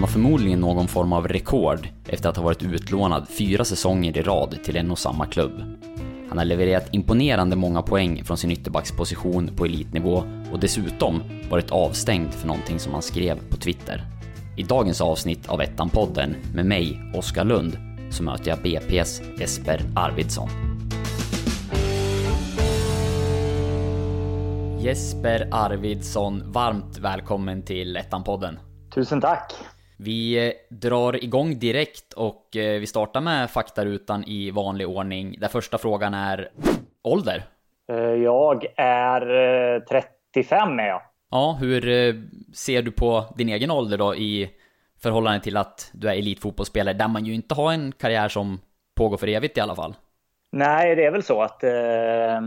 Han 0.00 0.04
har 0.04 0.12
förmodligen 0.12 0.60
någon 0.60 0.88
form 0.88 1.12
av 1.12 1.28
rekord 1.28 1.88
efter 2.08 2.28
att 2.28 2.36
ha 2.36 2.44
varit 2.44 2.62
utlånad 2.62 3.28
fyra 3.28 3.64
säsonger 3.64 4.18
i 4.18 4.22
rad 4.22 4.58
till 4.64 4.76
en 4.76 4.90
och 4.90 4.98
samma 4.98 5.26
klubb. 5.26 5.52
Han 6.28 6.38
har 6.38 6.44
levererat 6.44 6.88
imponerande 6.94 7.56
många 7.56 7.82
poäng 7.82 8.24
från 8.24 8.36
sin 8.36 8.50
ytterbacksposition 8.50 9.50
på 9.56 9.64
elitnivå 9.64 10.22
och 10.52 10.60
dessutom 10.60 11.22
varit 11.50 11.70
avstängd 11.70 12.34
för 12.34 12.46
någonting 12.46 12.78
som 12.78 12.92
han 12.92 13.02
skrev 13.02 13.38
på 13.50 13.56
Twitter. 13.56 14.04
I 14.56 14.62
dagens 14.62 15.00
avsnitt 15.00 15.48
av 15.48 15.60
Ettan-podden 15.60 16.36
med 16.54 16.66
mig, 16.66 17.00
Oskar 17.14 17.44
Lund, 17.44 17.78
så 18.10 18.22
möter 18.22 18.50
jag 18.50 18.58
BP's 18.58 19.40
Jesper 19.40 19.80
Arvidsson. 19.96 20.48
Jesper 24.78 25.48
Arvidsson, 25.50 26.52
varmt 26.52 26.98
välkommen 26.98 27.62
till 27.62 27.96
Ettan-podden. 27.96 28.58
Tusen 28.94 29.20
tack! 29.20 29.52
Vi 30.04 30.48
eh, 30.48 30.52
drar 30.68 31.24
igång 31.24 31.58
direkt 31.58 32.12
och 32.12 32.56
eh, 32.56 32.80
vi 32.80 32.86
startar 32.86 33.20
med 33.20 33.50
faktarutan 33.50 34.24
i 34.24 34.50
vanlig 34.50 34.88
ordning. 34.88 35.36
Där 35.38 35.48
första 35.48 35.78
frågan 35.78 36.14
är 36.14 36.48
ålder. 37.02 37.42
Eh, 37.92 37.96
jag 37.98 38.66
är 38.76 39.80
35 39.80 40.78
är 40.78 40.86
jag. 40.86 41.02
Ja, 41.30 41.58
hur 41.60 41.80
ser 42.54 42.82
du 42.82 42.90
på 42.90 43.24
din 43.36 43.48
egen 43.48 43.70
ålder 43.70 43.98
då 43.98 44.14
i 44.14 44.50
förhållande 45.02 45.40
till 45.40 45.56
att 45.56 45.90
du 45.92 46.08
är 46.08 46.14
elitfotbollsspelare 46.14 46.94
där 46.94 47.08
man 47.08 47.24
ju 47.24 47.34
inte 47.34 47.54
har 47.54 47.72
en 47.72 47.92
karriär 47.92 48.28
som 48.28 48.60
pågår 48.96 49.16
för 49.16 49.28
evigt 49.28 49.58
i 49.58 49.60
alla 49.60 49.74
fall? 49.74 49.94
Nej, 50.52 50.96
det 50.96 51.04
är 51.04 51.10
väl 51.10 51.22
så 51.22 51.42
att 51.42 51.64
eh, 51.64 52.40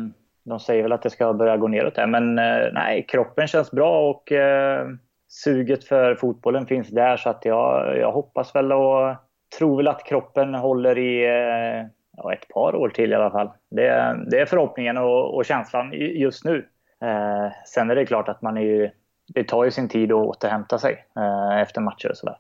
de 0.44 0.60
säger 0.60 0.84
väl 0.84 0.92
att 0.92 1.02
det 1.02 1.10
ska 1.10 1.34
börja 1.34 1.58
gå 1.58 1.68
neråt 1.68 1.98
här, 1.98 2.08
men 2.08 2.40
eh, 2.40 2.74
nej, 2.74 3.06
kroppen 3.08 3.48
känns 3.48 3.72
bra 3.72 4.10
och 4.10 4.32
eh, 4.32 4.88
suget 5.34 5.84
för 5.84 6.16
fotbollen 6.16 6.66
finns 6.66 6.90
där 6.90 7.18
så 7.18 7.30
att 7.30 7.46
jag, 7.46 7.98
jag 7.98 8.12
hoppas 8.12 8.56
väl 8.56 8.72
och 8.72 9.16
tror 9.58 9.78
väl 9.78 9.88
att 9.88 10.06
kroppen 10.06 10.56
håller 10.56 10.98
i 10.98 11.26
eh, 11.26 11.88
ja, 12.18 12.34
ett 12.34 12.48
par 12.48 12.76
år 12.76 12.90
till 12.90 13.12
i 13.12 13.16
alla 13.16 13.32
fall. 13.32 13.50
Det, 13.70 14.16
det 14.32 14.40
är 14.40 14.46
förhoppningen 14.46 14.98
och, 14.98 15.36
och 15.36 15.46
känslan 15.46 15.92
just 15.94 16.46
nu. 16.46 16.68
Eh, 17.02 17.52
sen 17.66 17.90
är 17.90 17.96
det 17.96 18.06
klart 18.06 18.30
att 18.30 18.42
man 18.42 18.58
är 18.58 18.62
ju, 18.62 18.90
det 19.28 19.44
tar 19.44 19.64
ju 19.64 19.72
sin 19.72 19.90
tid 19.90 20.12
att 20.12 20.26
återhämta 20.26 20.78
sig 20.78 21.06
eh, 21.16 21.62
efter 21.62 21.82
matcher 21.82 22.10
och 22.10 22.18
sådär. 22.18 22.38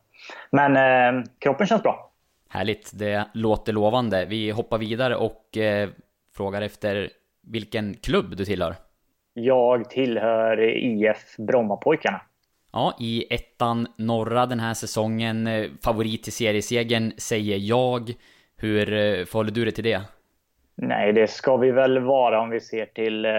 Men 0.51 0.75
eh, 0.77 1.23
kroppen 1.39 1.67
känns 1.67 1.83
bra. 1.83 2.11
Härligt, 2.49 2.91
det 2.99 3.25
låter 3.33 3.73
lovande. 3.73 4.25
Vi 4.25 4.51
hoppar 4.51 4.77
vidare 4.77 5.15
och 5.15 5.57
eh, 5.57 5.89
frågar 6.35 6.61
efter 6.61 7.09
vilken 7.41 7.93
klubb 7.93 8.37
du 8.37 8.45
tillhör. 8.45 8.75
Jag 9.33 9.89
tillhör 9.89 10.59
IF 10.59 11.37
Brommapojkarna. 11.37 12.21
Ja, 12.73 12.97
i 12.99 13.33
ettan 13.33 13.87
norra 13.97 14.45
den 14.45 14.59
här 14.59 14.73
säsongen. 14.73 15.47
Eh, 15.47 15.69
favorit 15.83 16.23
till 16.23 16.33
seriesegern 16.33 17.11
säger 17.17 17.57
jag. 17.57 18.13
Hur 18.57 18.93
eh, 18.93 19.25
förhåller 19.25 19.51
du 19.51 19.63
dig 19.63 19.73
till 19.73 19.83
det? 19.83 20.01
Nej, 20.75 21.13
det 21.13 21.27
ska 21.27 21.57
vi 21.57 21.71
väl 21.71 21.99
vara 21.99 22.41
om 22.41 22.49
vi 22.49 22.59
ser 22.59 22.85
till 22.85 23.25
eh, 23.25 23.31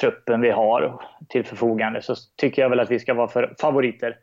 truppen 0.00 0.40
vi 0.40 0.50
har 0.50 1.02
till 1.28 1.44
förfogande. 1.44 2.02
Så 2.02 2.14
tycker 2.36 2.62
jag 2.62 2.70
väl 2.70 2.80
att 2.80 2.90
vi 2.90 2.98
ska 2.98 3.14
vara 3.14 3.28
för 3.28 3.54
favoriter. 3.60 4.16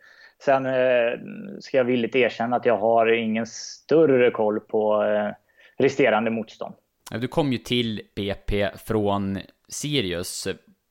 Sen 0.46 0.66
eh, 0.66 1.20
ska 1.60 1.78
jag 1.78 1.84
villigt 1.84 2.16
erkänna 2.16 2.56
att 2.56 2.66
jag 2.66 2.78
har 2.78 3.08
ingen 3.08 3.46
större 3.48 4.32
koll 4.32 4.60
på 4.60 5.04
eh, 5.04 5.32
resterande 5.78 6.32
motstånd. 6.32 6.76
Du 7.12 7.28
kom 7.28 7.52
ju 7.52 7.58
till 7.58 8.02
BP 8.16 8.70
från 8.86 9.40
Sirius. 9.68 10.48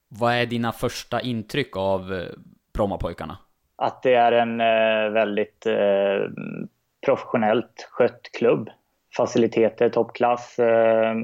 Vad 0.08 0.32
är 0.32 0.46
dina 0.46 0.72
första 0.72 1.20
intryck 1.20 1.76
av 1.76 2.14
eh, 2.14 2.26
Brommapojkarna? 2.74 3.38
Att 3.76 4.02
det 4.02 4.14
är 4.14 4.32
en 4.32 4.60
eh, 4.60 5.12
väldigt 5.12 5.66
eh, 5.66 6.30
professionellt 7.06 7.88
skött 7.90 8.22
klubb. 8.38 8.70
Faciliteter, 9.16 9.88
toppklass, 9.88 10.58
eh, 10.58 11.14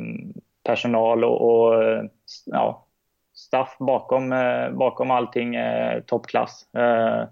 personal 0.65 1.25
och, 1.25 1.51
och 1.51 1.85
eh, 1.85 2.05
ja, 2.47 2.87
staff 3.35 3.77
bakom, 3.79 4.33
eh, 4.33 4.71
bakom 4.71 5.11
allting 5.11 5.55
eh, 5.55 6.01
toppklass. 6.01 6.75
Eh, 6.75 7.25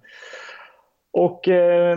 och 1.12 1.48
eh, 1.48 1.96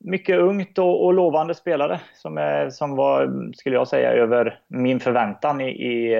mycket 0.00 0.38
ungt 0.38 0.78
och, 0.78 1.04
och, 1.04 1.14
lovande 1.14 1.54
spelare 1.54 2.00
som, 2.14 2.38
är, 2.38 2.70
som 2.70 2.96
var, 2.96 3.50
skulle 3.54 3.76
jag 3.76 3.88
säga, 3.88 4.12
över 4.12 4.60
min 4.68 5.00
förväntan 5.00 5.60
i, 5.60 5.68
i, 5.68 6.14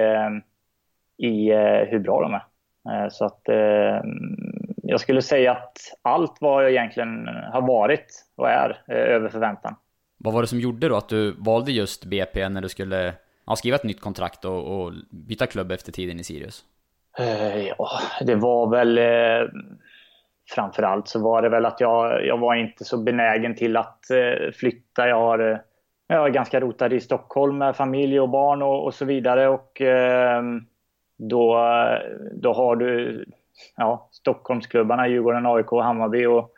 i 1.17 1.53
hur 1.89 1.99
bra 1.99 2.21
de 2.21 2.33
är. 2.33 3.09
Så 3.09 3.25
att 3.25 3.41
jag 4.89 4.99
skulle 4.99 5.21
säga 5.21 5.51
att 5.51 5.77
allt 6.01 6.37
vad 6.39 6.63
jag 6.63 6.71
egentligen 6.71 7.27
har 7.27 7.61
varit 7.61 8.25
och 8.35 8.49
är 8.49 8.81
eh, 8.87 8.95
över 8.95 9.29
förväntan. 9.29 9.75
Vad 10.17 10.33
var 10.33 10.41
det 10.41 10.47
som 10.47 10.59
gjorde 10.59 10.89
då 10.89 10.95
att 10.95 11.09
du 11.09 11.31
valde 11.31 11.71
just 11.71 12.05
BP 12.05 12.49
när 12.49 12.61
du 12.61 12.69
skulle 12.69 13.13
ja, 13.45 13.55
skriva 13.55 13.75
ett 13.75 13.83
nytt 13.83 14.01
kontrakt 14.01 14.45
och, 14.45 14.81
och 14.81 14.93
byta 15.09 15.47
klubb 15.47 15.71
efter 15.71 15.91
tiden 15.91 16.19
i 16.19 16.23
Sirius? 16.23 16.63
Uh, 17.19 17.67
ja, 17.67 17.89
det 18.21 18.35
var 18.35 18.69
väl 18.69 18.97
uh, 18.97 19.49
framförallt 20.49 21.07
så 21.07 21.23
var 21.23 21.41
det 21.41 21.49
väl 21.49 21.65
att 21.65 21.79
jag, 21.79 22.25
jag 22.25 22.37
var 22.37 22.55
inte 22.55 22.85
så 22.85 22.97
benägen 22.97 23.55
till 23.55 23.77
att 23.77 23.99
flytta. 24.53 25.07
Jag 25.07 25.19
har 25.19 25.61
jag 26.07 26.25
är 26.25 26.29
ganska 26.29 26.59
rotad 26.59 26.93
i 26.93 26.99
Stockholm 26.99 27.57
med 27.57 27.75
familj 27.75 28.19
och 28.19 28.29
barn 28.29 28.61
och, 28.61 28.85
och 28.85 28.93
så 28.93 29.05
vidare 29.05 29.47
och 29.47 29.81
då, 31.17 31.57
då 32.33 32.53
har 32.53 32.75
du 32.75 33.25
ja, 33.75 34.09
Stockholmsklubbarna, 34.11 35.07
Djurgården, 35.07 35.45
AIK 35.45 35.71
och 35.71 35.83
Hammarby. 35.83 36.25
Och 36.25 36.53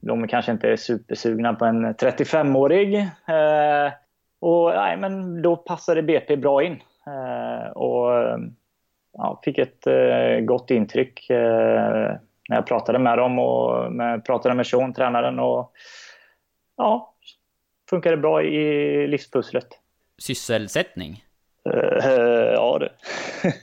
de 0.00 0.28
kanske 0.28 0.52
inte 0.52 0.68
är 0.68 0.76
supersugna 0.76 1.54
på 1.54 1.64
en 1.64 1.94
35-årig. 1.94 2.96
Eh, 3.26 3.92
och 4.40 4.70
nej, 4.74 4.96
men 4.96 5.42
då 5.42 5.56
passade 5.56 6.02
BP 6.02 6.36
bra 6.36 6.62
in. 6.62 6.82
Eh, 7.06 7.70
och 7.70 8.10
ja, 9.12 9.40
fick 9.44 9.58
ett 9.58 9.86
eh, 9.86 10.40
gott 10.40 10.70
intryck 10.70 11.30
eh, 11.30 12.16
när 12.48 12.56
jag 12.56 12.66
pratade 12.66 12.98
med 12.98 13.18
dem 13.18 13.38
och 13.38 13.92
med, 13.92 14.24
pratade 14.24 14.54
med 14.54 14.66
Sean, 14.66 14.94
tränaren. 14.94 15.38
Och 15.38 15.72
ja, 16.76 17.14
funkade 17.90 18.16
bra 18.16 18.42
i 18.42 19.06
livspusslet. 19.06 19.68
Sysselsättning? 20.18 21.24
Uh, 21.68 22.52
ja, 22.54 22.78
det. 22.78 22.92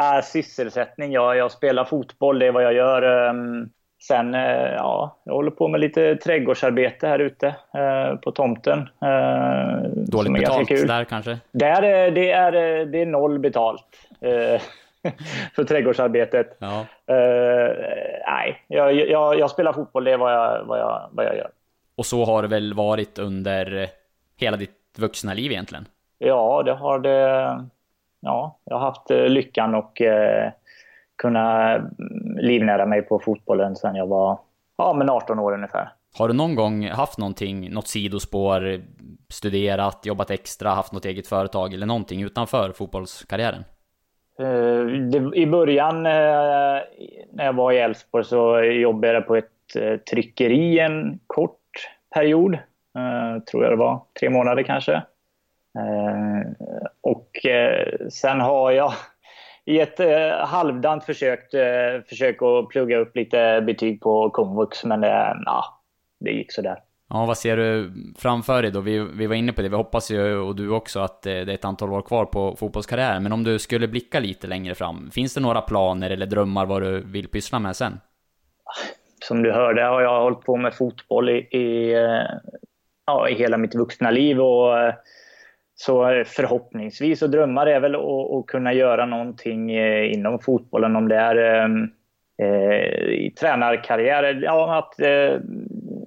Äh, 0.00 0.22
sysselsättning, 0.22 1.12
ja, 1.12 1.34
jag 1.34 1.52
spelar 1.52 1.84
fotboll, 1.84 2.38
det 2.38 2.46
är 2.46 2.52
vad 2.52 2.64
jag 2.64 2.74
gör. 2.74 3.28
Um, 3.28 3.70
sen, 4.02 4.34
uh, 4.34 4.74
ja, 4.74 5.20
jag 5.24 5.34
håller 5.34 5.50
på 5.50 5.68
med 5.68 5.80
lite 5.80 6.16
trädgårdsarbete 6.16 7.08
här 7.08 7.18
ute 7.18 7.46
uh, 7.46 8.16
på 8.16 8.32
tomten. 8.32 8.78
Uh, 8.78 9.88
Dåligt 9.96 10.32
betalt 10.32 10.68
där 10.68 11.04
kanske? 11.04 11.38
Där, 11.52 12.10
det, 12.10 12.30
är, 12.30 12.52
det 12.86 13.02
är 13.02 13.06
noll 13.06 13.38
betalt. 13.38 13.86
för 15.56 15.64
trädgårdsarbetet. 15.64 16.56
Ja. 16.58 16.86
nej, 18.26 18.64
jag, 18.68 18.94
jag, 18.94 19.38
jag, 19.38 19.50
spelar 19.50 19.72
fotboll, 19.72 20.04
det 20.04 20.12
är 20.12 20.18
vad 20.18 20.32
jag, 20.32 20.64
vad, 20.64 20.78
jag, 20.78 21.08
vad 21.12 21.26
jag 21.26 21.36
gör. 21.36 21.50
Och 21.96 22.06
så 22.06 22.24
har 22.24 22.42
det 22.42 22.48
väl 22.48 22.74
varit 22.74 23.18
under 23.18 23.88
hela 24.36 24.56
ditt 24.56 24.98
vuxna 24.98 25.34
liv 25.34 25.52
egentligen? 25.52 25.86
Ja, 26.18 26.62
det 26.62 26.72
har 26.72 26.98
det 26.98 27.60
ja, 28.24 28.58
jag 28.64 28.78
har 28.78 28.86
haft 28.86 29.10
eh, 29.10 29.28
lyckan 29.28 29.74
och 29.74 30.00
eh, 30.00 30.52
kunna 31.16 31.78
livnära 32.36 32.86
mig 32.86 33.02
på 33.02 33.18
fotbollen 33.18 33.76
sedan 33.76 33.94
jag 33.94 34.06
var 34.06 34.38
ja, 34.78 34.92
men 34.92 35.10
18 35.10 35.38
år 35.38 35.52
ungefär. 35.52 35.92
Har 36.18 36.28
du 36.28 36.34
någon 36.34 36.54
gång 36.54 36.88
haft 36.88 37.18
någonting, 37.18 37.70
något 37.70 37.88
sidospår, 37.88 38.80
studerat, 39.32 40.06
jobbat 40.06 40.30
extra, 40.30 40.70
haft 40.70 40.92
något 40.92 41.04
eget 41.04 41.26
företag 41.26 41.74
eller 41.74 41.86
någonting 41.86 42.22
utanför 42.22 42.72
fotbollskarriären? 42.72 43.64
Det, 45.10 45.30
I 45.34 45.46
början 45.46 45.96
uh, 45.96 46.82
när 47.32 47.44
jag 47.44 47.52
var 47.52 47.72
i 47.72 47.78
Elfsborg 47.78 48.24
så 48.24 48.60
jobbade 48.60 49.12
jag 49.12 49.26
på 49.26 49.36
ett 49.36 49.50
tryckeri 50.10 50.78
en 50.78 51.20
kort 51.26 51.60
period. 52.14 52.58
tror 53.50 53.62
jag 53.62 53.72
det 53.72 53.76
var. 53.76 54.02
Tre 54.20 54.30
månader 54.30 54.62
kanske. 54.62 55.02
Eh, 55.78 56.66
och 57.00 57.46
eh, 57.46 58.08
sen 58.08 58.40
har 58.40 58.70
jag 58.70 58.92
i 59.64 59.80
ett 59.80 60.00
eh, 60.00 60.46
halvdant 60.46 61.04
försökt 61.04 61.50
försök 62.08 62.42
att 62.42 62.68
plugga 62.68 62.98
upp 62.98 63.16
lite 63.16 63.62
betyg 63.66 64.00
på 64.00 64.30
komvux, 64.30 64.84
men 64.84 65.00
det, 65.00 65.36
ja, 65.44 65.64
det 66.20 66.30
gick 66.30 66.52
sådär. 66.52 66.78
Ja, 67.10 67.26
vad 67.26 67.38
ser 67.38 67.56
du 67.56 67.92
framför 68.18 68.62
dig 68.62 68.70
då? 68.70 68.80
Vi, 68.80 68.98
vi 68.98 69.26
var 69.26 69.34
inne 69.34 69.52
på 69.52 69.62
det, 69.62 69.68
vi 69.68 69.76
hoppas 69.76 70.10
ju, 70.10 70.36
och 70.36 70.56
du 70.56 70.70
också, 70.70 71.00
att 71.00 71.22
det 71.22 71.32
är 71.32 71.48
ett 71.48 71.64
antal 71.64 71.92
år 71.92 72.02
kvar 72.02 72.24
på 72.24 72.56
fotbollskarriären. 72.56 73.22
Men 73.22 73.32
om 73.32 73.44
du 73.44 73.58
skulle 73.58 73.88
blicka 73.88 74.20
lite 74.20 74.46
längre 74.46 74.74
fram, 74.74 75.10
finns 75.10 75.34
det 75.34 75.40
några 75.40 75.60
planer 75.60 76.10
eller 76.10 76.26
drömmar 76.26 76.66
vad 76.66 76.82
du 76.82 77.00
vill 77.00 77.28
pyssla 77.28 77.58
med 77.58 77.76
sen? 77.76 78.00
Som 79.20 79.42
du 79.42 79.52
hörde 79.52 79.82
har 79.82 80.02
jag 80.02 80.22
hållit 80.22 80.40
på 80.40 80.56
med 80.56 80.74
fotboll 80.74 81.28
i, 81.28 81.36
i, 81.36 81.92
ja, 83.06 83.28
i 83.28 83.34
hela 83.34 83.56
mitt 83.56 83.74
vuxna 83.74 84.10
liv 84.10 84.40
och 84.40 84.72
så 85.74 86.10
eh, 86.10 86.24
förhoppningsvis 86.24 87.22
och 87.22 87.30
drömmar 87.30 87.66
är 87.66 87.80
väl 87.80 87.94
att, 87.94 88.00
att 88.32 88.46
kunna 88.46 88.72
göra 88.72 89.06
någonting 89.06 89.70
eh, 89.70 90.12
inom 90.12 90.38
fotbollen 90.38 90.96
om 90.96 91.08
det 91.08 91.16
är 91.16 91.36
ehm, 91.36 91.90
eh, 92.42 93.08
i 93.08 93.34
tränarkarriär, 93.40 94.40
ja, 94.42 94.78
att 94.78 95.00
eh, 95.00 95.40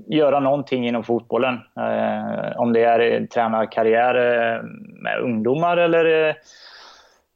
göra 0.08 0.40
någonting 0.40 0.88
inom 0.88 1.04
fotbollen. 1.04 1.54
Eh, 1.54 2.60
om 2.60 2.74
det 2.74 2.84
är 2.84 3.00
eh, 3.00 3.26
tränarkarriär 3.26 4.14
med 5.04 5.20
ungdomar 5.20 5.78
eller 5.78 6.36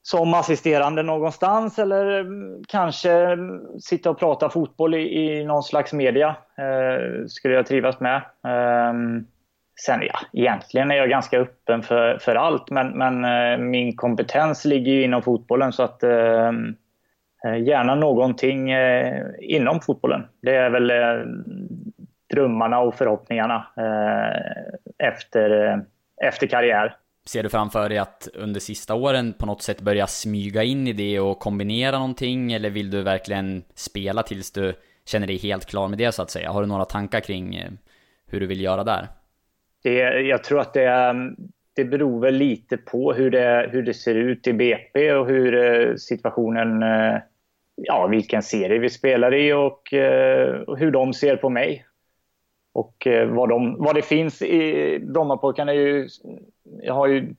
som 0.03 0.33
assisterande 0.33 1.03
någonstans 1.03 1.79
eller 1.79 2.19
mm, 2.19 2.63
kanske 2.67 3.11
mm, 3.11 3.79
sitta 3.79 4.09
och 4.09 4.19
prata 4.19 4.49
fotboll 4.49 4.95
i, 4.95 4.99
i 4.99 5.45
någon 5.45 5.63
slags 5.63 5.93
media. 5.93 6.35
Eh, 6.57 7.25
skulle 7.27 7.53
jag 7.53 7.65
trivas 7.65 7.99
med. 7.99 8.15
Eh, 8.45 8.93
sen 9.75 10.01
ja, 10.01 10.19
egentligen 10.33 10.91
är 10.91 10.95
jag 10.95 11.09
ganska 11.09 11.39
öppen 11.39 11.83
för, 11.83 12.17
för 12.17 12.35
allt 12.35 12.69
men, 12.69 12.97
men 12.97 13.25
eh, 13.25 13.57
min 13.57 13.95
kompetens 13.95 14.65
ligger 14.65 14.91
ju 14.91 15.03
inom 15.03 15.21
fotbollen 15.21 15.73
så 15.73 15.83
att 15.83 16.03
eh, 16.03 16.51
eh 17.45 17.57
gärna 17.63 17.95
någonting 17.95 18.71
eh, 18.71 19.23
inom 19.39 19.81
fotbollen. 19.81 20.27
Det 20.41 20.55
är 20.55 20.69
väl 20.69 20.89
eh, 20.89 21.25
drömmarna 22.33 22.79
och 22.79 22.95
förhoppningarna 22.95 23.67
eh, 23.77 25.07
efter, 25.07 25.67
eh, 25.67 25.77
efter 26.27 26.47
karriär. 26.47 26.95
Ser 27.25 27.43
du 27.43 27.49
framför 27.49 27.89
dig 27.89 27.97
att 27.97 28.27
under 28.33 28.59
sista 28.59 28.95
åren 28.95 29.33
på 29.33 29.45
något 29.45 29.61
sätt 29.61 29.81
börja 29.81 30.07
smyga 30.07 30.63
in 30.63 30.87
i 30.87 30.93
det 30.93 31.19
och 31.19 31.39
kombinera 31.39 31.97
någonting? 31.97 32.53
Eller 32.53 32.69
vill 32.69 32.91
du 32.91 33.03
verkligen 33.03 33.63
spela 33.75 34.23
tills 34.23 34.51
du 34.51 34.73
känner 35.05 35.27
dig 35.27 35.37
helt 35.37 35.65
klar 35.65 35.87
med 35.87 35.97
det 35.97 36.11
så 36.11 36.21
att 36.21 36.29
säga? 36.29 36.51
Har 36.51 36.61
du 36.61 36.67
några 36.67 36.85
tankar 36.85 37.19
kring 37.19 37.63
hur 38.27 38.39
du 38.39 38.47
vill 38.47 38.61
göra 38.61 38.83
där? 38.83 39.07
Det, 39.83 40.21
jag 40.21 40.43
tror 40.43 40.59
att 40.59 40.73
det, 40.73 41.13
det 41.75 41.85
beror 41.85 42.21
väl 42.21 42.35
lite 42.35 42.77
på 42.77 43.13
hur 43.13 43.31
det, 43.31 43.69
hur 43.71 43.83
det 43.83 43.93
ser 43.93 44.15
ut 44.15 44.47
i 44.47 44.53
BP 44.53 45.13
och 45.13 45.27
hur 45.27 45.55
eh, 45.55 45.95
situationen, 45.95 46.83
eh, 46.83 47.21
ja 47.75 48.07
vilken 48.07 48.41
serie 48.41 48.79
vi 48.79 48.89
spelar 48.89 49.33
i 49.33 49.53
och, 49.53 49.93
eh, 49.93 50.61
och 50.61 50.79
hur 50.79 50.91
de 50.91 51.13
ser 51.13 51.35
på 51.35 51.49
mig. 51.49 51.85
Och 52.73 53.07
vad, 53.27 53.49
de, 53.49 53.75
vad 53.79 53.95
det 53.95 54.01
finns 54.01 54.41
i 54.41 54.99
Brommapojkarna 54.99 55.71
är 55.71 55.75
ju... 55.75 56.07
Jag 56.81 56.93
har 56.93 57.07
ju 57.07 57.33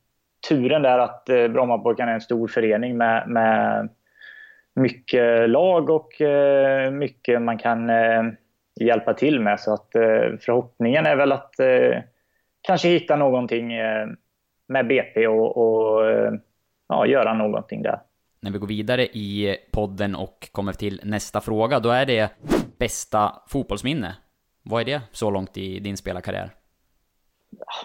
turen 0.49 0.83
där 0.83 0.99
att 0.99 1.25
Brommapojkarna 1.25 2.11
är 2.11 2.15
en 2.15 2.21
stor 2.21 2.49
förening 2.49 2.97
med, 2.97 3.29
med 3.29 3.89
mycket 4.75 5.51
lag 5.51 5.91
och 5.91 6.09
mycket 6.93 7.43
man 7.43 7.59
kan 7.59 7.91
hjälpa 8.81 9.15
till 9.15 9.41
med. 9.41 9.61
Så 9.61 9.75
att 9.75 9.89
förhoppningen 10.41 11.07
är 11.07 11.17
väl 11.17 11.33
att 11.33 11.55
kanske 12.63 12.89
hitta 12.89 13.17
någonting 13.17 13.69
med 14.69 14.87
BP 14.89 15.27
och, 15.27 15.57
och 15.57 16.05
ja, 16.89 17.07
göra 17.07 17.35
någonting 17.35 17.83
där. 17.83 18.01
När 18.41 18.51
vi 18.51 18.59
går 18.59 18.67
vidare 18.67 19.03
i 19.03 19.57
podden 19.73 20.15
och 20.15 20.49
kommer 20.53 20.73
till 20.73 21.01
nästa 21.05 21.41
fråga, 21.41 21.81
då 21.81 21.91
är 21.91 22.07
det 22.07 22.31
bästa 22.79 23.33
fotbollsminne 23.49 24.15
vad 24.63 24.81
är 24.81 24.85
det 24.85 25.01
så 25.13 25.31
långt 25.31 25.57
i 25.57 25.81
din 25.81 25.97
spelarkarriär? 25.97 26.51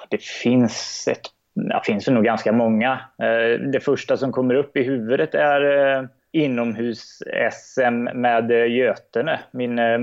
Det 0.09 0.23
finns 0.23 1.07
ett 1.11 1.21
det 1.53 1.81
finns 1.83 2.07
nog 2.07 2.23
ganska 2.23 2.51
många. 2.51 2.91
Eh, 2.91 3.59
det 3.71 3.79
första 3.79 4.17
som 4.17 4.31
kommer 4.31 4.55
upp 4.55 4.77
i 4.77 4.83
huvudet 4.83 5.35
är 5.35 5.61
eh, 5.61 6.03
inomhus-SM 6.31 8.03
med 8.13 8.51
Götene, 8.51 9.39
min 9.51 9.79
eh, 9.79 9.97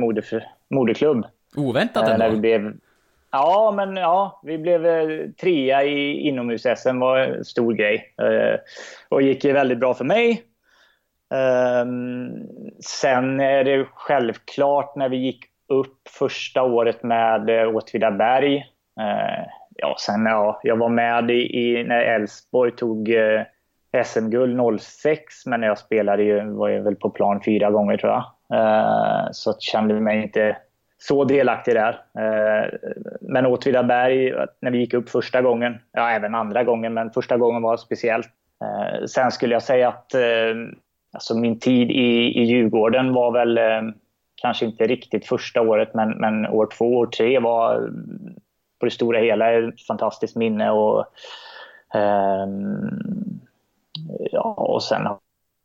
moderklubb. 0.68 1.26
Oväntat 1.56 2.08
ändå. 2.08 2.16
När 2.16 2.30
vi 2.30 2.36
blev, 2.36 2.72
ja, 3.34 3.72
men 3.76 3.96
ja, 3.96 4.40
vi 4.42 4.58
blev 4.58 4.86
eh, 4.86 5.28
trea 5.40 5.84
i 5.84 6.28
inomhus-SM 6.28 6.98
var 7.00 7.18
en 7.18 7.44
stor 7.44 7.72
grej. 7.72 8.14
Eh, 8.18 8.60
och 9.08 9.22
gick 9.22 9.44
väldigt 9.44 9.78
bra 9.78 9.94
för 9.94 10.04
mig. 10.04 10.42
Ehm, 11.34 12.30
sen 12.80 13.40
är 13.40 13.64
det 13.64 13.86
självklart 13.94 14.96
när 14.96 15.08
vi 15.08 15.16
gick 15.16 15.44
upp 15.68 16.08
första 16.18 16.62
året 16.62 17.02
med 17.02 17.50
eh, 17.50 17.76
Åtvidaberg. 17.76 18.56
Eh, 19.00 19.46
ja, 19.76 19.96
sen 19.98 20.26
ja, 20.26 20.60
jag 20.62 20.76
var 20.76 20.88
med 20.88 21.30
i, 21.30 21.58
i 21.58 21.84
när 21.84 22.00
Elfsborg 22.00 22.76
tog 22.76 23.14
eh, 23.14 23.42
SM-guld 24.04 24.80
06, 24.80 25.46
men 25.46 25.60
när 25.60 25.66
jag 25.66 25.78
spelade 25.78 26.22
ju, 26.22 26.50
var 26.50 26.68
jag 26.68 26.82
väl 26.82 26.96
på 26.96 27.10
plan 27.10 27.40
fyra 27.44 27.70
gånger 27.70 27.96
tror 27.96 28.12
jag. 28.12 28.24
Eh, 28.58 29.28
så 29.32 29.50
jag 29.50 29.62
kände 29.62 30.00
mig 30.00 30.22
inte 30.22 30.56
så 31.08 31.24
delaktig 31.24 31.74
där. 31.74 32.00
Eh, 32.18 32.68
men 33.20 33.46
Åtvidaberg, 33.46 34.34
när 34.60 34.70
vi 34.70 34.78
gick 34.78 34.94
upp 34.94 35.10
första 35.10 35.42
gången, 35.42 35.78
ja 35.92 36.10
även 36.10 36.34
andra 36.34 36.64
gången, 36.64 36.94
men 36.94 37.10
första 37.10 37.36
gången 37.36 37.62
var 37.62 37.76
speciellt. 37.76 38.28
Eh, 38.64 39.04
sen 39.06 39.30
skulle 39.30 39.54
jag 39.54 39.62
säga 39.62 39.88
att 39.88 40.14
eh, 40.14 40.54
alltså 41.12 41.38
min 41.38 41.58
tid 41.58 41.90
i, 41.90 42.40
i 42.40 42.44
Djurgården 42.44 43.12
var 43.12 43.32
väl 43.32 43.60
kanske 44.42 44.66
inte 44.66 44.86
riktigt 44.86 45.26
första 45.26 45.60
året, 45.60 45.94
men, 45.94 46.10
men 46.10 46.46
år 46.46 46.68
två, 46.78 46.96
år 46.96 47.06
tre 47.06 47.38
var 47.38 47.90
på 48.80 48.86
det 48.86 48.90
stora 48.90 49.18
hela 49.18 49.52
ett 49.52 49.86
fantastiskt 49.86 50.36
minne. 50.36 50.70
Och, 50.70 51.06
ja, 54.32 54.54
och 54.56 54.82
sen 54.82 55.06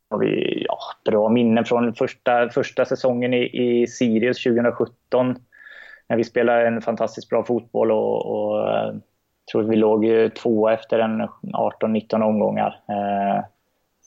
har 0.10 0.18
vi 0.18 0.64
ja, 0.68 0.78
bra 1.06 1.30
minnen 1.30 1.66
från 1.66 1.94
första, 1.94 2.50
första 2.50 2.86
säsongen 2.86 3.34
i, 3.34 3.50
i 3.54 3.88
Sirius 3.88 4.44
2017 4.44 5.36
när 6.10 6.18
vi 6.18 6.24
spelade 6.24 6.68
en 6.68 6.82
fantastiskt 6.82 7.30
bra 7.30 7.44
fotboll 7.44 7.92
och, 7.92 8.26
och 8.26 8.66
tror 9.52 9.52
tror 9.52 9.64
vi 9.64 9.76
låg 9.76 10.06
två 10.36 10.70
efter 10.70 11.00
en 11.00 11.28
18-19 11.54 12.24
omgångar. 12.24 12.80
Eh, 12.90 13.44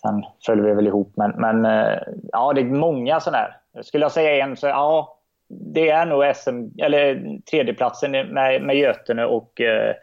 sen 0.02 0.25
föll 0.46 0.60
vi 0.60 0.75
väl 0.75 0.87
ihop, 0.87 1.12
men, 1.16 1.31
men 1.31 1.64
eh, 1.64 1.99
ja, 2.32 2.52
det 2.52 2.60
är 2.60 2.64
många 2.64 3.20
sådana 3.20 3.38
här 3.38 3.56
skulle 3.82 4.05
jag 4.05 4.12
säga 4.12 4.44
en 4.44 4.56
så 4.56 4.66
ja, 4.66 5.19
det 5.48 5.88
är 5.88 6.06
nog 6.06 6.37
SM, 6.37 6.81
eller 6.82 7.38
tredjeplatsen 7.50 8.10
med, 8.10 8.62
med 8.62 8.76
Götene 8.76 9.25
och 9.25 9.60
eh, 9.60 9.94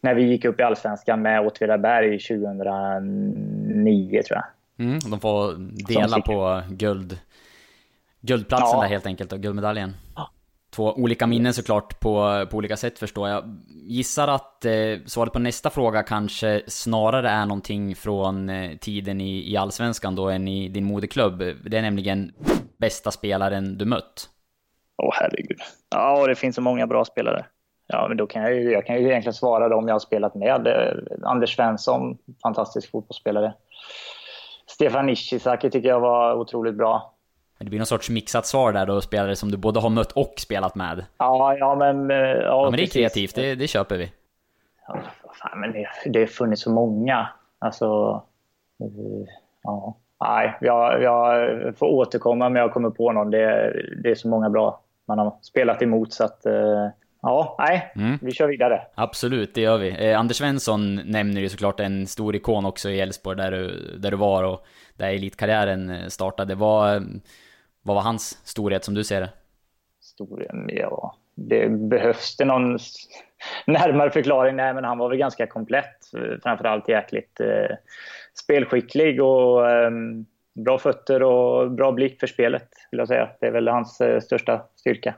när 0.00 0.14
vi 0.14 0.22
gick 0.22 0.44
upp 0.44 0.60
i 0.60 0.62
Allsvenskan 0.62 1.22
med 1.22 1.46
Åtvidaberg 1.46 2.18
2009 2.18 4.22
tror 4.22 4.36
jag. 4.36 4.44
Mm, 4.82 4.98
de 4.98 5.20
får 5.20 5.54
dela 5.88 6.20
på 6.20 6.62
guld, 6.68 7.18
guldplatsen 8.20 8.78
ja. 8.78 8.82
där 8.82 8.88
helt 8.88 9.06
enkelt 9.06 9.32
och 9.32 9.40
guldmedaljen. 9.40 9.96
Ja. 10.16 10.30
Två 10.74 10.92
olika 10.92 11.26
minnen 11.26 11.54
såklart 11.54 12.00
på, 12.00 12.46
på 12.50 12.56
olika 12.56 12.76
sätt 12.76 12.98
förstår 12.98 13.28
jag. 13.28 13.60
Gissar 13.68 14.28
att 14.28 14.64
eh, 14.64 14.72
svaret 15.06 15.32
på 15.32 15.38
nästa 15.38 15.70
fråga 15.70 16.02
kanske 16.02 16.62
snarare 16.66 17.30
är 17.30 17.46
någonting 17.46 17.96
från 17.96 18.50
eh, 18.50 18.76
tiden 18.76 19.20
i, 19.20 19.52
i 19.52 19.56
Allsvenskan 19.56 20.14
då 20.14 20.28
än 20.28 20.48
i 20.48 20.68
din 20.68 20.84
moderklubb. 20.84 21.38
Det 21.38 21.78
är 21.78 21.82
nämligen 21.82 22.32
bästa 22.76 23.10
spelaren 23.10 23.78
du 23.78 23.84
mött? 23.84 24.28
Åh 25.02 25.08
oh, 25.08 25.12
herregud. 25.14 25.58
Ja, 25.90 26.26
det 26.26 26.34
finns 26.34 26.56
så 26.56 26.62
många 26.62 26.86
bra 26.86 27.04
spelare. 27.04 27.46
Ja, 27.86 28.06
men 28.08 28.16
då 28.16 28.26
kan 28.26 28.42
jag 28.42 28.54
ju, 28.54 28.70
jag 28.70 28.86
kan 28.86 28.96
ju 28.96 29.08
egentligen 29.08 29.34
svara 29.34 29.68
dem 29.68 29.88
jag 29.88 29.94
har 29.94 30.00
spelat 30.00 30.34
med. 30.34 30.66
Eh, 30.66 31.28
Anders 31.28 31.56
Svensson, 31.56 32.18
fantastisk 32.42 32.90
fotbollsspelare. 32.90 33.54
Stefan 34.72 35.08
Ishizaki 35.08 35.70
tycker 35.70 35.88
jag 35.88 36.00
var 36.00 36.34
otroligt 36.34 36.74
bra. 36.74 37.12
Det 37.58 37.64
blir 37.64 37.78
någon 37.78 37.86
sorts 37.86 38.10
mixat 38.10 38.46
svar 38.46 38.72
där 38.72 38.86
då, 38.86 39.00
spelare 39.00 39.36
som 39.36 39.50
du 39.50 39.56
både 39.56 39.80
har 39.80 39.90
mött 39.90 40.12
och 40.12 40.34
spelat 40.36 40.74
med. 40.74 41.04
Ja, 41.18 41.56
ja 41.58 41.74
men... 41.74 42.10
Eh, 42.10 42.16
ja, 42.16 42.42
ja 42.42 42.70
men 42.70 42.76
det 42.76 42.82
är 42.82 42.86
kreativt, 42.86 43.34
det, 43.34 43.54
det 43.54 43.68
köper 43.68 43.96
vi. 43.96 44.12
Ja, 44.88 44.98
fan, 45.32 45.60
men 45.60 45.72
det, 45.72 45.88
det 46.06 46.18
har 46.18 46.26
funnits 46.26 46.62
så 46.62 46.70
många. 46.70 47.28
Alltså... 47.58 48.22
Eh, 48.80 49.28
ja. 49.62 49.96
Nej, 50.20 50.58
jag, 50.60 51.02
jag 51.02 51.78
får 51.78 51.86
återkomma 51.86 52.46
om 52.46 52.56
jag 52.56 52.72
kommer 52.72 52.90
på 52.90 53.12
någon. 53.12 53.30
Det, 53.30 53.72
det 54.02 54.10
är 54.10 54.14
så 54.14 54.28
många 54.28 54.50
bra 54.50 54.80
man 55.04 55.18
har 55.18 55.34
spelat 55.42 55.82
emot 55.82 56.12
så 56.12 56.24
att... 56.24 56.46
Eh, 56.46 56.88
ja, 57.22 57.56
nej, 57.58 57.92
mm. 57.96 58.18
vi 58.22 58.32
kör 58.32 58.48
vidare. 58.48 58.82
Absolut, 58.94 59.54
det 59.54 59.60
gör 59.60 59.78
vi. 59.78 60.10
Eh, 60.10 60.20
Anders 60.20 60.36
Svensson 60.36 60.94
nämner 60.94 61.40
ju 61.40 61.48
såklart 61.48 61.80
en 61.80 62.06
stor 62.06 62.36
ikon 62.36 62.64
också 62.64 62.90
i 62.90 63.00
Elfsborg 63.00 63.36
där 63.36 63.50
du, 63.50 63.96
där 63.98 64.10
du 64.10 64.16
var 64.16 64.44
och 64.44 64.66
där 64.96 65.08
elitkarriären 65.08 65.90
eh, 65.90 66.06
startade. 66.06 66.54
Vad, 66.54 67.02
vad 67.82 67.96
var 67.96 68.02
hans 68.02 68.38
storhet 68.44 68.84
som 68.84 68.94
du 68.94 69.04
ser 69.04 69.20
det? 69.20 69.30
Storhet? 70.00 70.50
Ja, 70.68 71.16
det 71.34 71.68
behövs 71.68 72.36
det 72.36 72.44
någon 72.44 72.78
närmare 73.66 74.10
förklaring? 74.10 74.56
Nej, 74.56 74.74
men 74.74 74.84
han 74.84 74.98
var 74.98 75.08
väl 75.08 75.18
ganska 75.18 75.46
komplett. 75.46 75.96
Framförallt 76.42 76.88
jäkligt 76.88 77.40
eh, 77.40 77.76
spelskicklig 78.34 79.22
och 79.22 79.70
eh, 79.70 79.90
bra 80.52 80.78
fötter 80.78 81.22
och 81.22 81.70
bra 81.70 81.92
blick 81.92 82.20
för 82.20 82.26
spelet, 82.26 82.68
vill 82.90 82.98
jag 82.98 83.08
säga. 83.08 83.30
Det 83.40 83.46
är 83.46 83.50
väl 83.50 83.68
hans 83.68 84.00
eh, 84.00 84.20
största 84.20 84.62
styrka, 84.76 85.14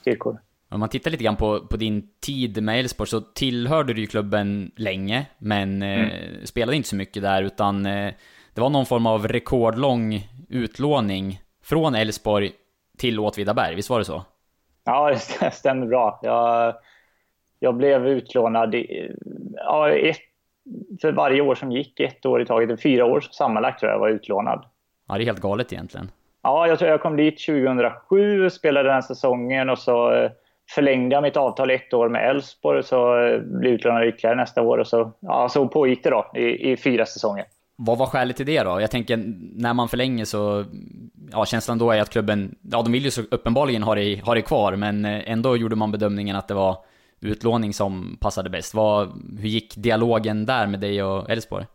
styrkor. 0.00 0.38
Om 0.68 0.80
man 0.80 0.88
tittar 0.88 1.10
lite 1.10 1.24
grann 1.24 1.36
på, 1.36 1.60
på 1.60 1.76
din 1.76 2.08
tid 2.20 2.62
med 2.62 2.80
Elfsborg 2.80 3.08
så 3.08 3.20
tillhörde 3.20 3.94
du 3.94 4.00
ju 4.00 4.06
klubben 4.06 4.70
länge, 4.76 5.26
men 5.38 5.82
eh, 5.82 6.00
mm. 6.00 6.46
spelade 6.46 6.76
inte 6.76 6.88
så 6.88 6.96
mycket 6.96 7.22
där, 7.22 7.42
utan 7.42 7.86
eh, 7.86 8.12
det 8.54 8.60
var 8.60 8.70
någon 8.70 8.86
form 8.86 9.06
av 9.06 9.28
rekordlång 9.28 10.28
utlåning 10.48 11.40
från 11.64 11.94
Elfsborg 11.94 12.52
till 12.98 13.20
Åtvidaberg, 13.20 13.74
visst 13.74 13.90
var 13.90 13.98
det 13.98 14.04
så? 14.04 14.24
Ja, 14.84 15.10
det 15.40 15.50
stämmer 15.50 15.86
bra. 15.86 16.20
Jag, 16.22 16.74
jag 17.58 17.74
blev 17.74 18.06
utlånad 18.06 18.74
i, 18.74 19.10
ja, 19.54 19.90
ett 19.90 20.20
för 21.00 21.12
varje 21.12 21.40
år 21.40 21.54
som 21.54 21.72
gick, 21.72 22.00
ett 22.00 22.26
år 22.26 22.42
i 22.42 22.46
taget, 22.46 22.82
fyra 22.82 23.04
år 23.04 23.20
sammanlagt 23.20 23.80
tror 23.80 23.92
jag 23.92 23.98
var 23.98 24.08
utlånad. 24.08 24.64
Ja, 25.08 25.14
det 25.14 25.22
är 25.22 25.26
helt 25.26 25.40
galet 25.40 25.72
egentligen. 25.72 26.10
Ja, 26.42 26.68
jag 26.68 26.78
tror 26.78 26.90
jag 26.90 27.02
kom 27.02 27.16
dit 27.16 27.46
2007, 27.46 28.50
spelade 28.50 28.88
den 28.88 29.02
säsongen 29.02 29.70
och 29.70 29.78
så 29.78 30.12
eh, 30.12 30.30
förlängde 30.74 31.14
jag 31.14 31.22
mitt 31.22 31.36
avtal 31.36 31.70
ett 31.70 31.94
år 31.94 32.08
med 32.08 32.30
Elfsborg 32.30 32.82
så 32.82 33.26
eh, 33.26 33.40
blev 33.40 33.72
utlånad 33.72 34.04
ytterligare 34.04 34.36
nästa 34.36 34.62
år 34.62 34.78
och 34.78 34.86
så, 34.86 35.12
ja, 35.20 35.48
så 35.48 35.68
pågick 35.68 36.04
det 36.04 36.10
då 36.10 36.30
i, 36.34 36.72
i 36.72 36.76
fyra 36.76 37.06
säsonger. 37.06 37.44
Vad 37.76 37.98
var 37.98 38.06
skälet 38.06 38.36
till 38.36 38.46
det 38.46 38.62
då? 38.62 38.80
Jag 38.80 38.90
tänker, 38.90 39.16
när 39.54 39.74
man 39.74 39.88
förlänger 39.88 40.24
så... 40.24 40.64
Ja, 41.32 41.46
känslan 41.46 41.78
då 41.78 41.90
är 41.90 42.00
att 42.00 42.10
klubben... 42.10 42.54
Ja, 42.62 42.82
de 42.82 42.92
vill 42.92 43.04
ju 43.04 43.10
så 43.10 43.22
uppenbarligen 43.30 43.82
ha 43.82 43.94
det, 43.94 44.20
ha 44.24 44.34
det 44.34 44.42
kvar, 44.42 44.76
men 44.76 45.04
eh, 45.04 45.30
ändå 45.30 45.56
gjorde 45.56 45.76
man 45.76 45.92
bedömningen 45.92 46.36
att 46.36 46.48
det 46.48 46.54
var 46.54 46.76
utlåning 47.20 47.72
som 47.72 48.18
passade 48.20 48.50
bäst. 48.50 48.74
Vad, 48.74 49.08
hur 49.40 49.48
gick 49.48 49.76
dialogen 49.76 50.46
där 50.46 50.66
med 50.66 50.80
dig 50.80 51.02
och 51.02 51.30
Elfsborg? 51.30 51.66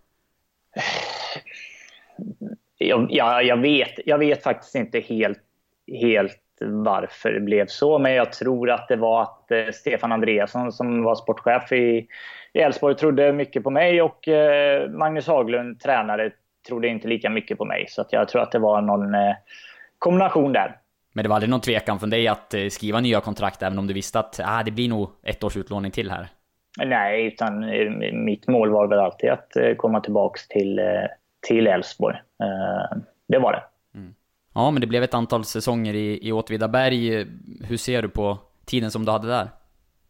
Jag, 2.84 3.08
jag, 3.10 3.46
jag, 3.46 3.58
vet, 3.58 4.00
jag 4.06 4.18
vet 4.18 4.44
faktiskt 4.44 4.76
inte 4.76 5.00
helt, 5.00 5.40
helt 6.02 6.38
varför 6.62 7.32
det 7.32 7.40
blev 7.40 7.66
så, 7.68 8.00
men 8.00 8.14
jag 8.14 8.32
tror 8.32 8.70
att 8.70 8.88
det 8.88 8.96
var 8.96 9.22
att 9.22 9.52
eh, 9.52 9.72
Stefan 9.74 10.12
Andreasson 10.12 10.72
som 10.72 11.04
var 11.04 11.16
sportchef 11.16 11.72
i 11.72 12.08
Elfsborg 12.54 12.96
trodde 12.96 13.34
mycket 13.34 13.64
på 13.64 13.70
mig 13.70 14.02
och 14.02 14.28
eh, 14.28 14.90
Magnus 14.90 15.28
Haglund, 15.28 15.80
tränare, 15.80 16.32
trodde 16.68 16.88
inte 16.88 17.08
lika 17.08 17.30
mycket 17.30 17.58
på 17.58 17.66
mig. 17.66 17.86
Så 17.90 18.06
jag 18.10 18.28
tror 18.28 18.42
att 18.42 18.52
det 18.52 18.60
var 18.60 18.82
någon 18.82 19.14
eh, 19.14 19.36
kombination 20.00 20.54
där. 20.54 20.78
Men 21.14 21.24
det 21.24 21.30
var 21.30 21.36
aldrig 21.36 21.50
någon 21.50 21.62
tvekan 21.62 22.00
från 22.00 22.10
dig 22.10 22.28
att 22.28 22.54
skriva 22.70 23.00
nya 23.00 23.22
kontrakt 23.22 23.64
även 23.64 23.80
om 23.80 23.88
du 23.88 23.94
visste 23.94 24.20
att 24.20 24.40
ah, 24.44 24.64
det 24.64 24.72
blir 24.72 24.90
nog 24.90 25.10
ett 25.24 25.44
års 25.44 25.58
utlåning 25.58 25.92
till 25.92 26.12
här? 26.12 26.28
Nej, 26.86 27.26
utan 27.28 27.66
mitt 28.26 28.48
mål 28.48 28.70
var 28.70 28.88
väl 28.88 29.00
alltid 29.00 29.30
att 29.30 29.78
komma 29.78 30.02
tillbaks 30.02 30.48
till, 30.48 30.80
till 31.48 31.68
Elfsborg. 31.68 32.18
Det 33.28 33.40
var 33.40 33.52
det. 33.52 33.64
Ja, 34.54 34.72
men 34.72 34.82
det 34.82 34.88
blev 34.88 35.04
ett 35.04 35.14
antal 35.14 35.46
säsonger 35.46 35.94
i, 35.94 36.28
i 36.28 36.32
Åtvidaberg. 36.32 37.28
Hur 37.64 37.78
ser 37.78 38.02
du 38.02 38.10
på 38.10 38.38
tiden 38.66 38.92
som 38.92 39.06
du 39.06 39.12
hade 39.12 39.28
där? 39.28 39.50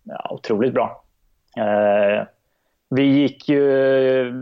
Ja, 0.04 0.28
otroligt 0.32 0.74
bra. 0.74 1.04
Eh, 1.58 2.28
vi 2.90 3.04
gick 3.04 3.50
ju 3.50 4.34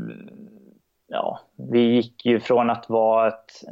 ja, 1.09 1.39
vi 1.71 1.79
gick 1.79 2.25
ju 2.25 2.39
från 2.39 2.69
att 2.69 2.89
vara 2.89 3.27
ett... 3.27 3.63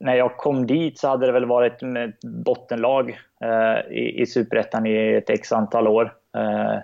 När 0.00 0.14
jag 0.14 0.36
kom 0.36 0.66
dit 0.66 0.98
så 0.98 1.08
hade 1.08 1.26
det 1.26 1.32
väl 1.32 1.44
varit 1.44 1.82
ett 1.82 2.20
bottenlag 2.44 3.18
eh, 3.40 3.92
i, 3.96 4.22
i 4.22 4.26
Superettan 4.26 4.86
i 4.86 5.14
ett 5.14 5.30
x 5.30 5.52
antal 5.52 5.88
år. 5.88 6.14
Eh, 6.36 6.78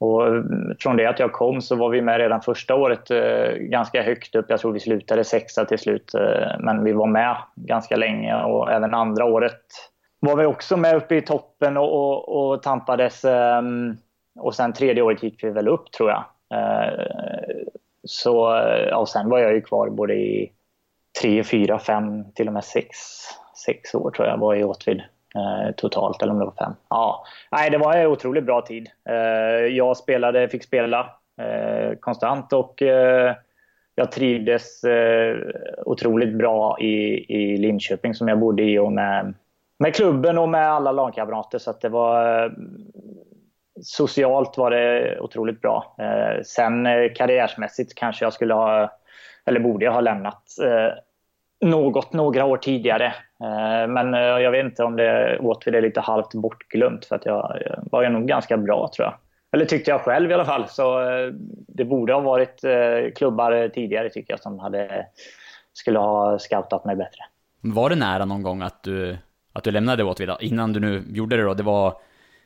och 0.00 0.26
eh, 0.26 0.42
från 0.78 0.96
det 0.96 1.06
att 1.06 1.18
jag 1.18 1.32
kom 1.32 1.60
så 1.60 1.76
var 1.76 1.88
vi 1.88 2.02
med 2.02 2.18
redan 2.18 2.40
första 2.40 2.74
året 2.74 3.10
eh, 3.10 3.50
ganska 3.58 4.02
högt 4.02 4.34
upp. 4.34 4.46
Jag 4.48 4.60
tror 4.60 4.72
vi 4.72 4.80
slutade 4.80 5.24
sexa 5.24 5.64
till 5.64 5.78
slut, 5.78 6.14
eh, 6.14 6.58
men 6.60 6.84
vi 6.84 6.92
var 6.92 7.06
med 7.06 7.36
ganska 7.54 7.96
länge 7.96 8.42
och 8.42 8.72
även 8.72 8.94
andra 8.94 9.24
året 9.24 9.62
var 10.20 10.36
vi 10.36 10.46
också 10.46 10.76
med 10.76 10.96
uppe 10.96 11.16
i 11.16 11.22
toppen 11.22 11.76
och, 11.76 11.92
och, 11.92 12.50
och 12.52 12.62
tampades. 12.62 13.24
Eh, 13.24 13.62
och 14.38 14.54
sen 14.54 14.72
tredje 14.72 15.02
året 15.02 15.22
gick 15.22 15.44
vi 15.44 15.50
väl 15.50 15.68
upp 15.68 15.92
tror 15.92 16.10
jag. 16.10 16.24
Eh, 16.54 16.92
så, 18.04 18.56
eh, 18.56 18.96
och 18.96 19.08
sen 19.08 19.28
var 19.28 19.38
jag 19.38 19.54
ju 19.54 19.60
kvar 19.60 19.88
både 19.88 20.14
i 20.14 20.52
tre, 21.22 21.44
fyra, 21.44 21.78
fem, 21.78 22.32
till 22.32 22.46
och 22.46 22.54
med 22.54 22.64
sex, 22.64 22.96
sex 23.66 23.94
år 23.94 24.10
tror 24.10 24.28
jag 24.28 24.38
var 24.38 24.54
i 24.54 24.64
Åtvid 24.64 25.02
Eh, 25.34 25.74
totalt, 25.76 26.22
eller 26.22 26.32
om 26.32 26.38
det 26.38 26.44
var 26.44 26.64
fem. 26.64 26.72
Ja, 26.88 27.24
nej, 27.50 27.70
det 27.70 27.78
var 27.78 27.94
en 27.94 28.06
otroligt 28.06 28.44
bra 28.44 28.60
tid. 28.62 28.88
Eh, 29.08 29.66
jag 29.66 29.96
spelade, 29.96 30.48
fick 30.48 30.64
spela 30.64 31.00
eh, 31.40 31.96
konstant 32.00 32.52
och 32.52 32.82
eh, 32.82 33.34
jag 33.94 34.12
trivdes 34.12 34.84
eh, 34.84 35.36
otroligt 35.86 36.34
bra 36.34 36.78
i, 36.80 37.24
i 37.34 37.56
Linköping 37.56 38.14
som 38.14 38.28
jag 38.28 38.38
bodde 38.38 38.62
i 38.62 38.78
och 38.78 38.92
med, 38.92 39.34
med 39.78 39.94
klubben 39.94 40.38
och 40.38 40.48
med 40.48 40.72
alla 40.72 40.92
lagkamrater. 40.92 41.58
Så 41.58 41.74
det 41.80 41.88
var 41.88 42.44
eh, 42.44 42.50
socialt 43.82 44.58
var 44.58 44.70
det 44.70 45.20
otroligt 45.20 45.60
bra. 45.60 45.96
Eh, 45.98 46.42
sen 46.42 46.86
eh, 46.86 47.12
karriärsmässigt 47.14 47.94
kanske 47.94 48.24
jag 48.24 48.32
skulle 48.32 48.54
ha, 48.54 48.92
eller 49.46 49.60
borde 49.60 49.84
jag 49.84 49.92
ha 49.92 50.00
lämnat 50.00 50.42
eh, 50.64 50.98
något, 51.60 52.12
några 52.12 52.44
år 52.44 52.56
tidigare. 52.56 53.06
Eh, 53.42 53.88
men 53.88 54.14
eh, 54.14 54.20
jag 54.20 54.50
vet 54.50 54.64
inte 54.64 54.84
om 54.84 54.96
det 54.96 55.38
åter 55.38 55.74
är 55.74 55.82
lite 55.82 56.00
halvt 56.00 56.34
bortglömt 56.34 57.04
för 57.04 57.16
att 57.16 57.26
jag, 57.26 57.62
var 57.90 58.02
ju 58.02 58.08
nog 58.08 58.26
ganska 58.28 58.56
bra 58.56 58.90
tror 58.96 59.06
jag. 59.06 59.14
Eller 59.52 59.64
tyckte 59.64 59.90
jag 59.90 60.00
själv 60.00 60.30
i 60.30 60.34
alla 60.34 60.44
fall. 60.44 60.68
Så 60.68 61.00
eh, 61.00 61.32
det 61.68 61.84
borde 61.84 62.12
ha 62.12 62.20
varit 62.20 62.60
klubbar 63.16 63.68
tidigare 63.68 64.10
tycker 64.10 64.32
jag 64.32 64.40
som 64.40 64.58
hade, 64.58 65.06
skulle 65.72 65.98
ha 65.98 66.38
scoutat 66.38 66.84
mig 66.84 66.96
bättre. 66.96 67.20
Var 67.60 67.90
det 67.90 67.96
nära 67.96 68.24
någon 68.24 68.42
gång 68.42 68.62
att 68.62 68.82
du, 68.82 69.16
att 69.52 69.64
du 69.64 69.70
lämnade 69.70 70.04
Åtvid? 70.04 70.30
Innan 70.40 70.72
du 70.72 70.80
nu 70.80 71.04
gjorde 71.08 71.36
det 71.36 71.42
då? 71.42 71.54
Det 71.54 71.62
var 71.62 71.94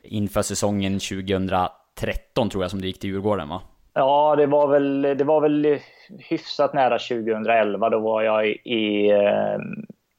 inför 0.02 0.42
säsongen 0.42 0.92
2013 0.98 2.50
tror 2.50 2.64
jag 2.64 2.70
som 2.70 2.80
du 2.80 2.86
gick 2.86 2.98
till 3.00 3.10
Djurgården 3.10 3.48
va? 3.48 3.62
Ja, 3.94 4.36
det 4.36 4.46
var 4.46 4.68
väl, 4.68 5.02
det 5.02 5.24
var 5.24 5.40
väl 5.40 5.78
hyfsat 6.18 6.74
nära 6.74 6.98
2011. 6.98 7.90
Då 7.90 7.98
var 7.98 8.22
jag 8.22 8.48
i, 8.48 9.10
eh, 9.10 9.56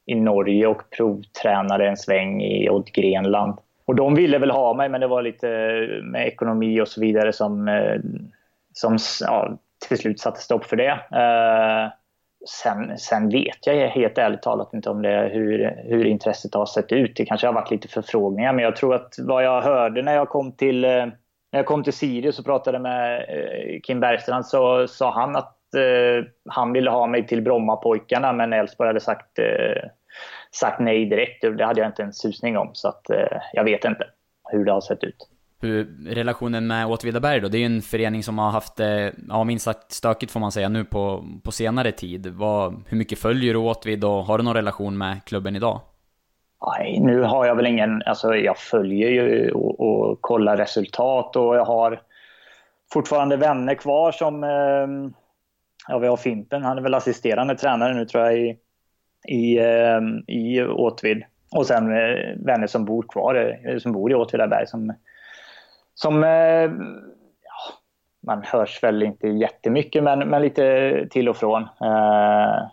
i, 0.06 0.16
Norge 0.16 0.68
och 0.68 0.90
provtränade 0.90 1.88
en 1.88 1.98
sväng 1.98 2.42
i 2.42 2.70
Odd 2.70 2.92
Grenland. 2.94 3.58
Och 3.86 3.96
de 3.96 4.16
ville 4.16 4.38
väl 4.38 4.52
ha 4.52 4.74
mig, 4.74 4.90
men 4.90 5.02
det 5.02 5.08
var 5.08 5.22
lite 5.22 5.50
eh, 5.50 6.04
med 6.04 6.28
ekonomi 6.28 6.82
och 6.82 6.88
så 6.88 7.02
vidare 7.02 7.34
som, 7.34 7.68
eh, 7.68 8.00
som 8.74 8.98
ja, 9.22 9.58
till 9.88 9.98
slut 9.98 10.20
satte 10.20 10.42
stopp 10.42 10.66
för 10.66 10.76
det. 10.76 11.00
Sen, 12.50 12.98
sen, 12.98 13.30
vet 13.30 13.68
jag 13.68 13.90
helt 13.90 14.18
ärligt 14.18 14.42
talat 14.42 14.74
inte 14.74 14.90
om 14.90 15.02
det, 15.02 15.30
hur, 15.34 15.84
hur 15.86 16.06
intresset 16.06 16.54
har 16.54 16.66
sett 16.66 16.92
ut. 16.92 17.16
Det 17.16 17.26
kanske 17.26 17.48
har 17.48 17.54
varit 17.54 17.72
lite 17.72 17.88
förfrågningar, 17.88 18.54
men 18.54 18.64
jag 18.64 18.76
tror 18.76 18.96
att 18.96 19.16
vad 19.20 19.44
jag 19.44 19.62
hörde 19.62 20.02
när 20.02 20.16
jag 20.16 20.30
kom 20.30 20.52
till, 20.52 20.86
när 21.54 21.60
jag 21.60 21.66
kom 21.66 21.84
till 21.84 21.94
Sirius 21.94 22.40
och 22.40 22.46
pratade 22.46 22.80
med 22.80 23.20
eh, 23.20 23.82
Kim 23.84 24.00
Bergstrand 24.00 24.46
så 24.46 24.88
sa 24.88 25.14
han 25.14 25.36
att 25.36 25.76
eh, 25.76 26.26
han 26.50 26.74
ville 26.74 26.90
ha 26.90 27.08
mig 27.08 27.28
till 27.28 27.42
Brommapojkarna, 27.42 28.34
men 28.34 28.54
Elfsborg 28.54 28.88
hade 28.88 29.00
sagt, 29.00 29.40
eh, 29.40 29.90
sagt 30.52 30.80
nej 30.80 31.06
direkt. 31.06 31.42
Det 31.58 31.66
hade 31.66 31.82
jag 31.82 31.90
inte 31.90 32.04
en 32.04 32.14
susning 32.14 32.58
om, 32.58 32.70
så 32.74 32.88
att, 32.88 33.10
eh, 33.10 33.38
jag 33.54 33.64
vet 33.64 33.86
inte 33.86 34.06
hur 34.52 34.66
det 34.66 34.72
har 34.72 34.82
sett 34.82 35.04
ut 35.04 35.30
hur 35.62 35.88
relationen 36.06 36.68
med 36.68 36.88
Åtvidaberg 36.88 37.40
då, 37.40 37.48
det 37.48 37.58
är 37.58 37.60
ju 37.60 37.66
en 37.66 37.82
förening 37.82 38.24
som 38.24 38.40
har 38.40 38.50
haft 38.50 38.76
det, 38.76 39.14
ja 39.30 39.44
minst 39.44 39.66
sagt 39.66 39.92
stökigt 39.92 40.32
får 40.32 40.40
man 40.40 40.52
säga 40.52 40.70
nu 40.70 40.86
på, 40.86 41.26
på 41.44 41.52
senare 41.52 41.92
tid. 41.92 42.28
Vad, 42.28 42.84
hur 42.88 42.98
mycket 42.98 43.20
följer 43.20 43.54
du 43.54 43.60
Åtvid 43.60 44.04
och 44.04 44.26
har 44.26 44.38
du 44.38 44.44
någon 44.44 44.54
relation 44.54 44.98
med 44.98 45.26
klubben 45.26 45.56
idag? 45.56 45.82
Nej, 46.68 47.00
nu 47.00 47.22
har 47.22 47.46
jag 47.46 47.56
väl 47.56 47.68
ingen, 47.68 48.04
alltså 48.06 48.36
jag 48.36 48.58
följer 48.58 49.10
ju 49.10 49.52
och, 49.52 49.80
och 49.80 50.22
kollar 50.22 50.58
resultat 50.58 51.36
och 51.36 51.56
jag 51.56 51.66
har 51.66 52.02
fortfarande 52.94 53.38
vänner 53.38 53.76
kvar 53.76 54.12
som, 54.12 54.44
eh, 54.44 55.12
ja 55.88 55.98
vi 55.98 56.08
har 56.08 56.18
Fimpen, 56.18 56.64
han 56.64 56.78
är 56.78 56.82
väl 56.82 56.94
assisterande 56.94 57.56
tränare 57.56 57.94
nu 57.94 58.06
tror 58.06 58.24
jag 58.24 58.38
i, 58.38 58.58
i, 59.28 59.58
eh, 59.60 60.02
i 60.28 60.64
Åtvid. 60.64 61.24
Och 61.56 61.66
sen 61.66 61.92
eh, 61.92 62.36
vänner 62.38 62.68
som 62.68 62.86
bor 62.86 63.06
kvar, 63.10 63.60
eh, 63.66 63.78
som 63.78 63.92
bor 63.92 64.12
i 64.12 64.16
Åtvidaberg 64.16 64.68
som 64.68 64.94
som 65.96 66.24
ehm, 66.24 66.80
ja, 67.42 67.74
man 68.28 68.44
hörs 68.44 68.84
väl 68.84 69.04
inte 69.04 69.28
jättemycket, 69.28 70.04
men, 70.04 70.20
men 70.20 70.42
lite 70.42 71.08
till 71.12 71.30
och 71.30 71.38
från. 71.38 71.62
Eh, 71.62 72.68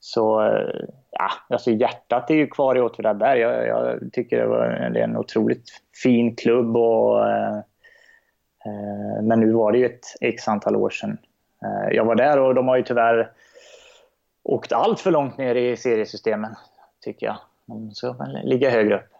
så 0.00 0.42
eh, 0.42 0.88
ja, 1.10 1.30
alltså 1.48 1.70
hjärtat 1.70 2.30
är 2.30 2.34
ju 2.34 2.46
kvar 2.46 2.76
i 2.76 2.80
Åtvidaberg. 2.80 3.38
Jag, 3.40 3.66
jag 3.66 4.12
tycker 4.12 4.38
det, 4.38 4.46
var, 4.46 4.90
det 4.94 5.00
är 5.00 5.04
en 5.04 5.16
otroligt 5.16 5.68
fin 6.02 6.36
klubb. 6.36 6.76
Och, 6.76 7.28
eh, 7.28 7.60
men 9.22 9.40
nu 9.40 9.52
var 9.52 9.72
det 9.72 9.78
ju 9.78 9.86
ett 9.86 10.04
x 10.20 10.48
antal 10.48 10.76
år 10.76 10.90
sedan 10.90 11.18
jag 11.90 12.04
var 12.04 12.14
där 12.14 12.38
och 12.38 12.54
de 12.54 12.68
har 12.68 12.76
ju 12.76 12.82
tyvärr 12.82 13.32
åkt 14.42 14.72
allt 14.72 15.00
för 15.00 15.10
långt 15.10 15.38
ner 15.38 15.54
i 15.54 15.76
seriesystemen, 15.76 16.54
tycker 17.04 17.26
jag. 17.26 17.36
De 17.66 17.90
ska 17.90 18.16
ligga 18.44 18.70
högre 18.70 18.96
upp. 18.96 19.10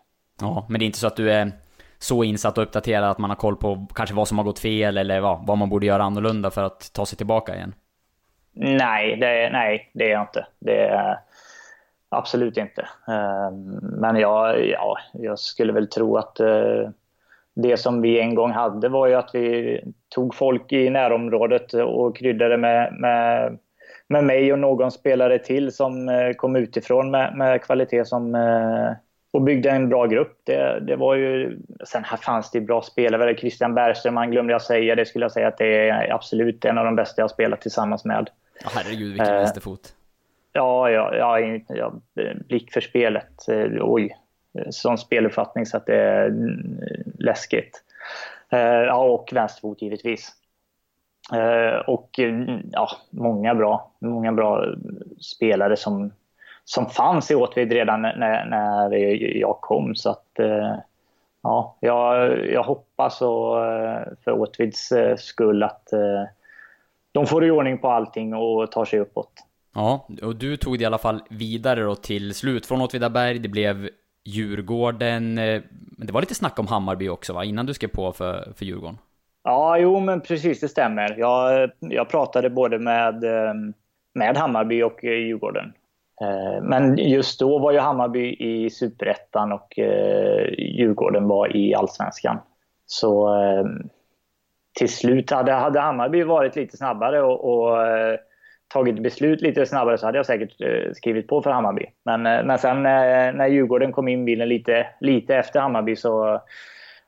Ja, 0.40 0.66
men 0.68 0.78
det 0.78 0.84
är 0.84 0.86
inte 0.86 0.98
så 0.98 1.06
att 1.06 1.16
du 1.16 1.32
är 1.32 1.52
så 1.98 2.24
insatt 2.24 2.58
och 2.58 2.64
uppdaterad 2.64 3.10
att 3.10 3.18
man 3.18 3.30
har 3.30 3.36
koll 3.36 3.56
på 3.56 3.86
kanske 3.94 4.14
vad 4.14 4.28
som 4.28 4.38
har 4.38 4.44
gått 4.44 4.58
fel 4.58 4.98
eller 4.98 5.20
vad, 5.20 5.46
vad 5.46 5.58
man 5.58 5.68
borde 5.68 5.86
göra 5.86 6.02
annorlunda 6.02 6.50
för 6.50 6.62
att 6.62 6.92
ta 6.92 7.06
sig 7.06 7.16
tillbaka 7.16 7.54
igen? 7.54 7.74
Nej, 8.52 9.16
det, 9.16 9.50
nej, 9.52 9.90
det 9.94 10.04
är 10.04 10.10
jag 10.10 10.22
inte. 10.22 10.46
Det 10.58 10.86
är 10.86 11.18
absolut 12.08 12.56
inte. 12.56 12.88
Ehm, 13.08 13.78
men 13.82 14.16
jag, 14.16 14.66
ja, 14.66 14.98
jag 15.12 15.38
skulle 15.38 15.72
väl 15.72 15.88
tro 15.88 16.16
att 16.16 16.40
eh, 16.40 16.90
det 17.54 17.76
som 17.76 18.00
vi 18.00 18.20
en 18.20 18.34
gång 18.34 18.50
hade 18.50 18.88
var 18.88 19.06
ju 19.06 19.14
att 19.14 19.30
vi 19.32 19.80
tog 20.08 20.34
folk 20.34 20.72
i 20.72 20.90
närområdet 20.90 21.74
och 21.74 22.16
kryddade 22.16 22.56
med, 22.56 22.92
med, 22.92 23.58
med 24.06 24.24
mig 24.24 24.52
och 24.52 24.58
någon 24.58 24.90
spelare 24.90 25.38
till 25.38 25.72
som 25.72 26.08
eh, 26.08 26.32
kom 26.32 26.56
utifrån 26.56 27.10
med, 27.10 27.36
med 27.36 27.62
kvalitet 27.62 28.04
som 28.04 28.34
eh, 28.34 28.92
och 29.30 29.42
byggde 29.42 29.70
en 29.70 29.88
bra 29.88 30.06
grupp. 30.06 30.40
Det, 30.44 30.80
det 30.80 30.96
var 30.96 31.14
ju, 31.14 31.58
sen 31.84 32.04
här 32.04 32.16
fanns 32.16 32.50
det 32.50 32.60
bra 32.60 32.82
spelare. 32.82 33.36
Christian 33.36 33.74
Bergström, 33.74 34.16
han 34.16 34.30
glömde 34.30 34.52
jag 34.52 34.62
säga. 34.62 34.94
Det 34.94 35.06
skulle 35.06 35.24
jag 35.24 35.32
säga 35.32 35.48
att 35.48 35.58
det 35.58 35.88
är 35.88 36.12
absolut 36.12 36.64
en 36.64 36.78
av 36.78 36.84
de 36.84 36.96
bästa 36.96 37.22
jag 37.22 37.30
spelat 37.30 37.60
tillsammans 37.60 38.04
med. 38.04 38.30
Herregud, 38.64 39.12
vilken 39.12 39.34
vänsterfot. 39.34 39.94
Ja, 40.58 40.90
ja, 40.90 41.14
ja, 41.14 41.58
ja, 41.68 41.92
blick 42.48 42.72
för 42.72 42.80
spelet. 42.80 43.48
Eh, 43.48 43.66
oj, 43.80 44.16
sån 44.70 44.98
speluppfattning 44.98 45.66
så 45.66 45.76
att 45.76 45.86
det 45.86 45.96
är 45.96 46.26
mm, 46.26 46.80
läskigt. 47.18 47.82
Eh, 48.50 48.60
ja, 48.60 49.04
och 49.04 49.30
vänsterfot 49.32 49.82
givetvis. 49.82 50.32
Eh, 51.32 51.78
och 51.78 52.18
mm, 52.18 52.60
ja, 52.72 52.88
många 53.10 53.54
bra, 53.54 53.90
många 53.98 54.32
bra 54.32 54.66
spelare 55.20 55.76
som, 55.76 56.12
som 56.64 56.86
fanns 56.86 57.30
i 57.30 57.34
Åtvid 57.34 57.72
redan 57.72 58.02
när, 58.02 58.44
när 58.44 58.94
jag 59.36 59.60
kom. 59.60 59.94
Så 59.94 60.10
att 60.10 60.32
ja, 61.42 61.76
jag, 61.80 62.38
jag 62.46 62.62
hoppas 62.62 63.22
och, 63.22 63.54
för 64.24 64.30
Åtvids 64.30 64.92
skull 65.16 65.62
att 65.62 65.88
de 67.12 67.26
får 67.26 67.44
i 67.44 67.50
ordning 67.50 67.78
på 67.78 67.88
allting 67.88 68.34
och 68.34 68.72
tar 68.72 68.84
sig 68.84 68.98
uppåt. 68.98 69.44
Ja, 69.74 70.08
och 70.22 70.36
du 70.36 70.56
tog 70.56 70.78
det 70.78 70.82
i 70.82 70.86
alla 70.86 70.98
fall 70.98 71.22
vidare 71.30 71.82
då 71.82 71.94
till 71.94 72.34
slut 72.34 72.66
från 72.66 72.80
Åtvidaberg. 72.80 73.38
Det 73.38 73.48
blev 73.48 73.88
Djurgården. 74.28 75.38
Eh, 75.38 75.62
men 75.98 76.06
det 76.06 76.12
var 76.12 76.20
lite 76.20 76.34
snack 76.34 76.58
om 76.58 76.66
Hammarby 76.66 77.08
också 77.08 77.32
va? 77.32 77.44
Innan 77.44 77.66
du 77.66 77.74
skrev 77.74 77.88
på 77.88 78.12
för, 78.12 78.52
för 78.56 78.64
Djurgården? 78.64 78.98
Ja, 79.44 79.78
jo 79.78 80.00
men 80.00 80.20
precis 80.20 80.60
det 80.60 80.68
stämmer. 80.68 81.18
Jag, 81.18 81.70
jag 81.78 82.08
pratade 82.08 82.50
både 82.50 82.78
med, 82.78 83.24
eh, 83.24 83.54
med 84.14 84.36
Hammarby 84.36 84.82
och 84.82 85.04
Djurgården. 85.04 85.72
Eh, 86.20 86.62
men 86.62 86.98
just 86.98 87.40
då 87.40 87.58
var 87.58 87.72
ju 87.72 87.78
Hammarby 87.78 88.36
i 88.38 88.70
Superettan 88.70 89.52
och 89.52 89.74
Djurgården 90.58 91.28
var 91.28 91.56
i 91.56 91.74
Allsvenskan. 91.74 92.38
Så 92.86 93.36
till 94.78 94.88
slut 94.88 95.30
hade, 95.30 95.52
hade 95.52 95.80
Hammarby 95.80 96.22
varit 96.22 96.56
lite 96.56 96.76
snabbare 96.76 97.22
och, 97.22 97.44
och 97.44 97.76
tagit 98.68 99.02
beslut 99.02 99.40
lite 99.40 99.66
snabbare 99.66 99.98
så 99.98 100.06
hade 100.06 100.18
jag 100.18 100.26
säkert 100.26 100.60
eh, 100.60 100.92
skrivit 100.92 101.28
på 101.28 101.42
för 101.42 101.50
Hammarby. 101.50 101.86
Men, 102.04 102.26
eh, 102.26 102.44
men 102.44 102.58
sen 102.58 102.76
eh, 102.76 103.32
när 103.32 103.46
Djurgården 103.46 103.92
kom 103.92 104.08
in 104.08 104.24
bilden 104.24 104.48
lite, 104.48 104.86
lite 105.00 105.36
efter 105.36 105.60
Hammarby 105.60 105.96
så 105.96 106.40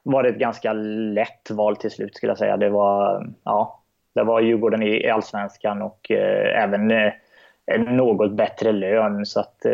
var 0.03 0.23
det 0.23 0.29
ett 0.29 0.39
ganska 0.39 0.73
lätt 0.73 1.51
val 1.51 1.77
till 1.77 1.91
slut 1.91 2.17
skulle 2.17 2.31
jag 2.31 2.39
säga. 2.39 2.57
Det 2.57 2.71
var, 2.71 3.27
ja, 3.45 3.81
det 4.15 4.23
var 4.23 4.41
Djurgården 4.41 4.83
i 4.83 5.09
Allsvenskan 5.09 5.83
och 5.83 6.11
eh, 6.11 6.63
även 6.63 6.91
eh, 6.91 7.13
en 7.67 7.97
något 7.97 8.33
bättre 8.33 8.73
lön. 8.73 9.27
Så 9.27 9.41
att, 9.41 9.65
eh, 9.65 9.73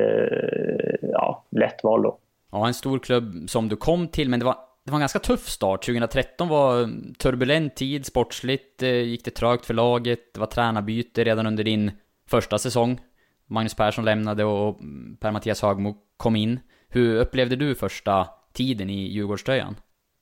ja, 1.03 1.45
lätt 1.51 1.85
val 1.85 2.03
då. 2.03 2.19
Ja, 2.53 2.67
en 2.67 2.75
stor 2.75 2.99
klubb 2.99 3.51
som 3.51 3.69
du 3.69 3.77
kom 3.77 4.09
till, 4.09 4.29
men 4.31 4.41
det 4.41 4.47
var 4.47 4.57
det 4.87 4.93
var 4.93 4.97
en 4.97 5.01
ganska 5.01 5.19
tuff 5.19 5.49
start. 5.49 5.85
2013 5.87 6.49
var 6.49 6.89
turbulent 7.19 7.75
tid, 7.77 8.07
sportsligt 8.07 8.83
eh, 8.83 8.91
gick 8.91 9.25
det 9.25 9.31
trögt 9.31 9.67
för 9.67 9.75
laget. 9.75 10.35
Det 10.35 10.41
var 10.41 10.47
tränarbyte 10.47 11.25
redan 11.25 11.47
under 11.47 11.65
din 11.65 11.91
första 12.31 12.59
säsong. 12.59 13.01
Magnus 13.47 13.75
Persson 13.75 14.05
lämnade 14.05 14.45
och 14.45 14.79
Per-Mattias 15.21 15.63
Högmo 15.63 15.95
kom 16.17 16.37
in. 16.37 16.61
Hur 16.89 17.21
upplevde 17.21 17.57
du 17.57 17.75
första 17.75 18.27
tiden 18.53 18.91
i 18.91 19.13
Djurgårdströjan? 19.13 19.77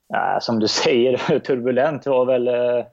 Ja, 0.07 0.37
som 0.41 0.59
du 0.59 0.67
säger, 0.83 1.39
turbulent 1.39 2.05
var 2.05 2.25
väl 2.25 2.47
eh, 2.47 2.85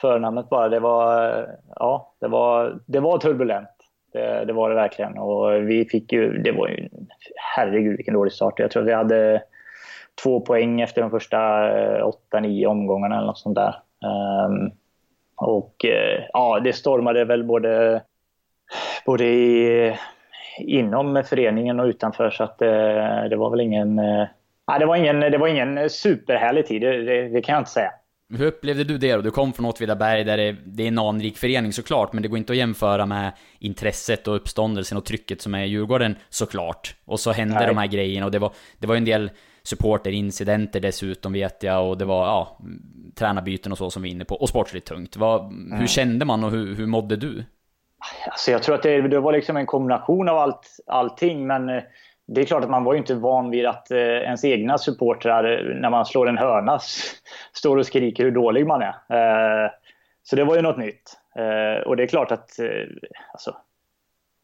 förnamnet 0.00 0.48
bara. 0.48 0.68
Det 0.68 0.80
var, 0.80 1.38
eh, 1.38 1.44
ja, 1.74 2.14
det 2.20 2.28
var, 2.28 2.80
det 2.86 3.00
var 3.00 3.18
turbulent. 3.18 3.68
Det, 4.12 4.44
det 4.44 4.52
var 4.52 4.70
det 4.70 4.76
verkligen. 4.76 5.18
Och 5.18 5.68
vi 5.68 5.84
fick 5.84 6.12
ju, 6.12 6.38
det 6.42 6.52
var 6.52 6.68
ju, 6.68 6.88
herregud 7.56 7.96
vilken 7.96 8.14
dålig 8.14 8.32
start. 8.32 8.58
Jag 8.58 8.70
tror 8.70 8.82
vi 8.82 8.92
hade 8.92 9.42
två 10.22 10.40
poäng 10.40 10.80
efter 10.80 11.00
de 11.00 11.10
första 11.10 11.70
eh, 11.78 12.06
åtta, 12.06 12.40
nio 12.40 12.66
omgångarna 12.66 13.16
eller 13.16 13.26
något 13.26 13.38
sånt 13.38 13.56
där. 13.56 13.74
Um, 14.46 14.70
och 15.36 15.84
uh, 15.84 16.24
ja, 16.32 16.60
det 16.64 16.72
stormade 16.72 17.24
väl 17.24 17.44
både, 17.44 18.02
både 19.06 19.24
i, 19.24 19.94
inom 20.58 21.22
föreningen 21.26 21.80
och 21.80 21.86
utanför 21.86 22.30
så 22.30 22.44
att 22.44 22.62
uh, 22.62 23.28
det 23.30 23.36
var 23.36 23.50
väl 23.50 23.60
ingen... 23.60 23.98
Uh, 23.98 24.26
det, 24.78 24.86
var 24.86 24.96
ingen 24.96 25.20
det 25.20 25.38
var 25.38 25.48
ingen 25.48 25.90
superhärlig 25.90 26.66
tid, 26.66 26.82
det, 26.82 27.04
det, 27.04 27.28
det, 27.28 27.40
kan 27.40 27.52
jag 27.52 27.60
inte 27.60 27.70
säga. 27.70 27.90
Hur 28.38 28.46
upplevde 28.46 28.84
du 28.84 28.98
det 28.98 29.14
då? 29.14 29.22
Du 29.22 29.30
kom 29.30 29.52
från 29.52 29.66
Åtvidaberg 29.66 30.24
där 30.24 30.36
det, 30.36 30.56
det 30.66 30.82
är 30.82 30.88
en 30.88 30.98
anrik 30.98 31.38
förening 31.38 31.72
såklart, 31.72 32.12
men 32.12 32.22
det 32.22 32.28
går 32.28 32.38
inte 32.38 32.52
att 32.52 32.56
jämföra 32.56 33.06
med 33.06 33.32
intresset 33.58 34.28
och 34.28 34.36
uppståndelsen 34.36 34.98
och 34.98 35.04
trycket 35.04 35.42
som 35.42 35.54
är 35.54 35.64
i 35.64 35.66
Djurgården 35.66 36.16
såklart. 36.28 36.94
Och 37.04 37.20
så 37.20 37.32
hände 37.32 37.54
Nej. 37.54 37.66
de 37.66 37.76
här 37.76 37.86
grejerna 37.86 38.26
och 38.26 38.32
det 38.32 38.38
var, 38.38 38.52
det 38.78 38.86
var 38.86 38.96
en 38.96 39.04
del 39.04 39.30
supporterincidenter 39.68 40.80
dessutom 40.80 41.32
vet 41.32 41.62
jag 41.62 41.88
och 41.88 41.98
det 41.98 42.04
var 42.04 42.26
ja, 42.26 42.58
tränarbyten 43.14 43.72
och 43.72 43.78
så 43.78 43.90
som 43.90 44.02
vi 44.02 44.08
är 44.08 44.12
inne 44.12 44.24
på 44.24 44.34
och 44.34 44.48
sportsligt 44.48 44.86
tungt. 44.86 45.16
Vad, 45.16 45.40
mm. 45.40 45.78
Hur 45.78 45.86
kände 45.86 46.24
man 46.24 46.44
och 46.44 46.50
hur, 46.50 46.74
hur 46.74 46.86
mådde 46.86 47.16
du? 47.16 47.44
Alltså 48.26 48.50
jag 48.50 48.62
tror 48.62 48.74
att 48.74 48.82
det, 48.82 49.08
det, 49.08 49.20
var 49.20 49.32
liksom 49.32 49.56
en 49.56 49.66
kombination 49.66 50.28
av 50.28 50.38
allt, 50.38 50.80
allting 50.86 51.46
men 51.46 51.68
eh, 51.68 51.82
det 52.26 52.40
är 52.40 52.44
klart 52.44 52.64
att 52.64 52.70
man 52.70 52.84
var 52.84 52.92
ju 52.92 52.98
inte 52.98 53.14
van 53.14 53.50
vid 53.50 53.66
att 53.66 53.90
eh, 53.90 53.98
ens 53.98 54.44
egna 54.44 54.78
supportrar 54.78 55.44
eh, 55.44 55.80
när 55.80 55.90
man 55.90 56.06
slår 56.06 56.28
en 56.28 56.38
hörna 56.38 56.78
står 57.52 57.76
och 57.76 57.86
skriker 57.86 58.24
hur 58.24 58.30
dålig 58.30 58.66
man 58.66 58.82
är. 58.82 58.94
Eh, 59.08 59.70
så 60.22 60.36
det 60.36 60.44
var 60.44 60.56
ju 60.56 60.62
något 60.62 60.78
nytt. 60.78 61.16
Eh, 61.36 61.82
och 61.86 61.96
det 61.96 62.02
är 62.02 62.06
klart 62.06 62.32
att 62.32 62.58
eh, 62.58 62.86
alltså, 63.32 63.56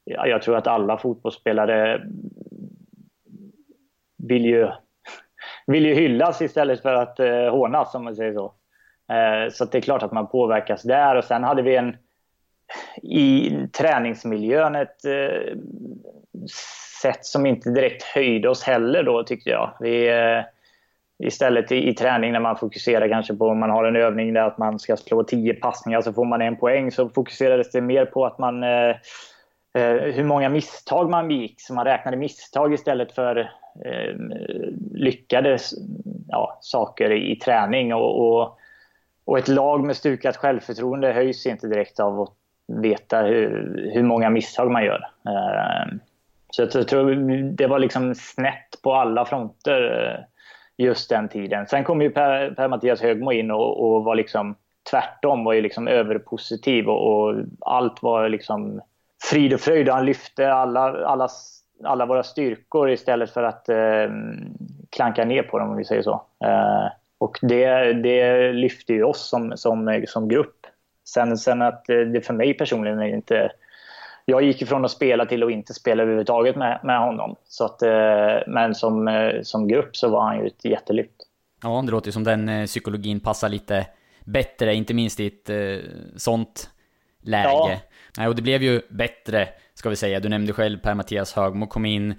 jag 0.05 0.43
tror 0.43 0.57
att 0.57 0.67
alla 0.67 0.99
fotbollsspelare 0.99 2.01
vill 4.17 4.45
ju 4.45 4.69
vill 5.67 5.87
ju 5.87 5.95
hyllas 5.95 6.43
istället 6.43 6.83
för 6.83 6.95
att 6.95 7.21
eh, 7.21 7.51
hånas, 7.51 7.95
om 7.95 8.05
man 8.05 8.17
säger 8.17 8.35
så. 8.35 8.53
Eh, 9.15 9.53
så 9.53 9.65
det 9.65 9.79
är 9.79 9.83
klart 9.83 10.03
att 10.03 10.13
man 10.13 10.27
påverkas 10.27 10.83
där. 10.83 11.17
Och 11.17 11.25
sen 11.25 11.45
hade 11.45 11.63
vi 11.63 11.77
en 11.77 11.97
i 13.03 13.57
träningsmiljön 13.73 14.75
ett 14.75 15.05
eh, 15.05 15.57
sätt 17.03 17.25
som 17.25 17.47
inte 17.47 17.71
direkt 17.71 18.03
höjde 18.03 18.49
oss 18.49 18.63
heller 18.63 19.03
då, 19.03 19.23
tyckte 19.23 19.51
jag. 19.51 19.71
Vi, 19.81 20.09
eh, 20.09 20.45
istället 21.19 21.73
i, 21.73 21.89
i, 21.89 21.95
träning 21.95 22.33
när 22.33 22.41
man 22.41 22.57
fokuserar 22.57 23.09
kanske 23.09 23.35
på 23.35 23.49
om 23.49 23.59
man 23.59 23.71
har 23.71 23.85
en 23.85 23.97
övning 23.97 24.33
där 24.33 24.43
att 24.43 24.59
man 24.59 24.79
ska 24.79 24.97
slå 24.97 25.25
tio 25.25 25.55
passningar 25.55 26.01
så 26.01 26.13
får 26.13 26.25
man 26.25 26.43
en 26.43 26.57
poäng 26.57 26.91
så 26.91 27.09
fokuserades 27.09 27.71
det 27.71 27.81
mer 27.81 28.07
på 28.07 28.27
att 28.27 28.39
man 28.39 28.63
eh, 28.63 28.97
eh, 29.79 29.97
hur 30.15 30.25
många 30.25 30.49
misstag 30.49 31.11
man 31.11 31.29
begick. 31.29 31.61
Så 31.61 31.75
man 31.75 31.85
räknade 31.85 32.17
misstag 32.17 32.75
istället 32.75 33.13
för 33.13 33.51
eh, 33.85 34.15
lyckade 34.95 35.59
ja, 36.29 36.59
saker 36.61 37.13
i, 37.13 37.37
träning. 37.37 37.95
Och, 37.95 38.27
och, 38.27 38.59
och, 39.25 39.39
ett 39.39 39.49
lag 39.49 39.85
med 39.85 39.97
stukat 39.97 40.37
självförtroende 40.37 41.13
höjs 41.13 41.47
inte 41.47 41.69
direkt 41.69 42.01
av 42.01 42.21
att 42.21 42.33
veta 42.67 43.23
hur, 43.23 43.91
hur 43.95 44.03
många 44.03 44.31
misstag 44.31 44.71
man 44.71 44.85
gör. 44.85 45.09
Eh, 45.27 45.95
så 46.51 46.63
jag 46.63 46.89
tror 46.89 47.15
det 47.57 47.67
var 47.67 47.79
liksom 47.79 48.15
snett 48.15 48.83
på 48.83 48.95
alla 48.95 49.25
fronter 49.25 50.09
eh, 50.09 50.25
just 50.77 51.11
den 51.11 51.29
tiden. 51.29 51.67
Sen 51.67 51.85
kom 51.85 52.03
ju 52.03 52.11
Per, 52.11 52.51
per 52.51 52.69
Mattias 52.69 53.03
Högmo 53.03 53.33
in 53.33 53.51
och, 53.51 53.95
och, 53.95 54.05
var 54.05 54.15
liksom 54.15 54.57
tvärtom, 54.91 55.45
var 55.45 55.53
ju 55.53 55.61
liksom 55.61 55.89
överpositiv 55.89 56.89
och, 56.89 57.29
och 57.29 57.35
allt 57.61 58.03
var 58.03 58.29
liksom 58.29 58.81
frid 59.31 59.55
och 59.55 59.61
fröjd. 59.61 59.89
Han 59.89 60.07
lyfte 60.07 60.53
alla, 60.53 61.07
alla 61.07 61.29
alla 61.85 62.07
våra 62.07 62.23
styrkor 62.23 62.91
istället 62.91 63.31
för 63.31 63.43
att 63.43 63.69
eh, 63.69 64.11
klanka 64.91 65.25
ner 65.25 65.43
på 65.43 65.59
dem 65.59 65.71
om 65.71 65.77
vi 65.77 65.85
säger 65.85 66.03
så. 66.03 66.23
Eh, 66.45 66.87
och 67.19 67.39
det, 67.43 67.93
det 67.93 68.53
lyfter 68.53 68.95
ju 68.95 69.03
oss 69.03 69.29
som, 69.29 69.57
som, 69.57 70.05
som 70.09 70.29
grupp. 70.29 70.67
Sen, 71.05 71.39
sen 71.39 71.63
att 71.63 71.85
det 71.87 72.27
för 72.27 72.35
mig 72.35 72.55
personligen 72.55 72.99
är 72.99 73.07
inte... 73.07 73.51
Jag 74.25 74.43
gick 74.43 74.63
ifrån 74.63 74.85
att 74.85 74.91
spela 74.91 75.27
till 75.27 75.43
att 75.43 75.51
inte 75.51 75.75
spela 75.75 76.03
överhuvudtaget 76.03 76.57
med, 76.57 76.81
med 76.83 77.01
honom. 77.01 77.37
Så 77.45 77.65
att, 77.65 77.83
eh, 77.83 78.37
men 78.47 78.75
som, 78.75 79.09
eh, 79.09 79.43
som 79.43 79.69
grupp 79.69 79.97
så 79.97 80.09
var 80.09 80.23
han 80.23 80.39
ju 80.39 80.47
ett 80.47 80.65
jättelyft. 80.65 81.15
Ja, 81.63 81.83
det 81.87 81.93
låter 81.93 82.09
ju 82.09 82.13
som 82.13 82.25
den 82.25 82.49
eh, 82.49 82.67
psykologin 82.67 83.21
passar 83.21 83.49
lite 83.49 83.87
bättre, 84.25 84.75
inte 84.75 84.95
minst 84.95 85.21
i 85.21 85.27
ett 85.27 85.51
eh, 85.51 85.91
sånt 86.17 86.71
läge. 87.23 87.49
Ja. 87.49 87.71
Nej, 88.19 88.29
och 88.29 88.35
det 88.35 88.43
blev 88.43 88.63
ju 88.63 88.81
bättre 88.91 89.49
ska 89.75 89.91
vi 89.91 89.97
säga. 89.97 90.21
Du 90.21 90.29
nämnde 90.29 90.53
själv 90.53 90.79
Per-Mattias 90.79 91.33
Högmo 91.33 91.67
kom 91.67 91.85
in. 91.85 92.15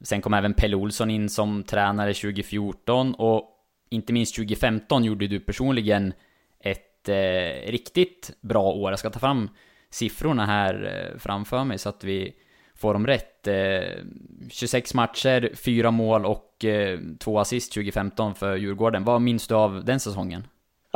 Sen 0.00 0.22
kom 0.22 0.34
även 0.34 0.54
Pelle 0.54 0.76
Olsson 0.76 1.10
in 1.10 1.28
som 1.28 1.62
tränare 1.62 2.14
2014 2.14 3.14
och 3.14 3.50
inte 3.90 4.12
minst 4.12 4.36
2015 4.36 5.04
gjorde 5.04 5.26
du 5.26 5.40
personligen 5.40 6.12
ett 6.60 7.08
eh, 7.08 7.70
riktigt 7.70 8.30
bra 8.40 8.62
år. 8.62 8.92
Jag 8.92 8.98
ska 8.98 9.10
ta 9.10 9.18
fram 9.18 9.50
siffrorna 9.90 10.46
här 10.46 11.04
eh, 11.12 11.18
framför 11.18 11.64
mig 11.64 11.78
så 11.78 11.88
att 11.88 12.04
vi 12.04 12.34
får 12.74 12.92
dem 12.92 13.06
rätt. 13.06 13.46
Eh, 13.46 14.04
26 14.50 14.94
matcher, 14.94 15.50
4 15.54 15.90
mål 15.90 16.26
och 16.26 16.64
eh, 16.64 16.98
2 17.18 17.38
assist 17.38 17.72
2015 17.72 18.34
för 18.34 18.56
Djurgården. 18.56 19.04
Vad 19.04 19.22
minns 19.22 19.46
du 19.46 19.54
av 19.54 19.84
den 19.84 20.00
säsongen? 20.00 20.46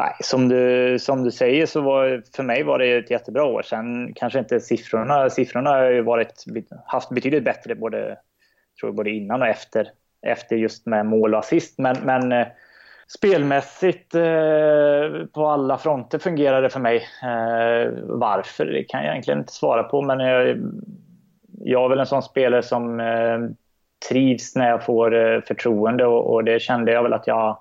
Nej, 0.01 0.15
som 0.21 0.49
du, 0.49 0.99
som 0.99 1.25
du 1.25 1.31
säger 1.31 1.67
så 1.67 1.81
var 1.81 2.23
för 2.37 2.43
mig 2.43 2.63
var 2.63 2.79
det 2.79 2.97
ett 2.97 3.11
jättebra 3.11 3.45
år. 3.45 3.63
Sen 3.63 4.15
kanske 4.15 4.39
inte 4.39 4.61
siffrorna. 4.61 5.31
Siffrorna 5.31 5.71
har 5.71 5.91
ju 5.91 6.03
varit, 6.03 6.45
haft 6.87 7.11
betydligt 7.11 7.45
bättre 7.45 7.75
både, 7.75 8.19
tror 8.81 8.93
både 8.93 9.11
innan 9.11 9.43
och 9.43 9.49
efter, 9.49 9.89
efter 10.27 10.57
just 10.57 10.87
med 10.87 11.07
mål 11.07 11.35
och 11.35 11.41
assist. 11.41 11.79
Men, 11.79 11.97
men 12.03 12.33
eh, 12.33 12.47
spelmässigt 13.09 14.15
eh, 14.15 15.27
på 15.33 15.47
alla 15.47 15.79
fronter 15.79 16.19
fungerade 16.19 16.63
det 16.63 16.71
för 16.71 16.81
mig. 16.81 16.97
Eh, 17.23 17.93
varför? 18.03 18.67
Det 18.67 18.85
kan 18.85 19.05
jag 19.05 19.11
egentligen 19.11 19.41
inte 19.41 19.53
svara 19.53 19.83
på. 19.83 20.03
Men 20.03 20.21
jag, 20.21 20.59
jag 21.61 21.85
är 21.85 21.89
väl 21.89 22.01
en 22.01 22.07
sån 22.07 22.23
spelare 22.23 22.63
som 22.63 23.01
eh, 23.01 23.39
trivs 24.09 24.57
när 24.57 24.69
jag 24.69 24.85
får 24.85 25.15
eh, 25.15 25.41
förtroende 25.41 26.07
och, 26.07 26.35
och, 26.35 26.45
det 26.45 26.63
kände 26.63 26.93
jag 26.93 27.03
väl 27.03 27.13
att 27.13 27.27
jag 27.27 27.59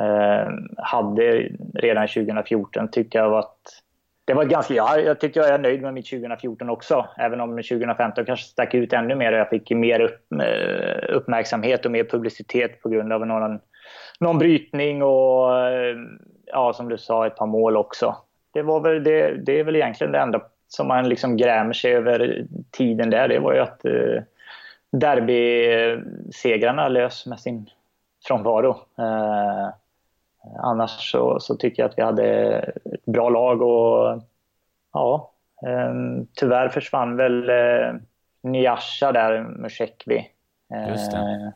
Eh, 0.00 0.48
hade 0.76 1.48
redan 1.74 2.08
2014. 2.08 2.88
Tyckte 2.88 3.18
jag 3.18 3.30
var 3.30 3.38
att 3.38 3.82
det 4.24 4.34
var 4.34 4.44
ganska, 4.44 4.74
jag, 4.74 5.04
jag 5.04 5.20
tycker 5.20 5.40
jag 5.40 5.50
är 5.50 5.58
nöjd 5.58 5.82
med 5.82 5.94
mitt 5.94 6.10
2014 6.10 6.70
också. 6.70 7.06
Även 7.18 7.40
om 7.40 7.50
2015 7.50 8.24
kanske 8.24 8.46
stack 8.46 8.74
ut 8.74 8.92
ännu 8.92 9.14
mer 9.14 9.32
och 9.32 9.38
jag 9.38 9.48
fick 9.48 9.70
mer 9.70 10.00
upp, 10.00 10.32
eh, 10.32 11.14
uppmärksamhet 11.16 11.84
och 11.84 11.90
mer 11.90 12.04
publicitet 12.04 12.82
på 12.82 12.88
grund 12.88 13.12
av 13.12 13.26
någon, 13.26 13.60
någon 14.20 14.38
brytning 14.38 15.02
och 15.02 15.58
eh, 15.58 15.96
ja, 16.46 16.72
som 16.72 16.88
du 16.88 16.98
sa, 16.98 17.26
ett 17.26 17.36
par 17.36 17.46
mål 17.46 17.76
också. 17.76 18.16
Det, 18.52 18.62
var 18.62 18.80
väl, 18.80 19.04
det, 19.04 19.44
det 19.46 19.60
är 19.60 19.64
väl 19.64 19.76
egentligen 19.76 20.12
det 20.12 20.18
enda 20.18 20.42
som 20.68 20.88
man 20.88 21.08
liksom 21.08 21.36
grämer 21.36 21.72
sig 21.72 21.92
över 21.92 22.46
tiden 22.70 23.10
där. 23.10 23.28
Det 23.28 23.38
var 23.38 23.54
ju 23.54 23.60
att 23.60 23.84
eh, 23.84 24.22
derbysegrarna 24.92 26.88
lös 26.88 27.26
med 27.26 27.40
sin 27.40 27.70
frånvaro. 28.26 28.70
Eh, 28.98 29.68
annars 30.62 31.10
så, 31.12 31.40
så, 31.40 31.54
tycker 31.54 31.82
jag 31.82 31.90
att 31.90 31.98
vi 31.98 32.02
hade 32.02 32.58
ett 32.94 33.04
bra 33.04 33.28
lag 33.28 33.62
och 33.62 34.22
ja, 34.92 35.32
eh, 35.66 35.94
tyvärr 36.34 36.68
försvann 36.68 37.16
väl 37.16 37.48
eh, 37.48 37.94
Nyasha 38.42 39.12
där, 39.12 39.42
Musekvi. 39.42 40.30
Eh, 40.74 41.50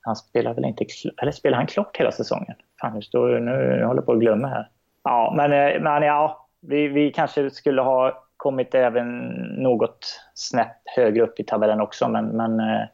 han 0.00 0.16
spelar 0.16 0.54
väl 0.54 0.64
inte, 0.64 0.84
eller 1.22 1.32
spelar 1.32 1.56
han 1.56 1.66
klart 1.66 1.96
hela 1.96 2.12
säsongen? 2.12 2.54
Fan, 2.80 2.94
nu, 2.94 3.02
står, 3.02 3.40
nu, 3.40 3.84
håller 3.84 4.00
jag 4.00 4.06
på 4.06 4.12
att 4.12 4.20
glömma 4.20 4.48
här. 4.48 4.68
Ja, 5.04 5.34
men, 5.36 5.52
eh, 5.52 5.80
men 5.82 6.02
ja, 6.02 6.48
vi, 6.60 6.88
vi 6.88 7.12
kanske 7.12 7.50
skulle 7.50 7.82
ha 7.82 8.24
kommit 8.36 8.74
även 8.74 9.28
något 9.62 10.20
snäpp 10.34 10.76
högre 10.96 11.22
upp 11.22 11.40
i 11.40 11.44
tabellen 11.44 11.80
också. 11.80 12.08
Men, 12.08 12.26
men 12.26 12.60
eh, 12.60 12.86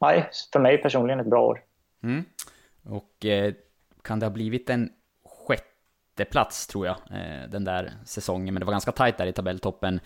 nej, 0.00 0.30
för 0.52 0.60
mig 0.60 0.78
personligen 0.78 1.20
ett 1.20 1.26
bra 1.26 1.46
år. 1.46 1.62
Mm. 2.02 2.24
Och 2.84 3.26
eh, 3.26 3.54
kan 4.06 4.20
det 4.20 4.26
ha 4.26 4.30
blivit 4.30 4.70
en 4.70 4.90
sjätte 5.24 6.24
plats 6.30 6.66
tror 6.66 6.86
jag, 6.86 6.96
eh, 7.10 7.50
den 7.50 7.64
där 7.64 7.92
säsongen. 8.04 8.54
Men 8.54 8.60
det 8.60 8.66
var 8.66 8.72
ganska 8.72 8.92
tajt 8.92 9.18
där 9.18 9.26
i 9.26 9.32
tabelltoppen. 9.32 10.00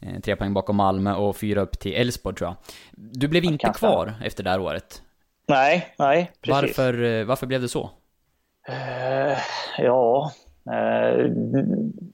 Eh, 0.00 0.20
tre 0.20 0.36
poäng 0.36 0.54
bakom 0.54 0.76
Malmö 0.76 1.14
och 1.14 1.36
fyra 1.36 1.60
upp 1.60 1.78
till 1.78 1.94
Elfsborg 1.94 2.36
tror 2.36 2.48
jag. 2.48 2.56
Du 2.92 3.28
blev 3.28 3.44
inte 3.44 3.72
kvar 3.74 4.14
efter 4.24 4.44
det 4.44 4.50
här 4.50 4.60
året. 4.60 5.02
Nej, 5.48 5.94
nej, 5.98 6.32
precis. 6.40 6.62
Varför, 6.62 7.02
eh, 7.02 7.24
varför 7.24 7.46
blev 7.46 7.60
det 7.60 7.68
så? 7.68 7.90
Uh, 8.68 9.38
ja, 9.78 10.32
uh, 10.70 11.32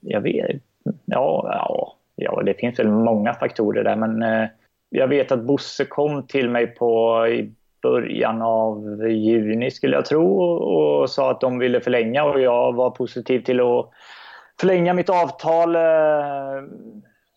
jag 0.00 0.20
vet. 0.20 0.62
Ja, 1.04 1.44
ja, 1.44 1.96
ja, 2.16 2.42
det 2.42 2.54
finns 2.54 2.78
väl 2.78 2.88
många 2.88 3.34
faktorer 3.34 3.84
där, 3.84 3.96
men 3.96 4.22
uh, 4.22 4.48
jag 4.88 5.08
vet 5.08 5.32
att 5.32 5.44
Bosse 5.44 5.84
kom 5.84 6.26
till 6.26 6.50
mig 6.50 6.66
på 6.66 7.26
i 7.28 7.52
början 7.82 8.42
av 8.42 9.06
juni 9.08 9.70
skulle 9.70 9.96
jag 9.96 10.04
tro 10.04 10.42
och 10.42 11.10
sa 11.10 11.30
att 11.30 11.40
de 11.40 11.58
ville 11.58 11.80
förlänga 11.80 12.24
och 12.24 12.40
jag 12.40 12.72
var 12.72 12.90
positiv 12.90 13.40
till 13.40 13.60
att 13.60 13.90
förlänga 14.60 14.94
mitt 14.94 15.10
avtal 15.10 15.76
eh, 15.76 16.62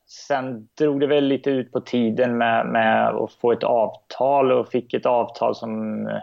sen 0.08 0.68
drog 0.78 1.00
det 1.00 1.08
väl 1.08 1.24
lite 1.24 1.50
ut 1.50 1.72
på 1.72 1.82
tiden 1.82 2.38
med, 2.38 2.68
med 2.68 3.10
att 3.10 3.32
få 3.34 3.52
ett 3.52 3.64
avtal 3.64 4.52
och 4.52 4.68
fick 4.68 4.94
ett 4.94 5.06
avtal 5.06 5.56
som 5.56 6.08
eh, 6.08 6.20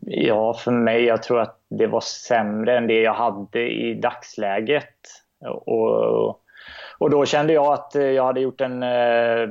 Ja, 0.00 0.54
för 0.54 0.70
mig, 0.70 1.04
jag 1.04 1.22
tror 1.22 1.40
att 1.40 1.60
det 1.68 1.86
var 1.86 2.00
sämre 2.00 2.78
än 2.78 2.86
det 2.86 3.00
jag 3.00 3.14
hade 3.14 3.60
i 3.60 3.94
dagsläget. 3.94 4.98
Och, 5.66 6.28
och 6.98 7.10
då 7.10 7.24
kände 7.24 7.52
jag 7.52 7.72
att 7.72 7.94
jag 7.94 8.24
hade 8.24 8.40
gjort 8.40 8.60
en 8.60 8.82
eh, 8.82 9.48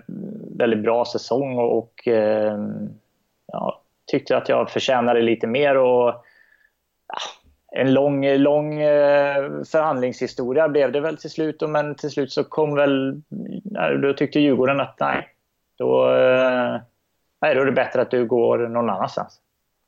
väldigt 0.57 0.83
bra 0.83 1.05
säsong 1.05 1.57
och 1.57 2.07
eh, 2.07 2.57
ja, 3.53 3.81
tyckte 4.11 4.37
att 4.37 4.49
jag 4.49 4.69
förtjänade 4.69 5.21
lite 5.21 5.47
mer. 5.47 5.77
Och, 5.77 6.25
ja, 7.07 7.17
en 7.75 7.93
lång, 7.93 8.35
lång 8.37 8.81
eh, 8.81 9.43
förhandlingshistoria 9.71 10.69
blev 10.69 10.91
det 10.91 10.99
väl 10.99 11.17
till 11.17 11.29
slut. 11.29 11.61
Men 11.67 11.95
till 11.95 12.09
slut 12.09 12.31
så 12.31 12.43
kom 12.43 12.75
väl... 12.75 13.21
Då 14.01 14.13
tyckte 14.13 14.39
Djurgården 14.39 14.79
att 14.79 14.95
nej, 14.99 15.29
då, 15.77 16.15
eh, 16.15 16.81
nej, 17.41 17.55
då 17.55 17.61
är 17.61 17.65
det 17.65 17.71
bättre 17.71 18.01
att 18.01 18.11
du 18.11 18.25
går 18.25 18.57
någon 18.57 18.89
annanstans. 18.89 19.39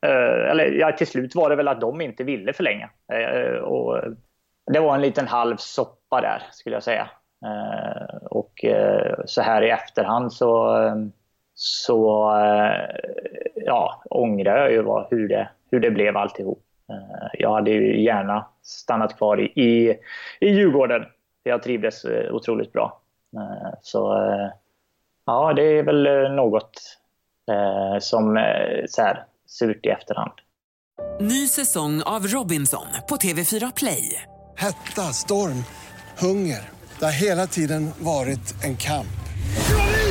Eh, 0.01 0.51
eller 0.51 0.71
ja, 0.71 0.91
till 0.91 1.07
slut 1.07 1.35
var 1.35 1.49
det 1.49 1.55
väl 1.55 1.67
att 1.67 1.81
de 1.81 2.01
inte 2.01 2.23
ville 2.23 2.53
förlänga. 2.53 2.89
Och 3.63 4.01
det 4.71 4.79
var 4.79 4.95
en 4.95 5.01
liten 5.01 5.27
halv 5.27 5.57
soppa 5.57 6.21
där, 6.21 6.43
skulle 6.51 6.75
jag 6.75 6.83
säga. 6.83 7.09
Och 8.29 8.65
så 9.25 9.41
här 9.41 9.61
i 9.61 9.69
efterhand 9.69 10.33
så, 10.33 10.77
så 11.55 12.31
ja, 13.55 14.03
ångrar 14.09 14.57
jag 14.57 14.71
ju 14.71 14.81
vad, 14.81 15.07
hur, 15.09 15.27
det, 15.27 15.49
hur 15.71 15.79
det 15.79 15.91
blev 15.91 16.17
alltihop. 16.17 16.65
Eh, 16.89 17.29
jag 17.33 17.53
hade 17.53 17.71
ju 17.71 18.03
gärna 18.03 18.45
stannat 18.61 19.17
kvar 19.17 19.41
i, 19.41 19.43
i, 19.43 19.97
i 20.39 20.49
Djurgården. 20.49 21.05
Jag 21.43 21.63
trivdes 21.63 22.05
eh, 22.05 22.33
otroligt 22.33 22.73
bra. 22.73 23.01
Eh, 23.35 23.73
så 23.81 24.15
ja, 25.25 25.53
det 25.53 25.63
är 25.63 25.83
väl 25.83 26.31
något 26.31 26.71
som 27.99 28.45
så 28.87 29.01
här, 29.01 29.23
surt 29.45 29.85
i 29.85 29.89
efterhand. 29.89 30.31
Ny 31.19 31.47
säsong 31.47 32.01
av 32.05 32.27
Robinson 32.27 32.85
på 33.09 33.15
TV4 33.15 33.73
Play. 33.75 34.21
Hetta, 34.57 35.01
storm, 35.01 35.63
hunger. 36.19 36.69
Det 36.99 37.05
har 37.05 37.21
hela 37.21 37.47
tiden 37.47 37.91
varit 37.99 38.63
en 38.63 38.77
kamp. 38.77 39.07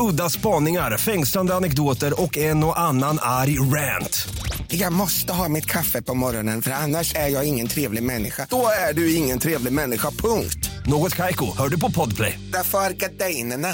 Udda 0.00 0.28
spaningar, 0.28 0.96
fängslande 0.98 1.54
anekdoter 1.54 2.22
och 2.22 2.38
en 2.38 2.64
och 2.64 2.80
annan 2.80 3.18
arg 3.20 3.58
rant. 3.58 4.28
Jag 4.68 4.92
måste 4.92 5.32
ha 5.32 5.48
mitt 5.48 5.66
kaffe 5.66 6.02
på 6.02 6.14
morgonen 6.14 6.62
för 6.62 6.70
annars 6.70 7.14
är 7.14 7.28
jag 7.28 7.48
ingen 7.48 7.68
trevlig 7.68 8.02
människa. 8.02 8.46
Då 8.50 8.66
är 8.90 8.94
du 8.94 9.14
ingen 9.14 9.38
trevlig 9.38 9.72
människa, 9.72 10.10
punkt. 10.10 10.70
Något 10.86 11.16
kajko, 11.16 11.46
hör 11.58 11.68
du 11.68 11.80
på 11.80 11.90
podplay. 11.90 12.38
Därför 12.52 12.78
är 12.78 12.90
gardinerna. 12.90 13.68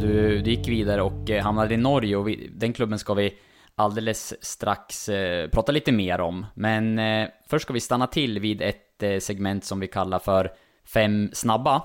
Du, 0.00 0.42
du 0.42 0.50
gick 0.50 0.68
vidare 0.68 1.02
och 1.02 1.30
eh, 1.30 1.42
hamnade 1.44 1.74
i 1.74 1.76
Norge 1.76 2.16
och 2.16 2.28
vi, 2.28 2.50
den 2.54 2.72
klubben 2.72 2.98
ska 2.98 3.14
vi 3.14 3.34
alldeles 3.76 4.44
strax 4.44 5.08
eh, 5.08 5.48
prata 5.50 5.72
lite 5.72 5.92
mer 5.92 6.20
om. 6.20 6.46
Men 6.54 6.98
eh, 6.98 7.28
först 7.50 7.62
ska 7.62 7.72
vi 7.72 7.80
stanna 7.80 8.06
till 8.06 8.38
vid 8.38 8.62
ett 8.62 9.02
eh, 9.02 9.18
segment 9.18 9.64
som 9.64 9.80
vi 9.80 9.86
kallar 9.86 10.18
för 10.18 10.50
Fem 10.94 11.30
snabba 11.32 11.82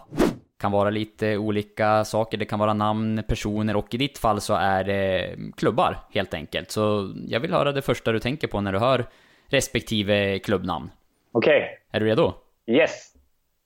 kan 0.63 0.71
vara 0.71 0.89
lite 0.89 1.37
olika 1.37 2.05
saker, 2.05 2.37
det 2.37 2.45
kan 2.45 2.59
vara 2.59 2.73
namn, 2.73 3.23
personer 3.27 3.75
och 3.75 3.93
i 3.93 3.97
ditt 3.97 4.17
fall 4.17 4.41
så 4.41 4.53
är 4.53 4.83
det 4.83 5.35
klubbar 5.57 5.97
helt 6.13 6.33
enkelt. 6.33 6.71
Så 6.71 7.13
jag 7.27 7.39
vill 7.39 7.53
höra 7.53 7.71
det 7.71 7.81
första 7.81 8.11
du 8.11 8.19
tänker 8.19 8.47
på 8.47 8.61
när 8.61 8.73
du 8.73 8.79
hör 8.79 9.05
respektive 9.47 10.39
klubbnamn. 10.39 10.91
Okej. 11.31 11.57
Okay. 11.57 11.69
Är 11.91 11.99
du 11.99 12.05
redo? 12.05 12.33
Yes. 12.65 13.13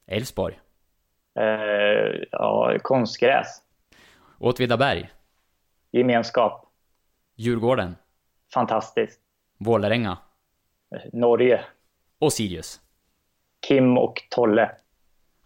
Elfsborg. 0.08 0.60
Uh, 1.40 2.24
ja, 2.32 2.78
konstgräs. 2.84 3.62
Åtvidaberg. 4.40 5.10
Gemenskap. 5.92 6.66
Djurgården. 7.36 7.96
Fantastiskt. 8.54 9.20
Vålerenga. 9.58 10.18
Norge. 11.14 11.62
Och 12.20 12.34
Sirius. 12.34 12.82
Kim 13.68 13.98
och 13.98 14.24
Tolle. 14.30 14.72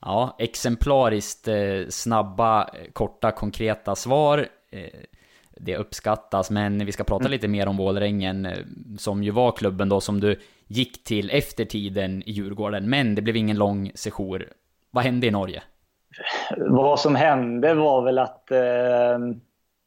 Ja, 0.02 0.36
exemplariskt 0.40 1.48
eh, 1.48 1.88
snabba, 1.90 2.70
korta, 2.94 3.32
konkreta 3.32 3.96
svar. 3.96 4.48
Eh, 4.72 5.00
det 5.58 5.78
uppskattas, 5.78 6.52
men 6.52 6.86
vi 6.86 6.92
ska 6.92 7.04
prata 7.04 7.24
mm. 7.24 7.32
lite 7.32 7.48
mer 7.48 7.68
om 7.68 7.78
Vålrängen 7.78 8.46
eh, 8.46 8.58
som 8.98 9.24
ju 9.24 9.32
var 9.32 9.52
klubben 9.52 9.90
då 9.90 10.02
som 10.02 10.20
du 10.20 10.40
gick 10.68 11.04
till 11.04 11.30
efter 11.30 11.66
tiden 11.66 12.24
i 12.26 12.32
Djurgården. 12.32 12.90
Men 12.90 13.16
det 13.16 13.22
blev 13.22 13.36
ingen 13.36 13.58
lång 13.58 13.92
sejour. 13.96 14.48
Vad 14.92 15.04
hände 15.04 15.28
i 15.28 15.32
Norge? 15.32 15.64
Vad 16.58 17.00
som 17.00 17.16
hände 17.16 17.74
var 17.74 18.02
väl 18.02 18.20
att 18.20 18.52
eh, 18.52 19.20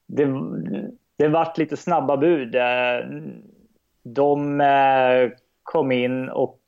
det, 0.06 0.28
det 1.18 1.28
vart 1.28 1.58
lite 1.58 1.76
snabba 1.76 2.16
bud. 2.16 2.54
Eh, 2.54 3.06
de 4.02 4.60
eh, 4.60 5.30
kom 5.62 5.92
in 5.92 6.28
och 6.28 6.60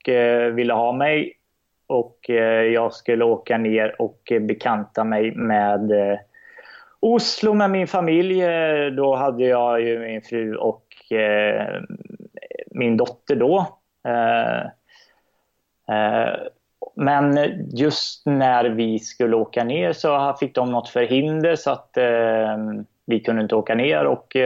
ville 0.53 0.73
ha 0.73 0.93
mig 0.93 1.36
och 1.87 2.31
eh, 2.31 2.63
jag 2.63 2.93
skulle 2.93 3.25
åka 3.25 3.59
ner 3.59 4.03
och 4.03 4.33
bekanta 4.41 5.05
mig 5.05 5.35
med 5.35 5.91
eh, 5.91 6.19
Oslo 7.01 7.55
med 7.55 7.71
min 7.71 7.87
familj. 7.87 8.43
Eh, 8.43 8.87
då 8.87 9.17
hade 9.17 9.45
jag 9.45 9.81
ju 9.81 9.99
min 9.99 10.23
fru 10.23 10.57
och 10.57 10.83
min 12.71 12.97
dotter 12.97 13.37
då. 13.37 13.67
Men 16.95 17.39
just 17.73 18.27
när 18.27 18.65
vi 18.65 18.99
skulle 18.99 19.37
åka 19.37 19.65
ner 19.65 19.93
så 19.93 20.37
fick 20.41 20.55
de 20.55 20.71
något 20.71 20.89
förhinder 20.89 21.57
så 21.57 21.71
att 21.71 21.97
eh, 21.97 22.57
vi 23.07 23.21
kunde 23.21 23.43
inte 23.43 23.57
åka 23.57 23.75
ner. 23.75 24.05
Och, 24.05 24.37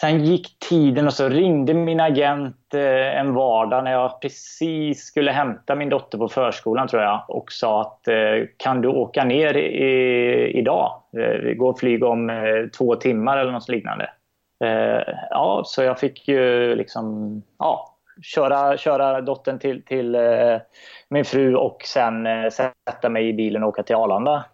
Sen 0.00 0.24
gick 0.24 0.58
tiden 0.58 1.06
och 1.06 1.14
så 1.14 1.28
ringde 1.28 1.74
min 1.74 2.00
agent 2.00 2.74
eh, 2.74 3.18
en 3.18 3.34
vardag 3.34 3.84
när 3.84 3.92
jag 3.92 4.20
precis 4.20 5.04
skulle 5.04 5.30
hämta 5.30 5.74
min 5.74 5.88
dotter 5.88 6.18
på 6.18 6.28
förskolan 6.28 6.88
tror 6.88 7.02
jag 7.02 7.24
och 7.28 7.52
sa 7.52 7.80
att 7.80 8.08
eh, 8.08 8.46
kan 8.56 8.80
du 8.80 8.88
åka 8.88 9.24
ner 9.24 9.56
i, 9.56 10.58
idag? 10.58 11.02
Eh, 11.16 11.40
vi 11.42 11.54
går 11.54 11.70
och 11.70 11.78
flyger 11.78 12.06
om 12.06 12.30
två 12.78 12.96
timmar 12.96 13.38
eller 13.38 13.52
något 13.52 13.68
liknande. 13.68 14.10
Ja, 15.30 15.62
så 15.64 15.82
jag 15.82 15.98
fick 15.98 16.28
ju 16.28 16.74
liksom 16.74 17.36
ja, 17.58 17.96
köra, 18.22 18.76
köra 18.76 19.20
dottern 19.20 19.58
till, 19.58 19.84
till 19.84 20.16
min 21.08 21.24
fru 21.24 21.54
och 21.54 21.82
sen 21.84 22.28
sätta 22.50 23.08
mig 23.08 23.28
i 23.28 23.32
bilen 23.32 23.62
och 23.62 23.68
åka 23.68 23.82
till 23.82 23.96
Arlanda. 23.96 24.44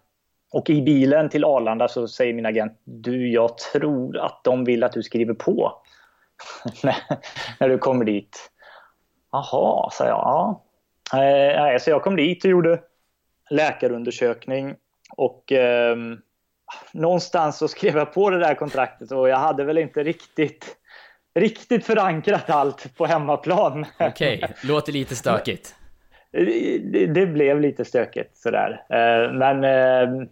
Och 0.51 0.69
i 0.69 0.81
bilen 0.81 1.29
till 1.29 1.45
Arlanda 1.45 1.87
så 1.87 2.07
säger 2.07 2.33
min 2.33 2.45
agent 2.45 2.79
du, 2.83 3.31
jag 3.31 3.57
tror 3.57 4.17
att 4.17 4.43
de 4.43 4.65
vill 4.65 4.83
att 4.83 4.91
du 4.91 5.03
skriver 5.03 5.33
på 5.33 5.73
när 7.59 7.69
du 7.69 7.77
kommer 7.77 8.05
dit. 8.05 8.51
Jaha, 9.31 9.89
sa 9.91 10.05
jag. 10.05 10.17
Ja. 10.17 10.63
Eh, 11.23 11.77
så 11.79 11.89
jag 11.89 12.03
kom 12.03 12.15
dit 12.15 12.43
och 12.43 12.51
gjorde 12.51 12.81
läkarundersökning 13.49 14.75
och 15.17 15.51
eh, 15.51 15.97
någonstans 16.91 17.57
så 17.57 17.67
skrev 17.67 17.97
jag 17.97 18.13
på 18.13 18.29
det 18.29 18.39
där 18.39 18.55
kontraktet 18.55 19.11
och 19.11 19.29
jag 19.29 19.37
hade 19.37 19.63
väl 19.63 19.77
inte 19.77 20.03
riktigt 20.03 20.75
riktigt 21.35 21.85
förankrat 21.85 22.49
allt 22.49 22.97
på 22.97 23.05
hemmaplan. 23.05 23.85
Okej, 23.99 24.37
okay. 24.37 24.49
låter 24.63 24.91
lite 24.91 25.15
stökigt. 25.15 25.75
Det, 26.31 27.05
det, 27.05 27.25
blev 27.25 27.61
lite 27.61 27.85
stökigt 27.85 28.37
sådär. 28.37 28.85
Eh, 28.89 29.33
men 29.33 29.63
ehm, 29.63 30.29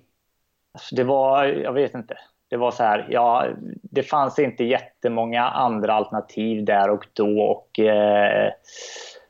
Alltså 0.78 0.96
det 0.96 1.04
var, 1.04 1.46
jag 1.46 1.74
vet 1.74 1.94
inte. 1.94 2.18
Det 2.50 2.58
var 2.58 2.72
så 2.72 2.84
här, 2.84 3.08
ja, 3.10 3.46
det 3.82 4.04
fanns 4.04 4.40
inte 4.40 4.64
jättemånga 4.64 5.44
andra 5.44 5.94
alternativ 5.94 6.66
där 6.66 6.90
och 6.90 7.08
då 7.14 7.42
och 7.42 7.80
eh, 7.80 8.52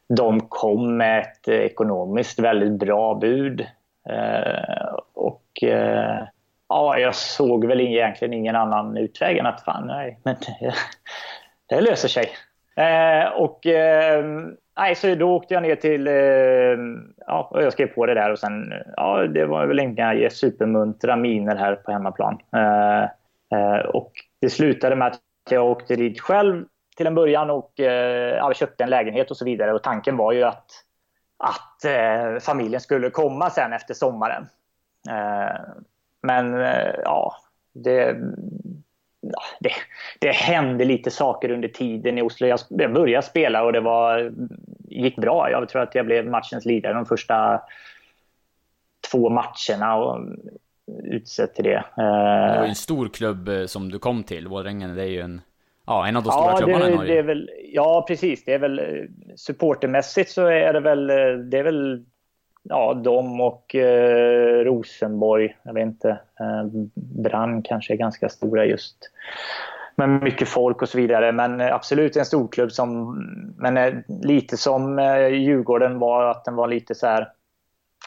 de 0.10 0.40
kom 0.40 0.98
med 0.98 1.20
ett 1.22 1.48
ekonomiskt 1.48 2.40
väldigt 2.40 2.80
bra 2.80 3.16
bud. 3.16 3.62
Eh, 4.10 4.94
och 5.14 5.64
eh, 5.64 6.24
ja, 6.70 6.98
jag 7.00 7.16
såg 7.16 7.66
väl 7.66 7.82
egentligen 7.82 8.34
ingen 8.34 8.56
annan 8.56 8.98
utväg 8.98 9.38
än 9.38 9.46
att 9.46 9.64
fan, 9.64 9.88
nej, 9.88 10.20
men 10.24 10.36
det, 10.36 10.74
det 11.76 11.82
löser 11.82 12.10
sig. 12.10 12.30
Eh, 12.76 13.28
och 13.28 13.66
eh, 13.66 14.26
nej, 14.78 14.96
så 14.96 15.16
då 15.16 15.36
åkte 15.36 15.54
jag 15.54 15.64
ner 15.64 15.76
till, 15.76 16.08
eh, 16.08 16.78
ja, 17.28 17.52
jag 17.54 17.74
skrev 17.74 17.88
på 17.88 18.06
det 18.06 18.14
där 18.14 18.32
och 18.32 18.40
sen, 18.40 18.74
ja, 18.96 19.28
det 19.28 19.46
var 19.46 19.66
väl 19.66 19.80
inga 19.80 20.30
supermuntra 20.30 21.16
miner 21.16 21.56
här 21.56 21.76
på 21.76 21.92
hemmaplan. 21.92 22.38
Eh, 22.56 23.04
eh, 23.60 23.80
och 23.80 24.12
det 24.42 24.50
slutade 24.50 24.96
med 24.96 25.08
att 25.08 25.22
jag 25.50 25.66
åkte 25.66 25.96
dit 25.96 26.22
själv 26.22 26.66
till 26.98 27.08
en 27.08 27.16
början 27.16 27.50
och 27.50 27.80
eh, 27.80 28.36
ja, 28.36 28.54
köpte 28.54 28.84
en 28.84 28.90
lägenhet 28.90 29.32
och 29.32 29.38
så 29.38 29.46
vidare. 29.46 29.74
Och 29.74 29.84
tanken 29.84 30.18
var 30.18 30.32
ju 30.32 30.44
att, 30.44 30.72
att 31.38 31.86
eh, 31.86 32.40
familjen 32.40 32.82
skulle 32.82 33.10
komma 33.10 33.50
sen 33.50 33.74
efter 33.74 33.94
sommaren. 33.94 34.48
Eh, 35.10 35.62
men 36.22 36.62
eh, 36.62 36.96
ja, 37.04 37.36
det, 37.74 38.18
det, 39.60 39.72
det 40.20 40.32
hände 40.32 40.86
lite 40.86 41.12
saker 41.12 41.52
under 41.52 41.68
tiden 41.68 42.18
i 42.18 42.22
Oslo. 42.22 42.48
Jag 42.70 42.94
började 42.94 43.28
spela 43.28 43.64
och 43.64 43.74
det 43.74 43.80
var, 43.80 44.32
gick 44.88 45.16
bra. 45.16 45.52
Jag 45.52 45.70
tror 45.70 45.82
att 45.82 45.96
jag 45.96 46.06
blev 46.06 46.26
matchens 46.26 46.66
ledare 46.66 46.94
de 46.94 47.06
första 47.06 47.62
två 49.12 49.30
matcherna 49.30 49.96
och 49.96 50.22
utsett 51.04 51.56
till 51.56 51.64
det. 51.64 51.84
Det 51.96 52.60
var 52.60 52.66
en 52.66 52.76
stor 52.76 53.10
klubb 53.10 53.50
eh, 53.50 53.66
som 53.66 53.92
du 53.92 54.00
kom 54.00 54.24
till. 54.24 54.48
Vålerengen, 54.48 54.96
det 54.96 55.04
är 55.04 55.08
ju 55.08 55.22
en, 55.22 55.42
ja, 55.86 56.08
en 56.08 56.18
av 56.18 56.24
de 56.24 56.32
stora 56.32 56.52
ja, 56.52 56.58
klubbarna 56.58 56.86
det, 56.86 56.92
i 56.92 56.96
Norge. 56.96 57.14
Det 57.14 57.20
är 57.20 57.24
väl, 57.24 57.50
ja, 57.74 58.06
precis. 58.08 58.46
Det 58.46 58.54
är 58.54 58.60
väl 58.60 58.80
eh, 58.80 58.86
supportermässigt 59.36 60.32
så 60.32 60.46
är 60.46 60.74
det 60.74 60.80
väl, 60.80 61.10
eh, 61.10 61.16
det 61.38 61.58
är 61.58 61.64
väl 61.64 62.06
ja, 62.70 62.94
de 62.94 63.42
och 63.42 63.76
eh, 63.76 64.64
Rosenborg, 64.64 65.58
jag 65.64 65.74
vet 65.74 65.82
inte, 65.82 66.10
eh, 66.10 66.64
Brann 66.96 67.62
kanske 67.62 67.94
är 67.94 67.98
ganska 67.98 68.30
stora 68.30 68.66
just. 68.66 68.98
Men 69.96 70.24
mycket 70.24 70.48
folk 70.48 70.82
och 70.82 70.90
så 70.90 70.98
vidare. 70.98 71.32
Men 71.32 71.62
eh, 71.62 71.76
absolut 71.76 72.16
en 72.16 72.26
storklubb 72.26 72.72
som, 72.72 73.18
men 73.58 73.78
eh, 73.78 73.94
lite 74.08 74.58
som 74.58 75.00
eh, 75.00 75.28
Djurgården 75.28 76.00
var, 76.00 76.24
att 76.24 76.46
den 76.46 76.56
var 76.56 76.68
lite 76.68 76.96
så 76.96 77.08
här, 77.08 77.32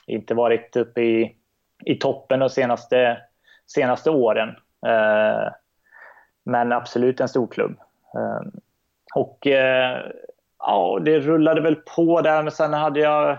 inte 0.06 0.34
varit 0.34 0.76
uppe 0.76 1.02
i, 1.02 1.36
i 1.84 1.94
toppen 1.94 2.40
de 2.40 2.50
senaste, 2.50 3.18
senaste 3.66 4.10
åren. 4.10 4.48
Eh, 4.86 5.52
men 6.44 6.72
absolut 6.72 7.20
en 7.20 7.28
storklubb. 7.28 7.76
Eh, 8.14 8.48
och 9.14 9.46
eh, 9.46 9.98
ja, 10.58 10.98
det 11.04 11.20
rullade 11.20 11.60
väl 11.60 11.76
på 11.76 12.20
där, 12.20 12.42
men 12.42 12.52
sen 12.52 12.72
hade 12.72 13.00
jag 13.00 13.38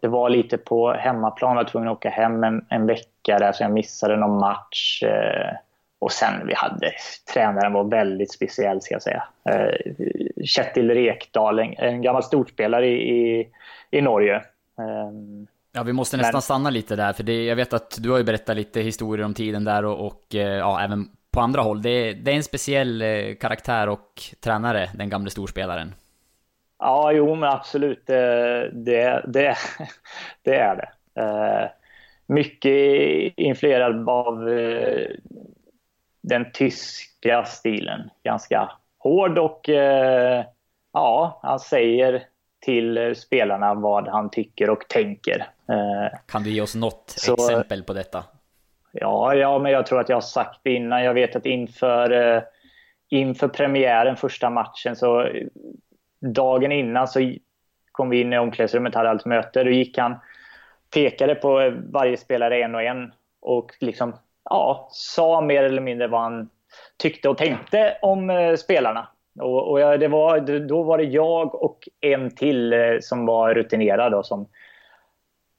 det 0.00 0.08
var 0.08 0.30
lite 0.30 0.58
på 0.58 0.92
hemmaplan, 0.92 1.50
jag 1.50 1.64
var 1.64 1.70
tvungen 1.70 1.88
att 1.88 1.96
åka 1.96 2.10
hem 2.10 2.44
en, 2.44 2.66
en 2.68 2.86
vecka 2.86 3.38
där 3.38 3.52
så 3.52 3.62
jag 3.62 3.72
missade 3.72 4.16
någon 4.16 4.40
match. 4.40 5.02
Eh, 5.02 5.56
och 5.98 6.12
sen 6.12 6.46
vi 6.46 6.54
hade, 6.54 6.92
tränaren 7.32 7.72
var 7.72 7.84
väldigt 7.84 8.32
speciell 8.32 8.82
ska 8.82 8.94
jag 8.94 9.02
säga. 9.02 9.24
Eh, 9.50 9.92
Kjetil 10.44 10.90
Rekdal, 10.90 11.58
en, 11.58 11.74
en 11.78 12.02
gammal 12.02 12.22
storspelare 12.22 12.86
i, 12.86 13.40
i, 13.40 13.48
i 13.90 14.00
Norge. 14.00 14.42
Ja, 15.72 15.82
vi 15.82 15.92
måste 15.92 16.16
nästan 16.16 16.32
Men... 16.34 16.42
stanna 16.42 16.70
lite 16.70 16.96
där, 16.96 17.12
för 17.12 17.22
det, 17.22 17.44
jag 17.44 17.56
vet 17.56 17.72
att 17.72 17.96
du 18.00 18.10
har 18.10 18.18
ju 18.18 18.24
berättat 18.24 18.56
lite 18.56 18.80
historier 18.80 19.24
om 19.24 19.34
tiden 19.34 19.64
där 19.64 19.84
och, 19.84 20.06
och 20.06 20.22
ja, 20.28 20.80
även 20.80 21.08
på 21.30 21.40
andra 21.40 21.62
håll. 21.62 21.82
Det, 21.82 22.12
det 22.12 22.30
är 22.30 22.36
en 22.36 22.42
speciell 22.42 23.04
karaktär 23.40 23.88
och 23.88 24.22
tränare, 24.40 24.90
den 24.94 25.08
gamle 25.08 25.30
storspelaren. 25.30 25.92
Ja, 26.78 27.12
jo 27.12 27.34
men 27.34 27.48
absolut. 27.48 28.06
Det, 28.06 28.70
det, 28.72 29.24
det, 29.28 29.56
det 30.42 30.56
är 30.56 30.76
det. 30.76 31.20
Eh, 31.20 31.68
mycket 32.26 32.72
influerad 33.36 34.08
av 34.08 34.48
eh, 34.48 35.08
den 36.22 36.52
tyska 36.52 37.44
stilen. 37.44 38.10
Ganska 38.22 38.70
hård 38.98 39.38
och 39.38 39.68
eh, 39.68 40.44
ja, 40.92 41.40
han 41.42 41.60
säger 41.60 42.22
till 42.60 43.14
spelarna 43.16 43.74
vad 43.74 44.08
han 44.08 44.30
tycker 44.30 44.70
och 44.70 44.88
tänker. 44.88 45.46
Kan 46.26 46.42
du 46.42 46.50
ge 46.50 46.60
oss 46.60 46.74
något 46.74 47.04
Så, 47.06 47.34
exempel 47.34 47.82
på 47.82 47.92
detta? 47.92 48.24
Ja, 48.92 49.34
ja, 49.34 49.58
men 49.58 49.72
jag 49.72 49.86
tror 49.86 50.00
att 50.00 50.08
jag 50.08 50.16
har 50.16 50.20
sagt 50.20 50.60
det 50.62 50.72
innan. 50.72 51.04
Jag 51.04 51.14
vet 51.14 51.36
att 51.36 51.46
inför, 51.46 52.42
inför 53.08 53.48
premiären, 53.48 54.16
första 54.16 54.50
matchen, 54.50 54.96
så 54.96 55.28
dagen 56.32 56.72
innan 56.72 57.08
så 57.08 57.34
kom 57.92 58.10
vi 58.10 58.20
in 58.20 58.32
i 58.32 58.38
omklädningsrummet, 58.38 58.94
hade 58.94 59.10
allt 59.10 59.24
möte. 59.24 59.64
Då 59.64 59.70
gick 59.70 59.98
han, 59.98 60.16
pekade 60.94 61.34
på 61.34 61.72
varje 61.92 62.16
spelare 62.16 62.62
en 62.62 62.74
och 62.74 62.82
en 62.82 63.12
och 63.40 63.70
liksom, 63.80 64.16
ja, 64.44 64.88
sa 64.92 65.40
mer 65.40 65.62
eller 65.62 65.82
mindre 65.82 66.06
vad 66.06 66.20
han 66.20 66.48
tyckte 66.96 67.28
och 67.28 67.38
tänkte 67.38 67.96
om 68.02 68.30
eh, 68.30 68.54
spelarna. 68.54 69.08
Och, 69.40 69.70
och 69.70 69.80
jag, 69.80 70.00
det 70.00 70.08
var, 70.08 70.40
då 70.68 70.82
var 70.82 70.98
det 70.98 71.04
jag 71.04 71.54
och 71.54 71.88
en 72.00 72.30
till 72.30 72.72
eh, 72.72 72.96
som 73.00 73.26
var 73.26 73.54
rutinerad 73.54 74.12
då, 74.12 74.22
som 74.22 74.48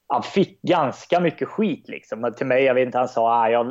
han 0.08 0.22
fick 0.22 0.62
ganska 0.62 1.20
mycket 1.20 1.48
skit. 1.48 1.88
Liksom. 1.88 2.34
Till 2.36 2.46
mig, 2.46 2.64
jag 2.64 2.74
vet 2.74 2.86
inte, 2.86 2.98
han 2.98 3.08
sa 3.08 3.30
ah, 3.30 3.48
jag 3.48 3.66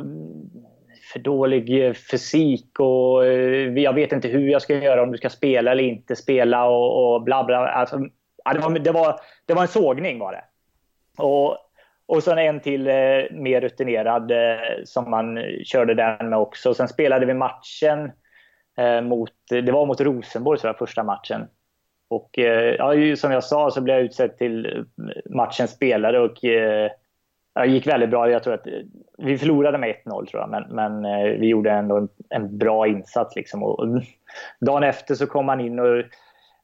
för 1.12 1.18
dålig 1.18 1.86
eh, 1.86 1.92
fysik 1.92 2.80
och 2.80 3.26
eh, 3.26 3.78
jag 3.78 3.92
vet 3.92 4.12
inte 4.12 4.28
hur 4.28 4.48
jag 4.48 4.62
ska 4.62 4.74
göra, 4.74 5.02
om 5.02 5.12
du 5.12 5.18
ska 5.18 5.30
spela 5.30 5.70
eller 5.70 5.82
inte 5.82 6.16
spela 6.16 6.64
och, 6.68 7.14
och 7.14 7.22
bla 7.22 7.44
bla. 7.44 7.68
Alltså, 7.68 7.98
det, 8.52 8.58
var, 8.58 8.78
det, 8.78 8.92
var, 8.92 9.20
det 9.46 9.54
var 9.54 9.62
en 9.62 9.68
sågning 9.68 10.18
var 10.18 10.32
det. 10.32 10.44
Och, 11.22 11.56
och 12.06 12.22
sen 12.22 12.38
en 12.38 12.60
till 12.60 12.86
eh, 12.86 12.94
mer 13.30 13.60
rutinerad 13.60 14.30
eh, 14.30 14.84
som 14.84 15.10
man 15.10 15.38
körde 15.64 15.94
den 15.94 16.28
med 16.28 16.38
också. 16.38 16.74
Sen 16.74 16.88
spelade 16.88 17.26
vi 17.26 17.34
matchen 17.34 18.12
eh, 18.78 19.00
mot, 19.00 19.32
det 19.50 19.72
var 19.72 19.86
mot 19.86 20.00
Rosenborg, 20.00 20.58
så 20.58 20.66
jag, 20.66 20.78
första 20.78 21.02
matchen. 21.02 21.48
Och 22.08 22.38
eh, 22.38 22.74
ja, 22.74 23.16
som 23.16 23.32
jag 23.32 23.44
sa 23.44 23.70
så 23.70 23.80
blev 23.80 23.96
jag 23.96 24.04
utsedd 24.04 24.38
till 24.38 24.66
eh, 24.66 24.82
matchens 25.30 25.70
spelare 25.70 26.20
och 26.20 26.44
det 27.64 27.66
gick 27.66 27.86
väldigt 27.86 28.10
bra. 28.10 28.30
Jag 28.30 28.42
tror 28.42 28.54
att 28.54 28.66
eh, 28.66 28.72
vi 29.18 29.38
förlorade 29.38 29.78
med 29.78 29.96
1-0 30.04 30.26
tror 30.26 30.42
jag, 30.42 30.50
men, 30.50 30.62
men 30.62 31.04
eh, 31.04 31.38
vi 31.40 31.46
gjorde 31.46 31.70
ändå 31.70 31.96
en, 31.96 32.08
en 32.28 32.58
bra 32.58 32.86
insats. 32.86 33.36
Liksom. 33.36 33.62
Och, 33.62 34.02
dagen 34.60 34.82
efter 34.82 35.14
så 35.14 35.26
kom 35.26 35.48
han 35.48 35.60
in 35.60 35.78
och 35.78 36.04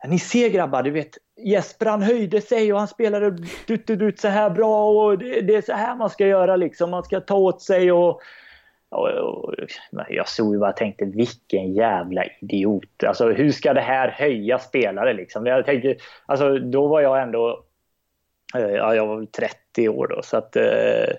ni 0.08 0.18
ser 0.18 0.48
grabbar, 0.48 0.82
du 0.82 0.90
vet 0.90 1.18
Jesper 1.36 1.86
han 1.86 2.02
höjde 2.02 2.40
sig 2.40 2.72
och 2.72 2.78
han 2.78 2.88
spelade 2.88 3.30
dut, 3.30 3.86
dut, 3.86 3.98
dut, 3.98 4.20
så 4.20 4.28
här 4.28 4.50
bra 4.50 4.90
och 4.90 5.18
det, 5.18 5.40
det, 5.40 5.54
är 5.54 5.62
så 5.62 5.72
här 5.72 5.96
man 5.96 6.10
ska 6.10 6.26
göra 6.26 6.56
liksom. 6.56 6.90
Man 6.90 7.04
ska 7.04 7.20
ta 7.20 7.34
åt 7.34 7.62
sig 7.62 7.92
och, 7.92 8.20
och, 8.90 9.08
och 9.08 9.54
jag 10.08 10.28
såg 10.28 10.54
ju 10.54 10.60
bara 10.60 10.70
och 10.70 10.76
tänkte 10.76 11.04
vilken 11.04 11.72
jävla 11.72 12.24
idiot. 12.40 13.04
Alltså 13.06 13.28
hur 13.28 13.50
ska 13.50 13.74
det 13.74 13.80
här 13.80 14.08
höja 14.08 14.58
spelare 14.58 15.12
liksom? 15.12 15.46
Jag 15.46 15.66
tänkte, 15.66 15.96
alltså 16.26 16.58
då 16.58 16.86
var 16.86 17.00
jag 17.00 17.22
ändå, 17.22 17.64
ja 18.52 18.94
jag 18.94 19.06
var 19.06 19.24
30 19.24 19.88
år 19.88 20.06
då 20.06 20.22
så 20.22 20.36
att 20.36 20.56
eh, 20.56 21.14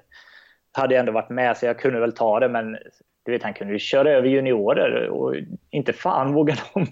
hade 0.71 0.93
jag 0.93 0.99
ändå 0.99 1.11
varit 1.11 1.29
med 1.29 1.57
så 1.57 1.65
jag 1.65 1.79
kunde 1.79 1.99
väl 1.99 2.15
ta 2.15 2.39
det 2.39 2.49
men 2.49 2.77
du 3.25 3.31
vet 3.31 3.43
han 3.43 3.53
kunde 3.53 3.73
ju 3.73 3.79
köra 3.79 4.11
över 4.11 4.27
juniorer 4.27 5.09
och 5.09 5.35
inte 5.69 5.93
fan 5.93 6.33
vågade 6.33 6.61
de 6.73 6.87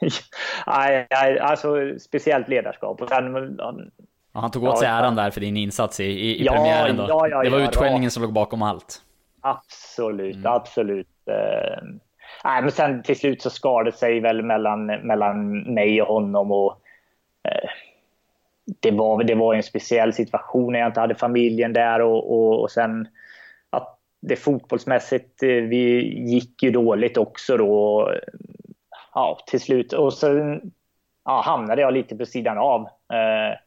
nej, 0.66 1.06
nej, 1.10 1.38
alltså 1.38 1.98
speciellt 1.98 2.48
ledarskap. 2.48 3.02
Och 3.02 3.08
sen, 3.08 3.34
han, 3.58 3.90
ja, 4.32 4.40
han 4.40 4.50
tog 4.50 4.64
åt 4.64 4.78
sig 4.78 4.88
äran 4.88 5.16
där 5.16 5.30
för 5.30 5.40
din 5.40 5.56
insats 5.56 6.00
i, 6.00 6.04
i, 6.04 6.44
ja, 6.44 6.52
premiären 6.52 6.96
då. 6.96 7.06
Ja, 7.08 7.28
ja, 7.28 7.42
det 7.42 7.50
var 7.50 7.60
ja, 7.60 7.68
utskällningen 7.68 8.10
som 8.10 8.22
låg 8.22 8.32
bakom 8.32 8.62
allt. 8.62 9.02
Absolut, 9.40 10.36
mm. 10.36 10.52
absolut. 10.52 11.08
Uh, 11.30 11.88
nej, 12.44 12.62
men 12.62 12.70
sen 12.70 13.02
till 13.02 13.18
slut 13.18 13.42
så 13.42 13.50
skar 13.50 13.84
det 13.84 13.92
sig 13.92 14.20
väl 14.20 14.42
mellan, 14.42 14.86
mellan 14.86 15.58
mig 15.74 16.02
och 16.02 16.08
honom. 16.08 16.52
och 16.52 16.72
uh, 17.48 17.70
det 18.80 18.90
var, 18.90 19.24
det 19.24 19.34
var 19.34 19.54
en 19.54 19.62
speciell 19.62 20.12
situation 20.12 20.72
när 20.72 20.80
jag 20.80 20.88
inte 20.88 21.00
hade 21.00 21.14
familjen 21.14 21.72
där 21.72 22.00
och, 22.00 22.32
och, 22.32 22.60
och 22.60 22.70
sen 22.70 23.08
att 23.70 23.98
det 24.20 24.36
fotbollsmässigt, 24.36 25.42
eh, 25.42 25.48
vi 25.48 26.14
gick 26.30 26.62
ju 26.62 26.70
dåligt 26.70 27.16
också 27.16 27.56
då 27.56 28.12
ja, 29.14 29.38
till 29.46 29.60
slut. 29.60 29.92
Och 29.92 30.14
sen 30.14 30.60
ja, 31.24 31.42
hamnade 31.44 31.82
jag 31.82 31.94
lite 31.94 32.16
på 32.16 32.26
sidan 32.26 32.58
av. 32.58 32.80
Eh, 33.12 33.58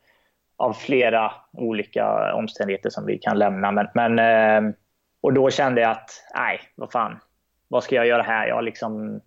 av 0.60 0.74
flera 0.74 1.32
olika 1.52 2.34
omständigheter 2.34 2.90
som 2.90 3.06
vi 3.06 3.18
kan 3.18 3.40
lämna. 3.40 3.72
Men, 3.72 3.88
men 3.94 4.20
eh, 4.20 4.74
och 5.22 5.34
då 5.34 5.50
kände 5.50 5.82
jag 5.82 5.92
att, 5.92 6.10
nej, 6.36 6.60
vad 6.76 6.92
fan. 6.92 7.20
Vad 7.68 7.84
ska 7.84 7.96
jag 7.96 8.08
göra 8.08 8.22
här? 8.22 8.48
Jag 8.48 8.64
liksom, 8.64 9.22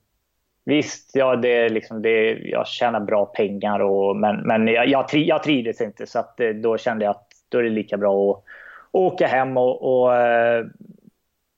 visst, 0.64 1.10
ja, 1.14 1.36
det, 1.36 1.68
liksom, 1.68 2.02
det, 2.02 2.32
jag 2.32 2.66
tjänar 2.66 3.00
bra 3.00 3.26
pengar, 3.26 3.80
och, 3.80 4.16
men, 4.16 4.36
men 4.36 4.66
jag, 4.66 4.88
jag, 4.88 5.14
jag 5.14 5.42
trivdes 5.42 5.80
inte. 5.80 6.06
Så 6.06 6.18
att, 6.18 6.40
eh, 6.40 6.48
då 6.48 6.78
kände 6.78 7.04
jag 7.04 7.10
att 7.10 7.28
då 7.48 7.58
är 7.58 7.62
det 7.62 7.70
lika 7.70 7.96
bra 7.96 8.30
att, 8.30 8.44
åka 8.92 9.26
hem 9.26 9.56
och, 9.56 10.02
och 10.02 10.16
eh, 10.16 10.66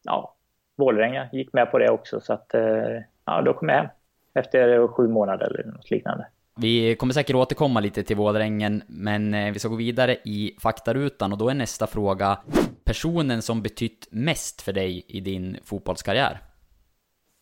ja, 0.04 0.34
Vålerenga 0.76 1.28
gick 1.32 1.52
med 1.52 1.70
på 1.70 1.78
det 1.78 1.90
också. 1.90 2.20
Så 2.20 2.32
att, 2.32 2.54
eh, 2.54 3.00
ja, 3.24 3.42
då 3.44 3.52
kom 3.52 3.68
jag 3.68 3.76
hem 3.76 3.86
efter 4.34 4.88
sju 4.88 5.08
månader 5.08 5.60
eller 5.60 5.72
något 5.72 5.90
liknande. 5.90 6.26
Vi 6.56 6.96
kommer 6.96 7.14
säkert 7.14 7.36
återkomma 7.36 7.80
lite 7.80 8.02
till 8.02 8.16
Vålängen, 8.16 8.82
men 8.86 9.52
vi 9.52 9.58
ska 9.58 9.68
gå 9.68 9.76
vidare 9.76 10.16
i 10.24 10.56
faktarutan 10.62 11.32
och 11.32 11.38
då 11.38 11.48
är 11.48 11.54
nästa 11.54 11.86
fråga 11.86 12.38
personen 12.84 13.42
som 13.42 13.62
betytt 13.62 14.08
mest 14.10 14.62
för 14.62 14.72
dig 14.72 15.04
i 15.08 15.20
din 15.20 15.56
fotbollskarriär? 15.64 16.38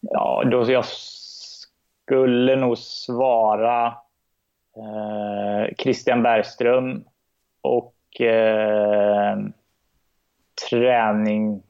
Ja, 0.01 0.45
då 0.51 0.71
jag 0.71 0.85
skulle 2.05 2.57
nog 2.57 2.79
svara 2.79 3.87
eh, 4.77 5.75
Christian 5.79 6.23
Bergström 6.23 7.05
och 7.61 8.21
eh, 8.21 9.37
träning, 10.71 11.63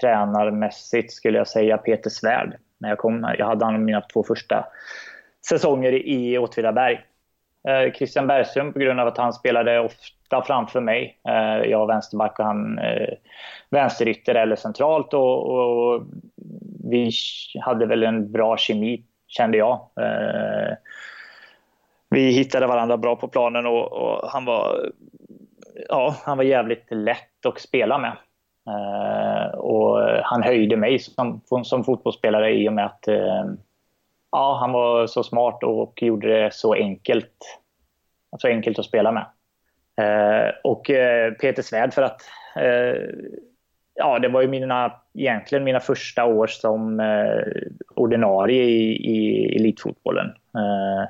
tränarmässigt 0.00 1.12
skulle 1.12 1.38
jag 1.38 1.48
säga 1.48 1.78
Peter 1.78 2.10
Svärd 2.10 2.56
när 2.78 2.88
jag 2.88 2.98
kom. 2.98 3.34
Jag 3.38 3.46
hade 3.46 3.64
han 3.64 3.84
mina 3.84 4.00
två 4.00 4.22
första 4.22 4.66
säsonger 5.48 5.92
i 5.92 6.38
Åtvidaberg. 6.38 7.00
Eh, 7.68 7.92
Christian 7.92 8.26
Bergström 8.26 8.72
på 8.72 8.78
grund 8.78 9.00
av 9.00 9.08
att 9.08 9.18
han 9.18 9.32
spelade 9.32 9.80
ofta 9.80 10.42
framför 10.42 10.80
mig. 10.80 11.18
Eh, 11.28 11.70
jag 11.70 11.78
var 11.78 11.86
vänsterback 11.86 12.38
och 12.38 12.44
han 12.44 12.78
eh, 12.78 13.14
vänsterytter 13.70 14.34
eller 14.34 14.56
centralt. 14.56 15.14
Och, 15.14 15.50
och, 15.50 16.02
vi 16.90 17.10
hade 17.60 17.86
väl 17.86 18.02
en 18.02 18.32
bra 18.32 18.56
kemi, 18.56 19.04
kände 19.30 19.58
jag. 19.58 19.88
Eh, 20.00 20.76
vi 22.10 22.30
hittade 22.30 22.66
varandra 22.66 22.96
bra 22.96 23.16
på 23.16 23.28
planen 23.28 23.66
och, 23.66 23.92
och, 23.92 24.30
han 24.30 24.44
var 24.44 24.90
ja, 25.88 26.16
han 26.24 26.36
var 26.36 26.44
jävligt 26.44 26.86
lätt 26.90 27.46
att 27.46 27.60
spela 27.60 27.98
med. 27.98 28.16
Eh, 28.68 29.58
och 29.58 30.00
han 30.22 30.42
höjde 30.42 30.76
mig 30.76 30.98
som, 30.98 31.40
som 31.64 31.84
fotbollsspelare 31.84 32.54
i 32.54 32.68
och 32.68 32.72
med 32.72 32.86
att 32.86 33.08
eh, 33.08 33.44
ja, 34.32 34.58
han 34.60 34.72
var 34.72 35.06
så 35.06 35.22
smart 35.22 35.62
och 35.62 36.02
gjorde 36.02 36.42
det 36.42 36.54
så 36.54 36.74
enkelt. 36.74 37.58
Så 38.38 38.48
enkelt 38.48 38.78
att 38.78 38.84
spela 38.84 39.12
med. 39.12 39.26
Eh, 40.00 40.52
och 40.64 40.84
Peter 41.40 41.62
Svärd 41.62 41.94
för 41.94 42.02
att 42.02 42.22
ja, 44.00 44.18
det 44.18 44.28
var 44.28 44.42
ju 44.42 44.48
mina, 44.48 44.92
egentligen 45.14 45.64
mina 45.64 45.80
första 45.80 46.24
år 46.24 46.46
som 46.46 47.00
eh, 47.00 47.42
ordinarie 47.94 48.64
i, 48.64 48.92
i 48.92 49.56
elitfotbollen. 49.56 50.26
Eh, 50.54 51.08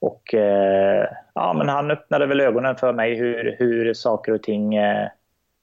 och 0.00 0.34
eh, 0.34 1.06
ja, 1.34 1.52
men 1.52 1.68
han 1.68 1.90
öppnade 1.90 2.26
väl 2.26 2.40
ögonen 2.40 2.76
för 2.76 2.92
mig 2.92 3.14
hur, 3.14 3.56
hur 3.58 3.94
saker 3.94 4.32
och 4.32 4.42
ting 4.42 4.74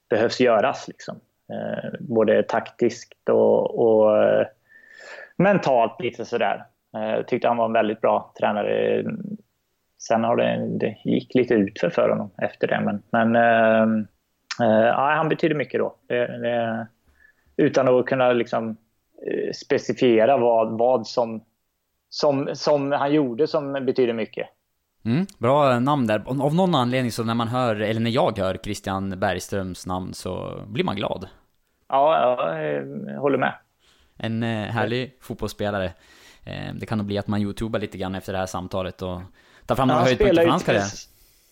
behövs 0.10 0.40
göras. 0.40 0.88
Liksom. 0.88 1.20
Eh, 1.54 1.90
både 2.00 2.44
taktiskt 2.44 3.30
och, 3.30 3.80
och 3.80 4.16
mentalt 5.38 6.02
lite 6.02 6.26
sådär. 6.26 6.66
Jag 6.92 7.18
eh, 7.18 7.24
tyckte 7.26 7.48
han 7.48 7.58
var 7.58 7.66
en 7.66 7.74
väldigt 7.74 8.02
bra 8.02 8.34
tränare. 8.40 9.04
Sen 9.98 10.24
har 10.24 10.36
det, 10.36 10.68
det 10.80 10.98
gick 11.04 11.36
lite 11.36 11.54
utför 11.54 11.90
för 11.90 12.10
honom 12.10 12.32
efter 12.38 12.68
det. 12.68 12.82
Men, 12.82 13.02
men 13.12 13.36
eh, 13.36 14.06
ja, 14.60 15.14
han 15.16 15.30
betyder 15.30 15.56
mycket 15.56 15.80
då. 15.80 15.96
Det, 16.08 16.38
det, 16.38 16.88
utan 17.58 17.88
att 17.88 18.06
kunna 18.06 18.32
liksom, 18.32 18.78
specifiera 19.54 20.38
vad, 20.38 20.78
vad 20.78 21.08
som, 21.08 21.44
som, 22.10 22.50
som 22.54 22.92
han 22.92 23.14
gjorde 23.14 23.48
som 23.48 23.74
betyder 23.74 24.14
mycket. 24.14 24.48
Mm, 25.06 25.26
bra 25.38 25.80
namn 25.80 26.08
där. 26.08 26.24
Av 26.28 26.56
någon 26.56 26.76
anledning 26.76 27.12
så 27.12 27.24
när 27.24 27.34
man 27.34 27.48
hör, 27.48 27.76
eller 27.76 28.02
när 28.02 28.12
jag 28.12 28.38
hör 28.38 28.58
Christian 28.64 29.20
Bergströms 29.20 29.86
namn 29.86 30.14
så 30.14 30.62
blir 30.68 30.84
man 30.84 30.96
glad. 30.96 31.28
Ja, 31.88 32.38
jag 32.60 33.20
håller 33.20 33.38
med. 33.38 33.54
En 34.18 34.44
eh, 34.44 34.50
härlig 34.50 35.18
fotbollsspelare. 35.22 35.86
Eh, 36.44 36.74
det 36.74 36.86
kan 36.86 36.98
nog 36.98 37.08
bli 37.08 37.18
att 37.18 37.28
man 37.28 37.42
youtubar 37.42 37.80
lite 37.80 37.98
grann 37.98 38.16
efter 38.16 38.34
det 38.34 38.40
här 38.40 38.46
samtalet 38.46 39.02
och 39.02 39.22
tar 39.66 39.76
fram 39.76 39.88
några 39.88 40.02
höjdpunkter 40.02 40.44
för 40.44 40.50
hans 40.50 40.64
karriär. 40.64 40.86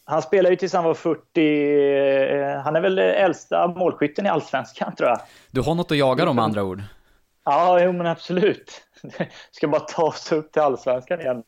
Han 0.09 0.21
spelar 0.21 0.49
ju 0.49 0.55
tills 0.55 0.73
han 0.73 0.83
var 0.83 0.93
40. 0.93 1.21
Eh, 1.23 2.61
han 2.61 2.75
är 2.75 2.81
väl 2.81 2.99
äldsta 2.99 3.67
målskytten 3.67 4.25
i 4.25 4.29
Allsvenskan 4.29 4.95
tror 4.95 5.09
jag. 5.09 5.19
Du 5.51 5.61
har 5.61 5.75
något 5.75 5.91
att 5.91 5.97
jaga 5.97 6.25
då 6.25 6.33
med 6.33 6.43
andra 6.43 6.63
ord? 6.63 6.83
Ja, 7.45 7.79
jo 7.81 7.91
men 7.91 8.07
absolut. 8.07 8.81
Ska 9.51 9.67
bara 9.67 9.81
ta 9.81 10.03
oss 10.03 10.31
upp 10.31 10.51
till 10.51 10.61
Allsvenskan 10.61 11.21
igen. 11.21 11.43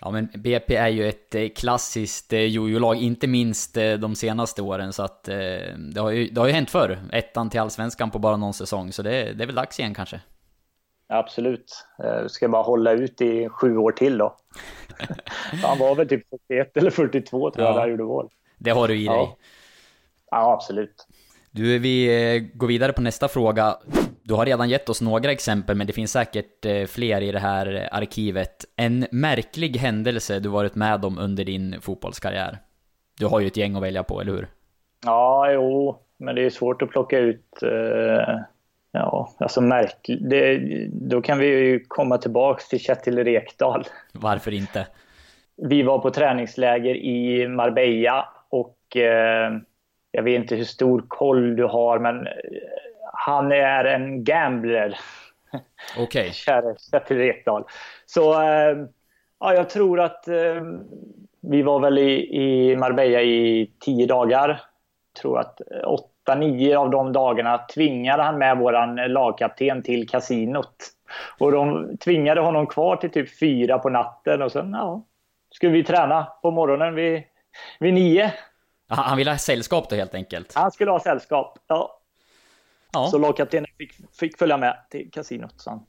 Ja 0.00 0.10
men 0.10 0.28
BP 0.34 0.76
är 0.76 0.88
ju 0.88 1.08
ett 1.08 1.34
eh, 1.34 1.48
klassiskt 1.48 2.32
eh, 2.32 2.40
jojo-lag, 2.40 2.96
inte 2.96 3.26
minst 3.26 3.74
de 3.74 4.14
senaste 4.14 4.62
åren 4.62 4.92
så 4.92 5.02
att 5.02 5.24
det 5.24 6.00
har 6.00 6.10
ju, 6.10 6.28
det 6.28 6.40
har 6.40 6.46
ju 6.46 6.52
hänt 6.52 6.70
förr. 6.70 6.98
Ettan 7.12 7.50
till 7.50 7.60
Allsvenskan 7.60 8.10
på 8.10 8.18
bara 8.18 8.36
någon 8.36 8.54
säsong, 8.54 8.92
så 8.92 9.02
det, 9.02 9.10
det 9.10 9.44
är 9.44 9.46
väl 9.46 9.54
dags 9.54 9.78
igen 9.78 9.94
kanske. 9.94 10.20
Absolut. 11.08 11.84
Ska 12.26 12.48
bara 12.48 12.62
hålla 12.62 12.92
ut 12.92 13.20
i 13.20 13.48
sju 13.48 13.76
år 13.76 13.92
till 13.92 14.18
då. 14.18 14.36
Han 15.62 15.78
var 15.78 15.94
väl 15.94 16.08
typ 16.08 16.28
41 16.48 16.76
eller 16.76 16.90
42 16.90 17.50
tror 17.50 17.64
jag 17.64 17.70
ja. 17.70 17.74
när 17.74 17.80
han 17.80 17.90
gjorde 17.90 18.04
mål. 18.04 18.28
Det 18.58 18.70
har 18.70 18.88
du 18.88 18.94
i 18.94 19.06
dig. 19.06 19.16
Ja, 19.16 19.36
ja 20.30 20.52
absolut. 20.52 21.06
Du, 21.50 21.78
vi 21.78 22.50
går 22.54 22.66
vidare 22.66 22.92
på 22.92 23.02
nästa 23.02 23.28
fråga. 23.28 23.76
Du 24.22 24.34
har 24.34 24.46
redan 24.46 24.68
gett 24.68 24.88
oss 24.88 25.02
några 25.02 25.32
exempel, 25.32 25.76
men 25.76 25.86
det 25.86 25.92
finns 25.92 26.12
säkert 26.12 26.64
eh, 26.64 26.84
fler 26.84 27.20
i 27.20 27.32
det 27.32 27.38
här 27.38 27.88
arkivet. 27.92 28.64
En 28.76 29.06
märklig 29.10 29.76
händelse 29.76 30.40
du 30.40 30.48
varit 30.48 30.74
med 30.74 31.04
om 31.04 31.18
under 31.18 31.44
din 31.44 31.80
fotbollskarriär? 31.80 32.58
Du 33.18 33.26
har 33.26 33.40
ju 33.40 33.46
ett 33.46 33.56
gäng 33.56 33.76
att 33.76 33.82
välja 33.82 34.02
på, 34.02 34.20
eller 34.20 34.32
hur? 34.32 34.48
Ja, 35.04 35.52
jo, 35.52 35.98
men 36.16 36.34
det 36.34 36.42
är 36.42 36.50
svårt 36.50 36.82
att 36.82 36.90
plocka 36.90 37.18
ut... 37.18 37.62
Eh, 37.62 38.40
ja, 38.98 39.34
alltså 39.38 39.60
märkligt. 39.60 40.20
Då 40.92 41.22
kan 41.22 41.38
vi 41.38 41.46
ju 41.46 41.84
komma 41.88 42.18
tillbaks 42.18 42.68
till 42.68 42.80
Kjetil 42.80 43.24
Rekdal. 43.24 43.84
Varför 44.12 44.54
inte? 44.54 44.86
Vi 45.56 45.82
var 45.82 45.98
på 45.98 46.10
träningsläger 46.10 46.94
i 46.94 47.48
Marbella 47.48 48.28
och 48.48 48.96
eh, 48.96 49.52
jag 50.10 50.22
vet 50.22 50.40
inte 50.40 50.56
hur 50.56 50.64
stor 50.64 51.04
koll 51.08 51.56
du 51.56 51.64
har, 51.64 51.98
men 51.98 52.28
han 53.12 53.52
är 53.52 53.84
en 53.84 54.24
gambler. 54.24 54.98
Okej. 55.98 56.04
Okay. 56.04 56.30
Käre 56.32 56.74
Kjetil 56.90 57.16
Rekdal. 57.16 57.64
Så 58.06 58.42
äh, 58.42 58.76
ja, 59.40 59.54
jag 59.54 59.70
tror 59.70 60.00
att 60.00 60.28
äh, 60.28 60.62
vi 61.40 61.62
var 61.62 61.80
väl 61.80 61.98
i, 61.98 62.36
i 62.42 62.76
Marbella 62.76 63.22
i 63.22 63.70
tio 63.80 64.06
dagar. 64.06 64.48
Jag 64.48 65.20
tror 65.22 65.38
att 65.38 65.60
åtta, 65.86 66.15
nio 66.34 66.78
av 66.78 66.90
de 66.90 67.12
dagarna 67.12 67.58
tvingade 67.58 68.22
han 68.22 68.38
med 68.38 68.58
vår 68.58 69.08
lagkapten 69.08 69.82
till 69.82 70.08
kasinot. 70.08 70.76
Och 71.38 71.52
de 71.52 71.96
tvingade 71.96 72.40
honom 72.40 72.66
kvar 72.66 72.96
till 72.96 73.10
typ 73.10 73.38
fyra 73.38 73.78
på 73.78 73.88
natten 73.88 74.42
och 74.42 74.52
sen 74.52 74.72
ja, 74.72 75.02
skulle 75.50 75.72
vi 75.72 75.84
träna 75.84 76.24
på 76.42 76.50
morgonen 76.50 76.94
vid, 76.94 77.22
vid 77.80 77.94
nio. 77.94 78.32
Han 78.88 79.16
ville 79.16 79.30
ha 79.30 79.38
sällskap 79.38 79.90
då 79.90 79.96
helt 79.96 80.14
enkelt? 80.14 80.52
Han 80.54 80.70
skulle 80.70 80.90
ha 80.90 81.00
sällskap, 81.00 81.58
ja. 81.66 82.00
ja. 82.92 83.06
Så 83.06 83.18
lagkaptenen 83.18 83.66
fick, 83.78 83.92
fick 84.20 84.38
följa 84.38 84.56
med 84.56 84.76
till 84.90 85.10
kasinot. 85.10 85.54
Så. 85.56 85.82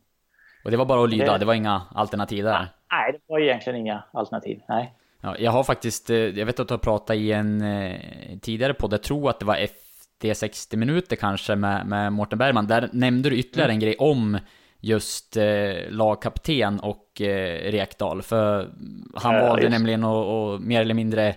Och 0.63 0.71
det 0.71 0.77
var 0.77 0.85
bara 0.85 1.03
att 1.03 1.09
lyda, 1.09 1.33
det, 1.33 1.37
det 1.37 1.45
var 1.45 1.53
inga 1.53 1.81
alternativ 1.95 2.43
där? 2.43 2.67
Nej, 2.91 3.11
det 3.11 3.19
var 3.27 3.39
egentligen 3.39 3.79
inga 3.79 4.03
alternativ. 4.11 4.61
Nej. 4.67 4.93
Ja, 5.21 5.35
jag 5.39 5.51
har 5.51 5.63
faktiskt, 5.63 6.09
eh, 6.09 6.17
jag 6.17 6.45
vet 6.45 6.59
att 6.59 6.67
du 6.67 6.73
har 6.73 6.79
pratat 6.79 7.15
i 7.15 7.31
en 7.31 7.61
eh, 7.61 7.99
tidigare 8.41 8.73
podd, 8.73 8.93
jag 8.93 9.03
tror 9.03 9.29
att 9.29 9.39
det 9.39 9.45
var 9.45 9.55
efter 9.55 9.86
60 10.33 10.77
minuter 10.77 11.15
kanske 11.15 11.55
med, 11.55 11.87
med 11.87 12.13
Mårten 12.13 12.39
Bergman. 12.39 12.67
Där 12.67 12.89
nämnde 12.91 13.29
du 13.29 13.37
ytterligare 13.37 13.71
mm. 13.71 13.75
en 13.75 13.79
grej 13.79 13.95
om 13.99 14.37
just 14.79 15.37
eh, 15.37 15.89
lagkapten 15.89 16.79
och 16.79 17.21
eh, 17.21 17.71
Rekdal. 17.71 18.21
För 18.21 18.69
han 19.15 19.35
ja, 19.35 19.47
valde 19.47 19.61
just. 19.61 19.71
nämligen 19.71 20.03
att, 20.03 20.27
att 20.27 20.61
mer 20.61 20.81
eller 20.81 20.93
mindre 20.93 21.35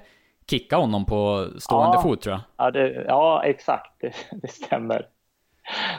kicka 0.51 0.77
honom 0.77 1.05
på 1.05 1.49
stående 1.59 1.97
ja, 1.97 2.03
fot 2.03 2.23
tror 2.23 2.33
jag. 2.33 2.67
Ja, 2.67 2.71
det, 2.71 3.05
ja 3.09 3.43
exakt. 3.45 4.01
Det, 4.01 4.13
det, 4.43 4.49
stämmer. 4.49 5.07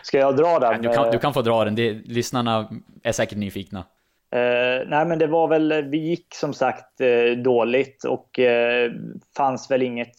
Ska 0.04 0.18
jag 0.18 0.38
dra 0.38 0.60
den? 0.60 0.82
Du, 0.82 0.94
kan, 0.94 1.12
du 1.12 1.20
kan 1.20 1.34
få 1.34 1.42
dra 1.42 1.66
den. 1.66 1.76
Det, 1.76 1.94
lyssnarna 1.94 2.70
är 3.04 3.12
säkert 3.12 3.38
nyfikna. 3.38 3.80
Uh, 4.36 4.88
nej, 4.88 5.06
men 5.06 5.20
det 5.20 5.28
var 5.28 5.48
väl, 5.48 5.90
vi 5.90 5.98
gick 5.98 6.36
som 6.36 6.54
sagt 6.54 7.02
uh, 7.02 7.38
dåligt 7.44 8.04
och 8.04 8.40
uh, 8.40 8.92
fanns 9.38 9.72
väl 9.72 9.82
inget 9.82 10.16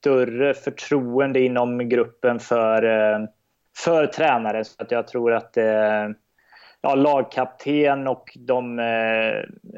större 0.00 0.54
förtroende 0.54 1.40
inom 1.40 1.88
gruppen 1.88 2.40
för, 2.40 2.82
för 3.76 4.06
tränaren. 4.06 4.64
Så 4.64 4.82
att 4.82 4.90
jag 4.90 5.08
tror 5.08 5.32
att 5.32 5.56
ja, 6.80 6.94
lagkapten 6.94 8.08
och 8.08 8.36
de 8.38 8.78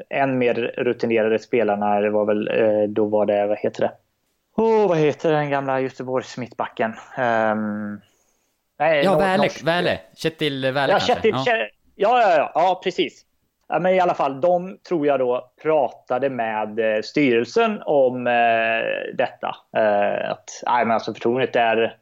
än 0.09 0.37
mer 0.37 0.53
rutinerade 0.77 1.39
spelarna, 1.39 1.99
det 1.99 2.09
var 2.09 2.25
väl, 2.25 2.49
då 2.93 3.05
var 3.05 3.25
det, 3.25 3.47
vad 3.47 3.57
heter 3.57 3.81
det? 3.81 3.91
Oh, 4.55 4.87
vad 4.87 4.97
heter 4.97 5.31
den 5.31 5.49
gamla 5.49 5.79
Göteborgs 5.79 6.37
mittbacken? 6.37 6.93
Um, 7.17 8.01
nej, 8.79 9.03
ja, 9.03 9.17
Väle, 9.17 9.49
Väle. 9.63 9.99
Kjetil 10.15 10.71
Väle 10.71 10.93
ja, 10.93 10.99
kanske? 10.99 11.13
Kjetil, 11.13 11.35
ja. 11.45 11.57
ja, 11.95 12.21
ja, 12.21 12.35
ja, 12.37 12.51
ja, 12.55 12.81
precis. 12.83 13.25
Ja, 13.73 13.79
men 13.79 13.93
i 13.93 13.99
alla 13.99 14.13
fall, 14.13 14.41
de 14.41 14.77
tror 14.87 15.07
jag 15.07 15.19
då 15.19 15.51
pratade 15.61 16.29
med 16.29 16.79
eh, 16.79 17.01
styrelsen 17.01 17.81
om 17.85 18.27
eh, 18.27 19.13
detta. 19.13 19.55
Eh, 19.77 20.31
att 20.31 20.49
nej, 20.65 20.85
men 20.85 20.91
alltså 20.91 21.13
förtroendet 21.13 21.55
är, 21.55 21.97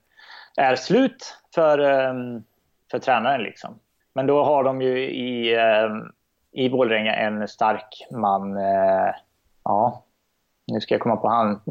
är 0.57 0.75
slut 0.75 1.37
för, 1.55 1.79
eh, 1.79 2.13
för 2.91 2.99
tränaren. 2.99 3.43
Liksom. 3.43 3.79
Men 4.13 4.27
då 4.27 4.43
har 4.43 4.63
de 4.63 4.81
ju 4.81 4.99
i, 5.09 5.55
eh, 5.55 5.89
i 6.51 6.69
Vålerenga 6.69 7.15
en 7.15 7.47
stark 7.47 8.07
man. 8.11 8.57
Eh, 8.57 9.13
ja, 9.63 10.03
nu 10.67 10.81
ska 10.81 10.93
jag 10.93 11.01
komma 11.01 11.15
på 11.15 11.27
han. 11.27 11.61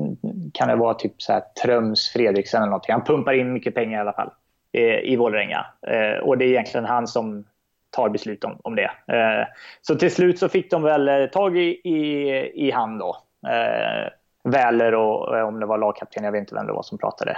Kan 0.55 0.69
det 0.69 0.77
vara 0.77 0.95
typ 0.95 1.23
så 1.23 1.33
här 1.33 1.43
Tröms 1.65 2.09
Fredriksen 2.09 2.63
eller 2.63 2.71
någonting. 2.71 2.93
Han 2.93 3.05
pumpar 3.05 3.33
in 3.33 3.53
mycket 3.53 3.75
pengar 3.75 3.99
i 3.99 4.01
alla 4.01 4.13
fall 4.13 4.31
eh, 4.73 4.99
i 4.99 5.17
Vålerenga. 5.17 5.67
Eh, 5.87 6.19
och 6.23 6.39
det 6.39 6.45
är 6.45 6.49
egentligen 6.49 6.87
han 6.87 7.07
som 7.07 7.45
tar 7.91 8.09
beslut 8.09 8.45
om, 8.45 8.59
om 8.65 8.77
det. 8.77 8.91
Eh, 9.17 9.47
så 9.83 9.95
till 9.95 10.15
slut 10.15 10.39
så 10.39 10.49
fick 10.49 10.71
de 10.71 10.83
väl 10.83 11.09
eh, 11.09 11.27
tag 11.27 11.59
i, 11.59 11.81
i, 11.85 12.67
i 12.67 12.71
han 12.71 12.99
då. 12.99 13.17
Eh, 13.49 14.09
Väler 14.45 14.95
och 14.95 15.39
eh, 15.39 15.49
om 15.49 15.61
det 15.61 15.67
var 15.67 15.79
lagkapten, 15.79 16.25
jag 16.25 16.33
vet 16.33 16.39
inte 16.41 16.55
vem 16.55 16.67
det 16.67 16.73
var 16.73 16.83
som 16.83 16.99
pratade. 16.99 17.37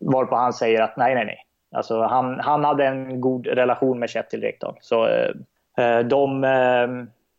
Varpå 0.00 0.36
han 0.36 0.52
säger 0.52 0.82
att 0.82 0.96
nej, 0.96 1.14
nej, 1.14 1.24
nej. 1.24 1.46
Alltså, 1.74 2.02
han, 2.02 2.40
han 2.40 2.64
hade 2.64 2.86
en 2.86 3.20
god 3.20 3.46
relation 3.46 3.98
med 3.98 4.10
Kjetil 4.10 4.40
Rekdal. 4.40 4.74
Så 4.80 5.06
eh, 5.78 5.98
de, 5.98 6.44
eh, 6.44 6.88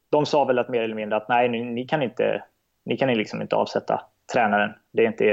de 0.09 0.25
sa 0.25 0.45
väl 0.45 0.59
att 0.59 0.69
mer 0.69 0.81
eller 0.81 0.95
mindre 0.95 1.17
att 1.17 1.29
nej, 1.29 1.49
ni, 1.49 1.63
ni 1.63 1.85
kan 1.85 2.01
inte, 2.01 2.43
ni 2.85 2.97
kan 2.97 3.13
liksom 3.13 3.41
inte 3.41 3.55
avsätta 3.55 4.01
tränaren. 4.33 4.73
Det 4.91 5.03
är 5.03 5.07
inte, 5.07 5.25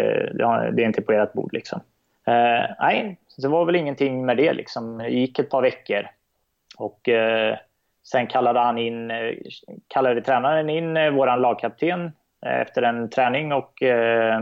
det 0.72 0.82
är 0.82 0.86
inte 0.86 1.02
på 1.02 1.12
ert 1.12 1.32
bord. 1.32 1.52
Liksom. 1.52 1.80
Eh, 2.26 2.70
nej, 2.80 3.18
det 3.38 3.48
var 3.48 3.64
väl 3.64 3.76
ingenting 3.76 4.26
med 4.26 4.36
det. 4.36 4.52
Liksom. 4.52 4.98
Det 4.98 5.08
gick 5.08 5.38
ett 5.38 5.50
par 5.50 5.62
veckor. 5.62 6.06
Och 6.80 7.08
eh, 7.08 7.58
sen 8.02 8.26
kallade 8.26 8.60
han 8.60 8.78
in, 8.78 9.10
eh, 9.10 9.34
kallade 9.88 10.20
tränaren 10.20 10.70
in 10.70 10.96
eh, 10.96 11.10
våran 11.10 11.40
lagkapten 11.40 12.12
eh, 12.46 12.60
efter 12.60 12.82
en 12.82 13.10
träning 13.10 13.52
och 13.52 13.82
eh, 13.82 14.40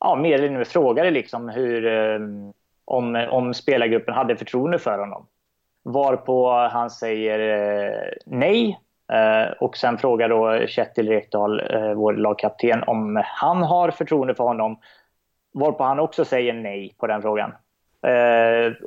ja, 0.00 0.16
mer 0.16 0.34
eller 0.34 0.48
mindre 0.48 0.64
frågade 0.64 1.10
liksom 1.10 1.48
hur, 1.48 1.86
eh, 1.86 2.20
om, 2.84 3.26
om 3.30 3.54
spelargruppen 3.54 4.14
hade 4.14 4.36
förtroende 4.36 4.78
för 4.78 4.98
honom. 4.98 5.26
Varpå 5.82 6.50
han 6.50 6.90
säger 6.90 7.38
eh, 7.38 8.12
nej. 8.26 8.80
Eh, 9.12 9.52
och 9.60 9.76
sen 9.76 9.98
frågar 9.98 10.28
då 10.28 10.66
Kjetil 10.66 11.08
Rekdal, 11.08 11.60
eh, 11.60 11.92
vår 11.92 12.12
lagkapten, 12.12 12.82
om 12.86 13.22
han 13.24 13.62
har 13.62 13.90
förtroende 13.90 14.34
för 14.34 14.44
honom. 14.44 14.78
Varpå 15.54 15.84
han 15.84 16.00
också 16.00 16.24
säger 16.24 16.52
nej 16.52 16.94
på 16.98 17.06
den 17.06 17.22
frågan. 17.22 17.52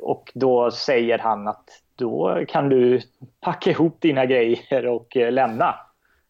och 0.02 0.32
då 0.34 0.70
säger 0.70 1.18
han 1.18 1.48
att 1.48 1.82
då 1.98 2.44
kan 2.48 2.68
du 2.68 3.00
packa 3.40 3.70
ihop 3.70 4.00
dina 4.00 4.26
grejer 4.26 4.86
och 4.86 5.16
eh, 5.16 5.32
lämna. 5.32 5.74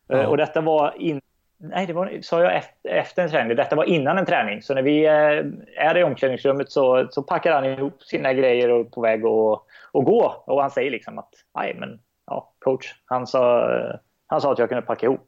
Ja. 0.07 0.27
Och 0.27 0.37
detta 0.37 0.61
var 0.61 0.95
in, 0.99 1.21
Nej, 1.61 1.87
det 1.87 1.93
var, 1.93 2.19
sa 2.23 2.43
jag 2.43 2.63
efter, 2.85 3.23
en 3.23 3.31
träning. 3.31 3.57
Detta 3.57 3.77
var 3.77 3.85
innan 3.85 4.19
en 4.19 4.27
träning. 4.27 4.63
Så 4.63 4.75
när 4.75 4.83
vi 4.83 5.07
eh, 5.07 5.85
är 5.87 5.99
i 5.99 6.05
omklädningsrummet 6.05 6.73
så, 6.73 7.07
så 7.11 7.23
packar 7.23 7.53
han 7.53 7.65
ihop 7.65 8.03
sina 8.03 8.33
grejer 8.33 8.71
och 8.71 8.81
är 8.81 8.85
på 8.85 9.01
väg 9.01 9.25
att, 9.25 9.63
att 9.93 10.05
gå. 10.05 10.43
Och 10.47 10.61
han 10.61 10.71
säger 10.71 10.91
liksom 10.91 11.19
att, 11.19 11.31
nej 11.55 11.77
men, 11.79 12.01
ja, 12.27 12.53
coach, 12.59 12.95
han 13.05 13.27
sa, 13.27 13.69
han 14.27 14.41
sa 14.41 14.53
att 14.53 14.59
jag 14.59 14.69
kunde 14.69 14.83
packa 14.83 15.07
ihop. 15.07 15.21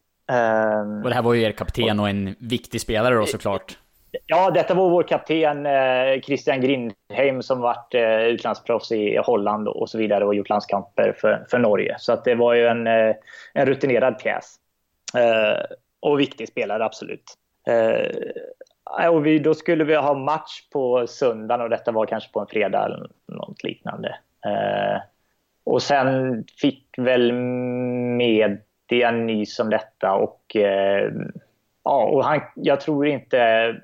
och 1.03 1.09
det 1.09 1.15
här 1.15 1.23
var 1.23 1.35
ju 1.35 1.43
er 1.43 1.53
kapten 1.53 2.01
och 2.01 2.09
en 2.09 2.35
viktig 2.39 2.81
spelare 2.81 3.15
då 3.15 3.27
såklart. 3.27 3.79
Ja, 4.27 4.51
detta 4.51 4.75
var 4.75 4.91
vår 4.91 5.03
kapten 5.03 5.67
eh, 5.67 6.21
Christian 6.21 6.61
Grindheim 6.61 7.43
som 7.43 7.61
varit 7.61 7.95
eh, 7.95 8.21
utlandsproffs 8.21 8.93
i 8.93 9.17
Holland 9.17 9.69
och 9.69 9.91
så 9.91 9.99
vidare 9.99 10.25
och 10.25 10.35
gjort 10.35 10.49
landskamper 10.49 11.15
för, 11.19 11.45
för 11.51 11.59
Norge. 11.59 11.97
Så 11.99 12.13
att 12.13 12.25
det 12.25 12.35
var 12.35 12.55
ju 12.55 12.67
en, 12.67 12.87
eh, 12.87 13.15
en 13.55 13.67
rutinerad 13.67 14.19
pjäs. 14.19 14.57
Eh, 15.15 15.77
och 16.01 16.21
viktig 16.21 16.49
spelare, 16.49 16.85
absolut. 16.85 17.25
Eh, 17.67 19.09
och 19.11 19.27
vi, 19.27 19.39
då 19.39 19.55
skulle 19.55 19.85
vi 19.85 19.95
ha 19.95 20.15
match 20.15 20.63
på 20.73 21.07
söndagen 21.07 21.61
och 21.61 21.71
detta 21.71 21.93
var 21.93 22.07
kanske 22.07 22.33
på 22.33 22.41
en 22.41 22.47
fredag 22.47 22.85
eller 22.85 23.11
något 23.27 23.65
liknande. 23.65 24.09
Eh, 24.47 25.01
och 25.65 25.83
sen 25.83 26.45
fick 26.61 26.85
väl 26.97 27.33
media 27.33 29.11
nys 29.11 29.59
om 29.61 29.71
detta 29.71 30.13
och 30.13 30.57
eh, 30.57 31.13
Ja, 31.91 32.05
och 32.05 32.25
han, 32.25 32.41
jag 32.55 32.81
tror 32.81 33.07
inte... 33.07 33.39
Eh, 33.39 33.75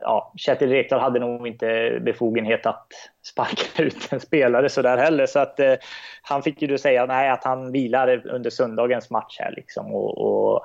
ja, 0.00 0.32
Kjetil 0.36 0.70
Rekdal 0.70 1.00
hade 1.00 1.20
nog 1.20 1.46
inte 1.46 1.98
befogenhet 2.02 2.66
att 2.66 2.86
sparka 3.22 3.82
ut 3.82 4.12
en 4.12 4.20
spelare 4.20 4.68
så 4.68 4.82
där 4.82 4.96
heller. 4.98 5.26
Så 5.26 5.38
att, 5.38 5.60
eh, 5.60 5.74
han 6.22 6.42
fick 6.42 6.62
ju 6.62 6.68
då 6.68 6.78
säga 6.78 7.06
nej, 7.06 7.30
att 7.30 7.44
han 7.44 7.72
vilar 7.72 8.26
under 8.28 8.50
söndagens 8.50 9.10
match 9.10 9.36
här. 9.38 9.52
Liksom, 9.56 9.94
och, 9.94 10.18
och 10.18 10.64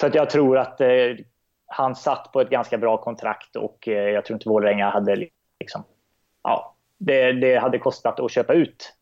så 0.00 0.06
att 0.06 0.14
jag 0.14 0.30
tror 0.30 0.58
att 0.58 0.80
eh, 0.80 1.16
han 1.66 1.96
satt 1.96 2.32
på 2.32 2.40
ett 2.40 2.50
ganska 2.50 2.78
bra 2.78 2.96
kontrakt 2.96 3.56
och 3.56 3.88
eh, 3.88 4.10
jag 4.10 4.24
tror 4.24 4.34
inte 4.34 4.48
Vålerenga 4.48 4.90
hade... 4.90 5.16
Liksom, 5.60 5.84
ja, 6.42 6.74
det, 6.98 7.32
det 7.32 7.56
hade 7.56 7.78
kostat 7.78 8.20
att 8.20 8.32
köpa 8.32 8.52
ut 8.52 8.92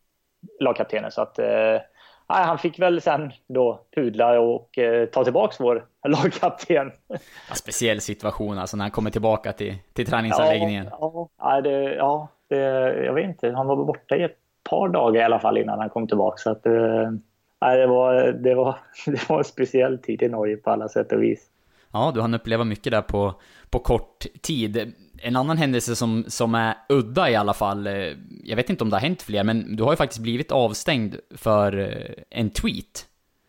lagkaptenen. 0.61 1.11
Så 1.11 1.23
att, 1.23 1.39
eh, 1.39 1.81
nej, 2.29 2.45
han 2.45 2.59
fick 2.59 2.79
väl 2.79 3.01
sen 3.01 3.33
då 3.47 3.81
pudla 3.95 4.41
och 4.41 4.79
eh, 4.79 5.07
ta 5.07 5.25
tillbaka 5.25 5.57
vår 5.59 5.87
lagkapten. 6.09 6.93
Ja, 7.49 7.55
speciell 7.55 8.01
situation 8.01 8.59
alltså 8.59 8.77
när 8.77 8.85
han 8.85 8.91
kommer 8.91 9.11
tillbaka 9.11 9.53
till, 9.53 9.75
till 9.93 10.07
träningsanläggningen. 10.07 10.89
Ja, 10.91 11.29
ja, 11.39 11.61
det, 11.61 11.95
ja 11.95 12.29
det, 12.49 12.57
jag 13.05 13.15
vet 13.15 13.25
inte. 13.25 13.51
Han 13.51 13.67
var 13.67 13.77
borta 13.77 14.17
i 14.17 14.23
ett 14.23 14.37
par 14.71 14.89
dagar 14.89 15.21
i 15.21 15.25
alla 15.25 15.41
fall 15.41 15.59
innan 15.59 15.79
han 15.79 15.91
kom 15.91 16.09
tillbaka. 16.09 16.37
Så 16.37 16.51
att, 16.51 16.67
eh, 16.67 16.73
det, 17.61 17.87
var, 17.87 18.33
det, 18.33 18.55
var, 18.55 18.79
det 19.07 19.29
var 19.29 19.39
en 19.39 19.45
speciell 19.45 19.99
tid 19.99 20.23
i 20.23 20.29
Norge 20.29 20.57
på 20.57 20.71
alla 20.71 20.89
sätt 20.89 21.13
och 21.13 21.23
vis. 21.23 21.47
Ja, 21.93 22.13
du 22.15 22.21
hann 22.21 22.35
uppleva 22.35 22.65
mycket 22.65 22.93
där 22.93 23.03
på, 23.03 23.35
på 23.71 23.79
kort 23.79 24.27
tid. 24.43 24.95
En 25.23 25.37
annan 25.37 25.59
händelse 25.59 25.97
som, 25.97 26.25
som 26.29 26.55
är 26.55 26.75
udda 26.89 27.31
i 27.31 27.37
alla 27.37 27.55
fall, 27.55 27.87
eh, 27.87 27.95
jag 28.45 28.57
vet 28.57 28.71
inte 28.71 28.85
om 28.85 28.91
det 28.91 28.97
har 28.97 29.01
hänt 29.01 29.23
fler, 29.23 29.45
men 29.45 29.77
du 29.77 29.83
har 29.83 29.93
ju 29.93 29.97
faktiskt 29.97 30.23
blivit 30.23 30.53
avstängd 30.53 31.17
för 31.37 31.79
eh, 31.79 32.15
en 32.31 32.51
tweet. 32.51 33.07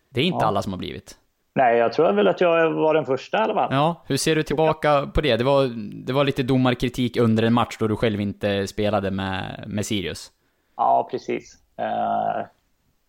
Det 0.09 0.21
är 0.21 0.25
inte 0.25 0.37
ja. 0.41 0.47
alla 0.47 0.61
som 0.61 0.73
har 0.73 0.77
blivit. 0.77 1.15
Nej, 1.55 1.77
jag 1.77 1.93
tror 1.93 2.13
väl 2.13 2.27
att 2.27 2.41
jag 2.41 2.71
var 2.73 2.93
den 2.93 3.05
första 3.05 3.37
i 3.37 3.41
alla 3.41 3.53
fall. 3.53 3.69
Ja, 3.71 4.03
hur 4.07 4.17
ser 4.17 4.35
du 4.35 4.43
tillbaka 4.43 5.07
på 5.13 5.21
det? 5.21 5.37
Det 5.37 5.43
var, 5.43 5.67
det 6.05 6.13
var 6.13 6.23
lite 6.23 6.43
domarkritik 6.43 7.17
under 7.17 7.43
en 7.43 7.53
match 7.53 7.77
då 7.79 7.87
du 7.87 7.95
själv 7.95 8.21
inte 8.21 8.67
spelade 8.67 9.11
med, 9.11 9.63
med 9.67 9.85
Sirius. 9.85 10.31
Ja, 10.77 11.07
precis. 11.11 11.57
Uh, 11.79 12.45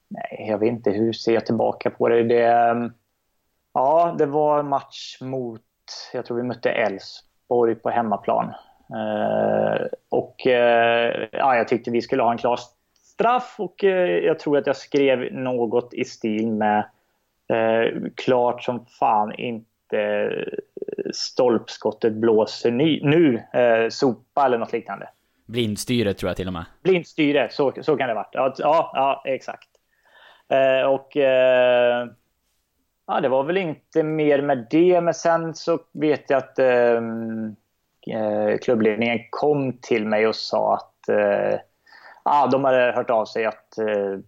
nej, 0.08 0.46
jag 0.48 0.58
vet 0.58 0.68
inte. 0.68 0.90
Hur 0.90 1.12
ser 1.12 1.34
jag 1.34 1.46
tillbaka 1.46 1.90
på 1.90 2.08
det? 2.08 2.22
det 2.22 2.70
um, 2.70 2.92
ja, 3.74 4.14
det 4.18 4.26
var 4.26 4.58
en 4.58 4.68
match 4.68 5.18
mot, 5.20 5.62
jag 6.12 6.24
tror 6.24 6.36
vi 6.36 6.42
mötte 6.42 6.70
Elfsborg 6.70 7.29
på 7.82 7.90
hemmaplan. 7.90 8.52
Uh, 8.94 9.86
och 10.08 10.42
uh, 10.46 10.52
ja, 11.32 11.56
jag 11.56 11.68
tyckte 11.68 11.90
vi 11.90 12.02
skulle 12.02 12.22
ha 12.22 12.32
en 12.32 12.38
klar 12.38 12.58
straff 12.94 13.54
och 13.58 13.82
jag 14.22 14.38
tror 14.38 14.58
att 14.58 14.66
jag 14.66 14.76
skrev 14.76 15.32
något 15.32 15.94
i 15.94 16.04
stil 16.04 16.46
med 16.46 16.84
Eh, 17.50 18.00
klart 18.14 18.62
som 18.62 18.86
fan 18.86 19.34
inte 19.34 20.30
Stolpskottet 21.12 22.12
blåser 22.12 22.70
ny, 22.70 23.00
nu, 23.02 23.42
eh, 23.52 23.88
sopa 23.88 24.46
eller 24.46 24.58
något 24.58 24.72
liknande. 24.72 25.08
Blindstyre 25.46 26.14
tror 26.14 26.30
jag 26.30 26.36
till 26.36 26.46
och 26.46 26.52
med. 26.52 26.64
Blindstyre, 26.82 27.48
så, 27.50 27.72
så 27.80 27.96
kan 27.96 28.08
det 28.08 28.14
ha 28.14 28.20
varit. 28.20 28.30
Ja, 28.32 28.54
ja, 28.58 28.90
ja 28.94 29.22
exakt. 29.26 29.68
Eh, 30.48 30.86
och 30.86 31.16
eh, 31.16 32.06
ja, 33.10 33.20
det 33.20 33.28
var 33.28 33.44
väl 33.44 33.56
inte 33.56 34.02
mer 34.02 34.42
med 34.42 34.66
det, 34.70 35.00
men 35.00 35.14
sen 35.14 35.54
så 35.54 35.78
vet 35.92 36.30
jag 36.30 36.38
att 36.38 36.58
ehm, 36.58 37.56
eh, 38.06 38.58
klubbledningen 38.62 39.18
kom 39.30 39.72
till 39.72 40.06
mig 40.06 40.26
och 40.26 40.36
sa 40.36 40.74
att 40.74 41.08
eh, 41.08 42.50
de 42.50 42.64
hade 42.64 42.92
hört 42.92 43.10
av 43.10 43.24
sig 43.24 43.44
att, 43.46 43.78
eh, 43.78 44.18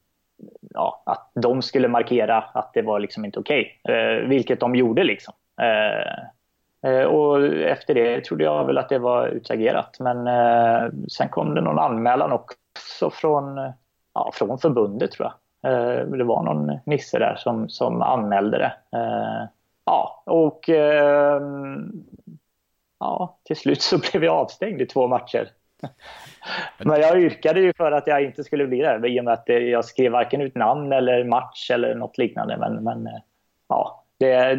ja, 0.70 1.02
att 1.06 1.30
de 1.34 1.62
skulle 1.62 1.88
markera 1.88 2.38
att 2.38 2.70
det 2.74 2.82
var 2.82 3.00
liksom 3.00 3.24
inte 3.24 3.38
okej. 3.38 3.80
Okay. 3.84 3.96
Eh, 3.96 4.28
vilket 4.28 4.60
de 4.60 4.74
gjorde 4.74 5.04
liksom. 5.04 5.34
Eh, 5.60 6.90
eh, 6.90 7.04
och 7.04 7.44
efter 7.46 7.94
det 7.94 8.24
trodde 8.24 8.44
jag 8.44 8.64
väl 8.66 8.78
att 8.78 8.88
det 8.88 8.98
var 8.98 9.28
utagerat. 9.28 9.96
Men 10.00 10.26
eh, 10.26 10.88
sen 11.08 11.28
kom 11.28 11.54
det 11.54 11.60
någon 11.60 11.78
anmälan 11.78 12.32
också 12.32 13.10
från, 13.10 13.72
ja, 14.14 14.30
från 14.34 14.58
förbundet 14.58 15.12
tror 15.12 15.26
jag. 15.26 15.41
Eh, 15.66 16.06
det 16.06 16.24
var 16.24 16.42
någon 16.42 16.78
nisse 16.86 17.18
där 17.18 17.34
som, 17.36 17.68
som 17.68 18.02
anmälde 18.02 18.58
det. 18.58 18.98
Eh, 18.98 19.48
ja, 19.84 20.22
och 20.26 20.68
eh, 20.68 21.40
ja, 23.00 23.38
till 23.44 23.56
slut 23.56 23.82
så 23.82 23.98
blev 24.12 24.24
jag 24.24 24.34
avstängd 24.34 24.80
i 24.80 24.86
två 24.86 25.08
matcher. 25.08 25.48
Men 26.78 27.00
jag 27.00 27.22
yrkade 27.22 27.60
ju 27.60 27.72
för 27.76 27.92
att 27.92 28.06
jag 28.06 28.24
inte 28.24 28.44
skulle 28.44 28.66
bli 28.66 28.78
det 28.78 29.08
i 29.08 29.20
och 29.20 29.24
med 29.24 29.34
att 29.34 29.48
jag 29.48 29.84
skrev 29.84 30.12
varken 30.12 30.40
ut 30.40 30.54
namn 30.54 30.92
eller 30.92 31.24
match 31.24 31.70
eller 31.70 31.94
något 31.94 32.18
liknande. 32.18 32.56
Men, 32.56 32.84
men 32.84 33.08
ja, 33.68 34.04
det, 34.18 34.58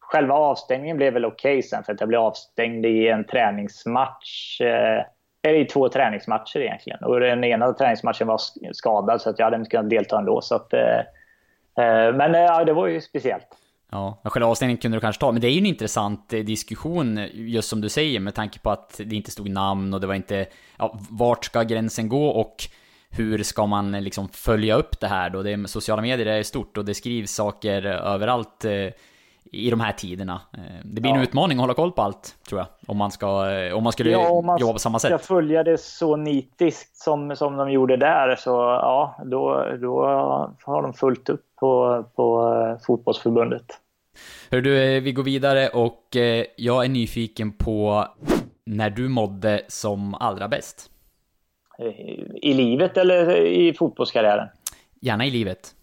själva 0.00 0.34
avstängningen 0.34 0.96
blev 0.96 1.12
väl 1.12 1.24
okej 1.24 1.58
okay 1.58 1.62
sen 1.62 1.84
för 1.84 1.92
att 1.92 2.00
jag 2.00 2.08
blev 2.08 2.20
avstängd 2.20 2.86
i 2.86 3.08
en 3.08 3.24
träningsmatch. 3.24 4.60
Eller 5.42 5.58
i 5.58 5.64
två 5.64 5.88
träningsmatcher 5.88 6.60
egentligen. 6.60 7.04
Och 7.04 7.20
den 7.20 7.44
ena 7.44 7.72
träningsmatchen 7.72 8.26
var 8.26 8.40
skadad 8.72 9.20
så 9.20 9.30
att 9.30 9.38
jag 9.38 9.46
hade 9.46 9.56
inte 9.56 9.70
kunnat 9.70 9.90
delta 9.90 10.18
ändå. 10.18 10.40
Så 10.40 10.54
att, 10.54 10.72
eh, 10.72 10.98
eh 11.84 12.14
men 12.14 12.34
eh, 12.34 12.40
ja, 12.40 12.64
det 12.64 12.72
var 12.72 12.86
ju 12.86 13.00
speciellt. 13.00 13.46
Ja, 13.90 14.20
själva 14.24 14.48
avstängningen 14.48 14.80
kunde 14.80 14.96
du 14.96 15.00
kanske 15.00 15.20
ta, 15.20 15.32
men 15.32 15.40
det 15.40 15.48
är 15.48 15.50
ju 15.50 15.58
en 15.58 15.66
intressant 15.66 16.32
eh, 16.32 16.40
diskussion 16.40 17.20
just 17.32 17.68
som 17.68 17.80
du 17.80 17.88
säger 17.88 18.20
med 18.20 18.34
tanke 18.34 18.58
på 18.58 18.70
att 18.70 19.00
det 19.04 19.16
inte 19.16 19.30
stod 19.30 19.50
namn 19.50 19.94
och 19.94 20.00
det 20.00 20.06
var 20.06 20.14
inte, 20.14 20.46
ja, 20.78 20.98
vart 21.10 21.44
ska 21.44 21.62
gränsen 21.62 22.08
gå 22.08 22.28
och 22.28 22.56
hur 23.10 23.42
ska 23.42 23.66
man 23.66 23.94
eh, 23.94 24.00
liksom 24.00 24.28
följa 24.28 24.74
upp 24.74 25.00
det 25.00 25.08
här 25.08 25.30
då? 25.30 25.42
Det 25.42 25.52
är, 25.52 25.66
sociala 25.66 26.02
medier 26.02 26.26
är 26.26 26.42
stort 26.42 26.78
och 26.78 26.84
det 26.84 26.94
skrivs 26.94 27.30
saker 27.30 27.86
överallt 27.86 28.64
i 29.52 29.70
de 29.70 29.80
här 29.80 29.92
tiderna. 29.92 30.40
Eh, 30.52 30.60
det 30.84 31.00
blir 31.00 31.10
ja. 31.10 31.16
en 31.16 31.22
utmaning 31.22 31.58
att 31.58 31.62
hålla 31.62 31.74
koll 31.74 31.92
på 31.92 32.02
allt, 32.02 32.36
tror 32.48 32.60
jag. 32.60 32.66
Om 32.86 32.96
man, 32.96 33.10
ska, 33.10 33.50
eh, 33.50 33.74
om 33.74 33.84
man 33.84 33.92
skulle 33.92 34.10
ja, 34.10 34.30
om 34.30 34.46
man 34.46 34.58
jobba 34.58 34.72
på 34.72 34.78
samma 34.78 34.98
sätt. 34.98 35.20
ska 35.20 35.34
följa 35.34 35.62
det 35.62 35.78
så 35.78 36.16
nitiskt 36.16 36.96
som, 36.96 37.36
som 37.36 37.56
de 37.56 37.70
gjorde 37.70 37.96
där, 37.96 38.36
så 38.36 38.50
ja, 38.50 39.16
då, 39.24 39.66
då 39.80 40.02
har 40.64 40.82
de 40.82 40.92
fullt 40.92 41.28
upp 41.28 41.44
på, 41.60 42.04
på 42.16 42.54
eh, 42.54 42.86
fotbollsförbundet. 42.86 43.66
Hör 44.50 44.60
du, 44.60 45.00
vi 45.00 45.12
går 45.12 45.22
vidare 45.22 45.68
och 45.68 46.16
jag 46.56 46.84
är 46.84 46.88
nyfiken 46.88 47.52
på 47.52 48.04
när 48.66 48.90
du 48.90 49.08
mådde 49.08 49.62
som 49.68 50.14
allra 50.14 50.48
bäst. 50.48 50.90
I 52.42 52.54
livet 52.54 52.96
eller 52.96 53.36
i 53.36 53.74
fotbollskarriären? 53.74 54.48
Gärna 55.00 55.26
i 55.26 55.30
livet. 55.30 55.74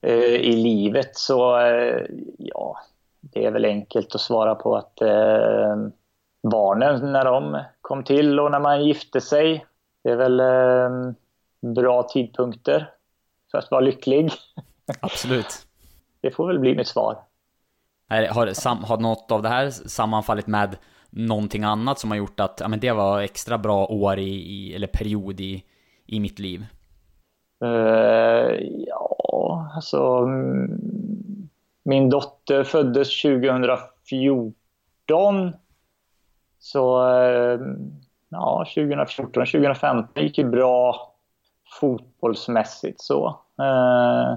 Eh, 0.00 0.34
i 0.34 0.56
livet 0.56 1.16
så, 1.16 1.60
eh, 1.60 2.02
ja, 2.38 2.78
det 3.20 3.44
är 3.44 3.50
väl 3.50 3.64
enkelt 3.64 4.14
att 4.14 4.20
svara 4.20 4.54
på 4.54 4.76
att 4.76 5.00
eh, 5.00 5.76
barnen 6.42 7.12
när 7.12 7.24
de 7.24 7.62
kom 7.80 8.04
till 8.04 8.40
och 8.40 8.50
när 8.50 8.60
man 8.60 8.84
gifte 8.84 9.20
sig, 9.20 9.66
det 10.04 10.10
är 10.10 10.16
väl 10.16 10.42
bra 11.74 12.02
tidpunkter 12.02 12.90
för 13.50 13.58
att 13.58 13.70
vara 13.70 13.80
lycklig. 13.80 14.30
Absolut. 15.00 15.66
det 16.20 16.30
får 16.30 16.46
väl 16.46 16.58
bli 16.58 16.76
mitt 16.76 16.88
svar. 16.88 17.18
Har, 18.08 18.86
har 18.86 18.96
något 18.96 19.32
av 19.32 19.42
det 19.42 19.48
här 19.48 19.70
sammanfallit 19.70 20.46
med 20.46 20.76
någonting 21.10 21.64
annat 21.64 21.98
som 21.98 22.10
har 22.10 22.18
gjort 22.18 22.40
att 22.40 22.60
ja, 22.60 22.68
men 22.68 22.80
det 22.80 22.92
var 22.92 23.20
extra 23.20 23.58
bra 23.58 23.86
år 23.86 24.18
i, 24.18 24.30
i 24.30 24.74
eller 24.74 24.86
period 24.86 25.40
i, 25.40 25.64
i 26.06 26.20
mitt 26.20 26.38
liv? 26.38 26.66
Uh, 27.64 27.70
ja, 28.86 29.07
alltså 29.74 30.26
min 31.88 32.10
dotter 32.10 32.64
föddes 32.64 33.22
2014. 33.22 35.52
Så 36.58 37.10
eh, 37.10 37.60
ja, 38.28 38.66
2014, 38.74 39.46
2015 39.46 40.24
gick 40.24 40.38
ju 40.38 40.44
bra 40.44 41.12
fotbollsmässigt 41.80 43.00
så. 43.00 43.26
Eh, 43.60 44.34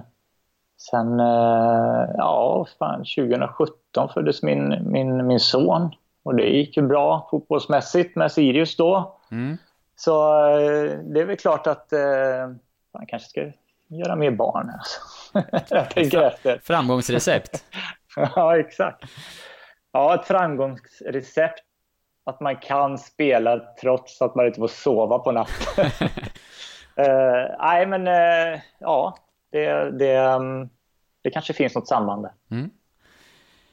sen, 0.78 1.20
eh, 1.20 2.06
ja, 2.18 2.66
fan, 2.80 3.00
2017 3.00 4.10
föddes 4.14 4.44
min, 4.44 4.92
min, 4.92 5.28
min 5.28 5.40
son 5.40 5.90
och 6.24 6.36
det 6.36 6.50
gick 6.50 6.78
ju 6.78 6.88
bra 6.88 7.28
fotbollsmässigt 7.32 8.16
med 8.16 8.32
Sirius 8.32 8.78
då. 8.78 9.20
Mm. 9.32 9.58
Så 9.96 10.44
det 11.04 11.22
är 11.22 11.26
väl 11.26 11.38
klart 11.38 11.68
att 11.68 11.92
man 12.94 13.06
kanske 13.08 13.30
ska 13.30 13.52
göra 13.98 14.16
mer 14.16 14.32
barn. 14.32 14.70
Alltså. 14.70 15.02
jag 15.76 15.90
tänker 15.90 16.22
efter. 16.22 16.60
Framgångsrecept. 16.64 17.64
ja, 18.16 18.60
exakt. 18.60 19.04
Ja, 19.92 20.16
ett 20.16 20.28
framgångsrecept. 20.28 21.64
Att 22.24 22.40
man 22.40 22.56
kan 22.56 22.98
spela 22.98 23.60
trots 23.82 24.22
att 24.22 24.36
man 24.36 24.46
inte 24.46 24.60
får 24.60 24.68
sova 24.68 25.20
på 25.20 25.32
natten. 25.32 25.86
uh, 25.86 27.56
nej, 27.60 27.88
men 27.88 28.08
uh, 28.08 28.60
ja, 28.80 29.18
det, 29.52 29.92
det, 29.92 30.18
um, 30.18 30.70
det 31.22 31.30
kanske 31.30 31.54
finns 31.54 31.76
något 31.76 31.88
samband 31.88 32.24
där. 32.24 32.32
Mm. 32.52 32.70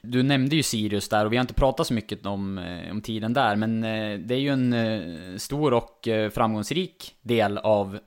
Du 0.01 0.23
nämnde 0.23 0.55
ju 0.55 0.63
Sirius 0.63 1.09
där 1.09 1.25
och 1.25 1.31
vi 1.33 1.37
har 1.37 1.41
inte 1.41 1.53
pratat 1.53 1.87
så 1.87 1.93
mycket 1.93 2.25
om, 2.25 2.57
eh, 2.57 2.91
om 2.91 3.01
tiden 3.01 3.33
där, 3.33 3.55
men 3.55 3.81
det 4.27 4.35
är 4.35 4.39
ju 4.39 4.49
en 4.49 5.39
stor 5.39 5.73
och 5.73 6.07
framgångsrik 6.31 7.15
del 7.21 7.57
av 7.57 7.99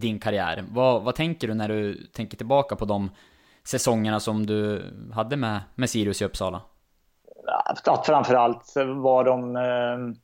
din 0.00 0.18
karriär. 0.18 0.64
Vad, 0.72 1.02
vad 1.02 1.14
tänker 1.14 1.48
du 1.48 1.54
när 1.54 1.68
du 1.68 2.06
tänker 2.06 2.36
tillbaka 2.36 2.76
på 2.76 2.84
de 2.84 3.10
säsongerna 3.64 4.20
som 4.20 4.46
du 4.46 4.82
hade 5.14 5.36
med, 5.36 5.60
med 5.74 5.90
Sirius 5.90 6.22
i 6.22 6.24
Uppsala? 6.24 6.60
Att 7.84 8.06
framförallt 8.06 8.74
var 8.96 9.24
de 9.24 9.56
eh, 9.56 10.20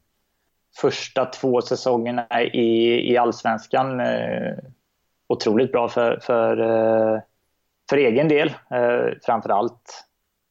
första 0.80 1.24
två 1.24 1.62
säsongerna 1.62 2.26
i, 2.52 3.12
i 3.12 3.16
allsvenskan 3.16 4.00
eh, 4.00 4.54
otroligt 5.26 5.72
bra 5.72 5.88
för, 5.88 6.18
för, 6.22 6.60
eh, 6.60 7.20
för 7.90 7.96
egen 7.96 8.28
del. 8.28 8.48
Eh, 8.48 9.12
framförallt 9.22 10.04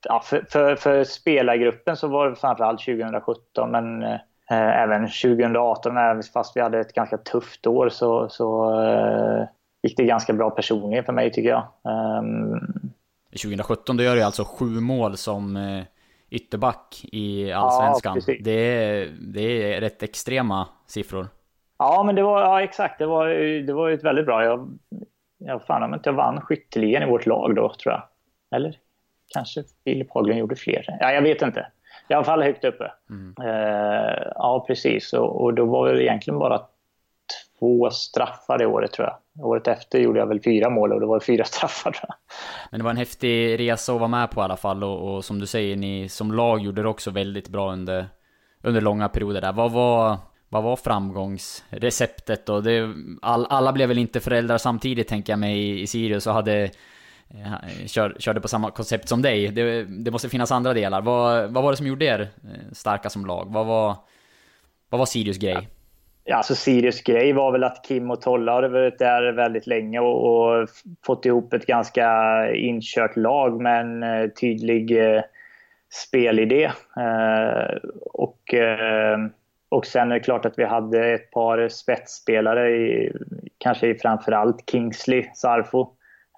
ja, 0.03 0.21
för, 0.25 0.45
för, 0.49 0.75
för 0.75 1.03
spelargruppen 1.03 1.97
så 1.97 2.07
var 2.07 2.29
det 2.29 2.35
framförallt 2.35 2.79
2017 2.79 3.71
men 3.71 4.03
eh, 4.03 4.19
även 4.49 5.01
2018, 5.01 6.23
fast 6.33 6.57
vi 6.57 6.61
hade 6.61 6.79
ett 6.79 6.93
ganska 6.93 7.17
tufft 7.17 7.67
år, 7.67 7.89
så, 7.89 8.29
så 8.29 8.79
eh, 8.81 9.45
gick 9.83 9.97
det 9.97 10.03
ganska 10.03 10.33
bra 10.33 10.49
personligen 10.49 11.03
för 11.03 11.13
mig 11.13 11.31
tycker 11.31 11.49
jag. 11.49 11.67
Um, 12.19 12.59
2017 13.31 13.97
då 13.97 14.03
gör 14.03 14.15
du 14.15 14.21
alltså 14.21 14.43
sju 14.43 14.65
mål 14.65 15.17
som 15.17 15.57
eh, 15.57 15.83
ytterback 16.29 17.05
i 17.11 17.51
Allsvenskan. 17.51 18.21
Ja, 18.27 18.33
det, 18.39 18.51
är, 18.51 19.09
det 19.21 19.73
är 19.73 19.81
rätt 19.81 20.03
extrema 20.03 20.67
siffror. 20.87 21.27
Ja, 21.77 22.03
men 22.05 22.15
det 22.15 22.23
var 22.23 22.41
ja, 22.41 22.61
exakt. 22.61 22.99
Det 22.99 23.05
var, 23.05 23.27
det 23.61 23.73
var 23.73 23.89
ett 23.89 24.03
väldigt 24.03 24.25
bra. 24.25 24.43
Jag, 24.43 24.79
jag 25.37 25.65
fan 25.65 25.83
om 25.83 25.93
inte 25.93 26.09
jag 26.09 26.15
vann 26.15 26.41
skytteligan 26.41 27.03
i 27.03 27.05
vårt 27.05 27.25
lag 27.25 27.55
då, 27.55 27.73
tror 27.73 27.93
jag. 27.93 28.03
Eller 28.55 28.77
kanske 29.33 29.63
Filip 29.83 30.13
Haglund 30.13 30.39
gjorde 30.39 30.55
fler. 30.55 30.97
Ja, 30.99 31.11
jag 31.11 31.21
vet 31.21 31.41
inte. 31.41 31.67
I 32.13 32.15
alla 32.15 32.25
fall 32.25 32.43
högt 32.43 32.63
uppe. 32.63 32.91
Mm. 33.09 33.35
Eh, 33.41 34.23
ja, 34.35 34.63
precis. 34.67 35.13
Och, 35.13 35.43
och, 35.43 35.53
då 35.53 35.65
var 35.65 35.93
det 35.93 36.03
egentligen 36.03 36.39
bara 36.39 36.61
två 37.59 37.89
straffar 37.89 38.57
det 38.57 38.65
året 38.65 38.91
tror 38.91 39.07
jag. 39.07 39.45
Året 39.45 39.67
efter 39.67 39.99
gjorde 39.99 40.19
jag 40.19 40.27
väl 40.27 40.41
fyra 40.41 40.69
mål 40.69 40.93
och 40.93 40.99
det 40.99 41.05
var 41.05 41.19
fyra 41.19 41.43
straffar 41.45 41.91
tror 41.91 42.05
jag. 42.07 42.15
Men 42.71 42.79
det 42.79 42.83
var 42.83 42.91
en 42.91 42.97
häftig 42.97 43.59
resa 43.59 43.93
att 43.93 43.99
vara 43.99 44.07
med 44.07 44.31
på 44.31 44.41
i 44.41 44.43
alla 44.43 44.57
fall 44.57 44.83
och, 44.83 45.15
och 45.15 45.25
som 45.25 45.39
du 45.39 45.45
säger, 45.45 45.75
ni 45.75 46.09
som 46.09 46.31
lag 46.31 46.59
gjorde 46.59 46.81
det 46.81 46.87
också 46.87 47.11
väldigt 47.11 47.47
bra 47.47 47.71
under, 47.71 48.05
under 48.61 48.81
långa 48.81 49.09
perioder 49.09 49.41
där. 49.41 49.53
Vad 49.53 49.71
var, 49.71 50.17
vad 50.49 50.63
var 50.63 50.75
framgångsreceptet 50.75 52.45
då? 52.45 52.61
Det, 52.61 52.93
all, 53.21 53.45
alla 53.49 53.73
blev 53.73 53.87
väl 53.87 53.97
inte 53.97 54.19
föräldrar 54.19 54.57
samtidigt 54.57 55.07
tänker 55.07 55.33
jag 55.33 55.39
mig 55.39 55.57
i, 55.57 55.81
i 55.81 55.87
Sirius 55.87 56.27
och 56.27 56.33
hade 56.33 56.71
Eh, 57.33 57.85
kör, 57.85 58.15
körde 58.19 58.41
på 58.41 58.47
samma 58.47 58.71
koncept 58.71 59.09
som 59.09 59.21
dig. 59.21 59.47
Det, 59.47 59.83
det, 59.83 60.11
måste 60.11 60.29
finnas 60.29 60.51
andra 60.51 60.73
delar. 60.73 61.01
Vad, 61.01 61.53
vad 61.53 61.63
var 61.63 61.71
det 61.71 61.77
som 61.77 61.87
gjorde 61.87 62.05
er 62.05 62.19
eh, 62.19 62.71
starka 62.71 63.09
som 63.09 63.25
lag? 63.25 63.45
Vad 63.49 63.65
var, 63.65 63.95
vad 64.89 64.99
var 64.99 65.05
Sirius 65.05 65.37
grej? 65.37 65.69
Ja, 66.25 66.35
alltså 66.35 66.55
Sirius 66.55 67.01
grej 67.01 67.33
var 67.33 67.51
väl 67.51 67.63
att 67.63 67.85
Kim 67.85 68.11
och 68.11 68.21
Tolla 68.21 68.53
hade 68.53 68.67
varit 68.67 68.99
där 68.99 69.31
väldigt 69.31 69.67
länge 69.67 69.99
och, 69.99 70.61
och 70.61 70.69
fått 71.05 71.25
ihop 71.25 71.53
ett 71.53 71.65
ganska 71.65 72.07
inkört 72.55 73.17
lag 73.17 73.61
med 73.61 73.81
en 73.81 74.03
eh, 74.03 74.27
tydlig 74.29 75.15
eh, 75.15 75.21
spelidé. 75.93 76.63
Eh, 76.97 77.75
och, 78.13 78.53
eh, 78.53 79.17
och 79.69 79.85
sen 79.85 80.11
är 80.11 80.15
det 80.15 80.23
klart 80.23 80.45
att 80.45 80.59
vi 80.59 80.65
hade 80.65 81.13
ett 81.13 81.31
par 81.31 81.67
spetsspelare, 81.69 82.69
i, 82.69 83.11
kanske 83.57 83.95
framförallt 83.95 84.69
Kingsley 84.71 85.25
Sarfo, 85.35 85.81
eh, 85.81 85.87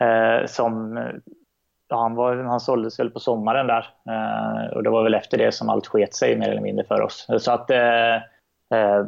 Eh, 0.02 0.46
som 0.46 1.00
ja, 1.88 2.02
han, 2.02 2.16
var, 2.16 2.36
han 2.36 2.60
såldes 2.60 3.00
väl 3.00 3.10
på 3.10 3.20
sommaren 3.20 3.68
där. 3.68 3.88
Eh, 4.10 4.74
och 4.74 4.84
det 4.84 4.90
var 4.90 5.04
väl 5.04 5.14
efter 5.14 5.38
det 5.38 5.52
som 5.52 5.70
allt 5.70 5.88
sket 5.88 6.14
sig 6.14 6.38
mer 6.38 6.50
eller 6.50 6.62
mindre 6.62 6.86
för 6.86 7.02
oss. 7.02 7.28
Så 7.40 7.52
att 7.52 7.70
eh, 7.70 8.16
eh, 8.16 9.06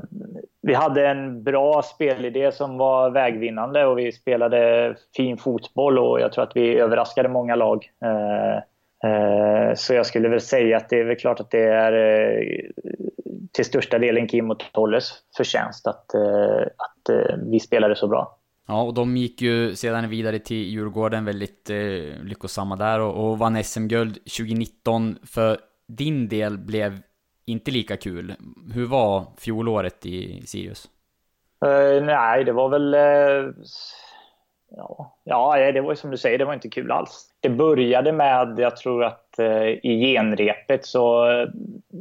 vi 0.62 0.74
hade 0.74 1.08
en 1.08 1.44
bra 1.44 1.82
spelidé 1.82 2.52
som 2.52 2.78
var 2.78 3.10
vägvinnande 3.10 3.86
och 3.86 4.00
vi 4.00 4.12
spelade 4.12 4.96
fin 5.16 5.38
fotboll 5.38 6.00
och 6.00 6.20
jag 6.20 6.32
tror 6.32 6.44
att 6.44 6.56
vi 6.56 6.80
överraskade 6.80 7.30
många 7.30 7.56
lag. 7.56 7.92
Eh, 8.06 8.58
eh 9.12 9.74
så 9.76 9.94
jag 9.94 10.06
skulle 10.06 10.30
väl 10.30 10.42
säga 10.42 10.78
att 10.78 10.90
det 10.90 11.00
är 11.00 11.04
väl 11.04 11.16
klart 11.16 11.40
att 11.40 11.52
det 11.52 11.64
är 11.64 11.94
eh, 11.94 12.62
till 13.52 13.66
största 13.66 14.00
delen 14.00 14.28
Kim 14.28 14.52
och 14.52 14.64
Tolles 14.74 15.12
förtjänst 15.38 15.88
att, 15.88 16.16
att 16.78 17.10
vi 17.46 17.60
spelade 17.60 17.96
så 17.96 18.08
bra. 18.08 18.37
Ja, 18.68 18.82
och 18.82 18.93
de 18.93 19.18
gick 19.18 19.41
ju 19.41 19.76
sedan 19.76 20.09
vidare 20.09 20.39
till 20.39 20.57
Djurgården, 20.57 21.26
väldigt 21.26 21.70
eh, 21.70 22.24
lyckosamma 22.24 22.76
där 22.76 22.99
och, 22.99 23.30
och 23.30 23.39
vann 23.39 23.63
SM-guld 23.63 24.13
2019. 24.13 25.18
För 25.24 25.57
din 25.88 26.28
del 26.28 26.57
blev 26.57 26.99
inte 27.45 27.72
lika 27.72 27.97
kul. 27.97 28.34
Hur 28.74 28.86
var 28.86 29.26
fjolåret 29.39 30.05
i 30.05 30.41
Sirius? 30.45 30.89
Uh, 31.65 32.05
nej, 32.05 32.43
det 32.43 32.51
var 32.51 32.70
väl... 32.70 32.93
Uh, 32.93 33.53
ja, 34.76 35.18
ja, 35.24 35.72
det 35.72 35.82
var 35.82 35.95
som 35.95 36.11
du 36.11 36.18
säger, 36.18 36.38
det 36.38 36.45
var 36.45 36.53
inte 36.53 36.70
kul 36.70 36.91
alls. 36.91 37.30
Det 37.39 37.49
började 37.49 38.11
med, 38.11 38.55
jag 38.57 38.78
tror 38.78 39.03
att 39.03 39.36
uh, 39.39 39.68
i 39.68 40.13
genrepet 40.15 40.86
så 40.86 41.28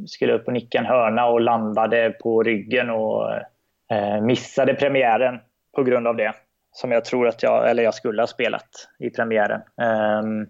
skulle 0.06 0.32
jag 0.32 0.40
upp 0.40 0.46
och 0.46 0.52
nicka 0.52 0.78
en 0.78 0.86
hörna 0.86 1.26
och 1.26 1.40
landade 1.40 2.10
på 2.10 2.42
ryggen 2.42 2.90
och 2.90 3.30
missade 4.22 4.74
premiären 4.74 5.38
på 5.74 5.82
grund 5.82 6.06
av 6.06 6.16
det 6.16 6.34
som 6.76 6.92
jag 6.92 7.04
tror 7.04 7.28
att 7.28 7.42
jag, 7.42 7.70
eller 7.70 7.82
jag 7.82 7.94
skulle 7.94 8.22
ha 8.22 8.26
spelat 8.26 8.68
i 8.98 9.10
premiären. 9.10 9.60
Um, 10.22 10.48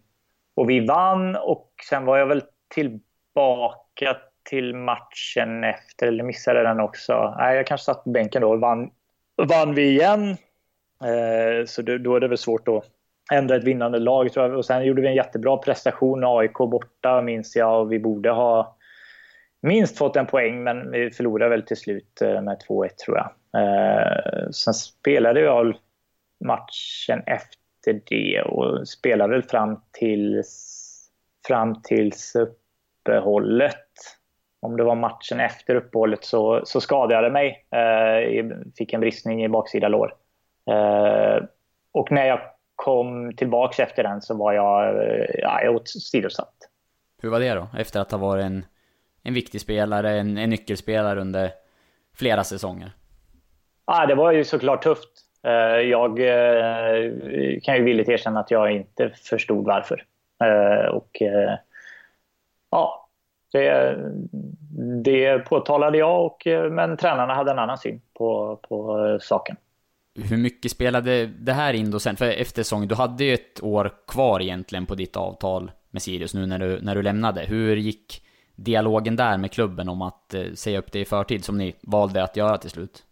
och 0.54 0.70
vi 0.70 0.86
vann 0.86 1.36
och 1.36 1.70
sen 1.90 2.04
var 2.04 2.18
jag 2.18 2.26
väl 2.26 2.42
tillbaka 2.74 4.16
till 4.50 4.74
matchen 4.74 5.64
efter, 5.64 6.06
eller 6.06 6.24
missade 6.24 6.62
den 6.62 6.80
också. 6.80 7.34
Nej, 7.38 7.56
jag 7.56 7.66
kanske 7.66 7.84
satt 7.84 8.04
på 8.04 8.10
bänken 8.10 8.42
då 8.42 8.50
och 8.50 8.60
vann, 8.60 8.90
vann 9.48 9.74
vi 9.74 9.88
igen. 9.88 10.28
Uh, 11.04 11.66
så 11.66 11.82
då, 11.82 11.98
då 11.98 12.16
är 12.16 12.20
det 12.20 12.28
väl 12.28 12.38
svårt 12.38 12.68
att 12.68 12.84
ändra 13.32 13.56
ett 13.56 13.64
vinnande 13.64 13.98
lag 13.98 14.32
tror 14.32 14.46
jag. 14.46 14.56
Och 14.56 14.64
sen 14.64 14.84
gjorde 14.84 15.02
vi 15.02 15.08
en 15.08 15.14
jättebra 15.14 15.56
prestation, 15.56 16.24
AIK 16.24 16.58
borta 16.58 17.22
minns 17.22 17.56
jag 17.56 17.80
och 17.80 17.92
vi 17.92 17.98
borde 17.98 18.30
ha 18.30 18.76
minst 19.62 19.98
fått 19.98 20.16
en 20.16 20.26
poäng 20.26 20.62
men 20.62 20.90
vi 20.90 21.10
förlorade 21.10 21.50
väl 21.50 21.62
till 21.62 21.76
slut 21.76 22.22
eh, 22.22 22.42
med 22.42 22.62
2-1 22.68 22.88
tror 23.04 23.16
jag. 23.16 23.30
Uh, 23.62 24.50
sen 24.50 24.74
spelade 24.74 25.40
jag 25.40 25.76
matchen 26.44 27.22
efter 27.26 28.00
det 28.06 28.42
och 28.42 28.88
spelade 28.88 29.32
väl 29.32 29.42
fram 29.42 29.80
tills, 29.92 30.82
fram 31.46 31.82
tills 31.82 32.36
uppehållet. 32.36 33.84
Om 34.60 34.76
det 34.76 34.84
var 34.84 34.94
matchen 34.94 35.40
efter 35.40 35.74
uppehållet 35.74 36.24
så, 36.24 36.60
så 36.64 36.80
skadade 36.80 37.26
jag 37.26 37.32
mig. 37.32 37.66
Eh, 37.70 38.46
fick 38.78 38.92
en 38.92 39.00
bristning 39.00 39.44
i 39.44 39.48
baksida 39.48 39.88
lår. 39.88 40.14
Eh, 40.70 41.44
och 41.92 42.12
när 42.12 42.26
jag 42.26 42.40
kom 42.74 43.36
tillbaks 43.36 43.80
efter 43.80 44.02
den 44.02 44.22
så 44.22 44.36
var 44.36 44.52
jag, 44.52 44.88
eh, 44.88 45.26
ja, 45.38 45.62
jag 45.62 45.74
åsidosatt. 45.74 46.54
Hur 47.22 47.30
var 47.30 47.40
det 47.40 47.54
då? 47.54 47.68
Efter 47.78 48.00
att 48.00 48.10
ha 48.10 48.18
varit 48.18 48.44
en, 48.44 48.64
en 49.22 49.34
viktig 49.34 49.60
spelare, 49.60 50.18
en, 50.18 50.38
en 50.38 50.50
nyckelspelare 50.50 51.20
under 51.20 51.50
flera 52.14 52.44
säsonger? 52.44 52.92
Ja, 53.86 54.06
det 54.06 54.14
var 54.14 54.32
ju 54.32 54.44
såklart 54.44 54.82
tufft. 54.82 55.25
Eh, 55.42 55.80
jag 55.80 56.20
eh, 56.20 57.12
kan 57.62 57.76
ju 57.76 57.82
villigt 57.82 58.08
erkänna 58.08 58.40
att 58.40 58.50
jag 58.50 58.72
inte 58.72 59.08
förstod 59.08 59.64
varför. 59.64 60.04
Eh, 60.44 60.88
och 60.88 61.22
ja, 62.70 63.08
det, 63.52 63.96
det 65.04 65.38
påtalade 65.38 65.98
jag, 65.98 66.26
och, 66.26 66.42
men 66.70 66.96
tränarna 66.96 67.34
hade 67.34 67.50
en 67.50 67.58
annan 67.58 67.78
syn 67.78 68.00
på, 68.14 68.60
på 68.68 69.18
saken. 69.20 69.56
Hur 70.14 70.36
mycket 70.36 70.70
spelade 70.70 71.26
det 71.26 71.52
här 71.52 71.74
in 71.74 71.90
då 71.90 71.98
sen? 71.98 72.16
För 72.16 72.26
efter 72.26 72.62
säsongen, 72.62 72.88
du 72.88 72.94
hade 72.94 73.24
ju 73.24 73.34
ett 73.34 73.62
år 73.62 73.92
kvar 74.06 74.42
egentligen 74.42 74.86
på 74.86 74.94
ditt 74.94 75.16
avtal 75.16 75.70
med 75.90 76.02
Sirius 76.02 76.34
nu 76.34 76.46
när 76.46 76.58
du, 76.58 76.80
när 76.82 76.94
du 76.94 77.02
lämnade. 77.02 77.40
Hur 77.40 77.76
gick 77.76 78.22
dialogen 78.54 79.16
där 79.16 79.38
med 79.38 79.52
klubben 79.52 79.88
om 79.88 80.02
att 80.02 80.34
säga 80.54 80.78
upp 80.78 80.92
det 80.92 81.00
i 81.00 81.04
förtid 81.04 81.44
som 81.44 81.58
ni 81.58 81.74
valde 81.80 82.22
att 82.22 82.36
göra 82.36 82.58
till 82.58 82.70
slut? 82.70 83.04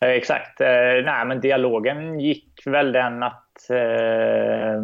Eh, 0.00 0.08
exakt. 0.08 0.60
Eh, 0.60 1.04
nej, 1.04 1.26
men 1.26 1.40
dialogen 1.40 2.20
gick 2.20 2.66
väl 2.66 2.92
den 2.92 3.22
att 3.22 3.70
eh, 3.70 4.82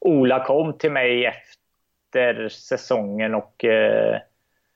Ola 0.00 0.44
kom 0.44 0.78
till 0.78 0.92
mig 0.92 1.26
efter 1.26 2.48
säsongen 2.48 3.34
och 3.34 3.64
eh, 3.64 4.18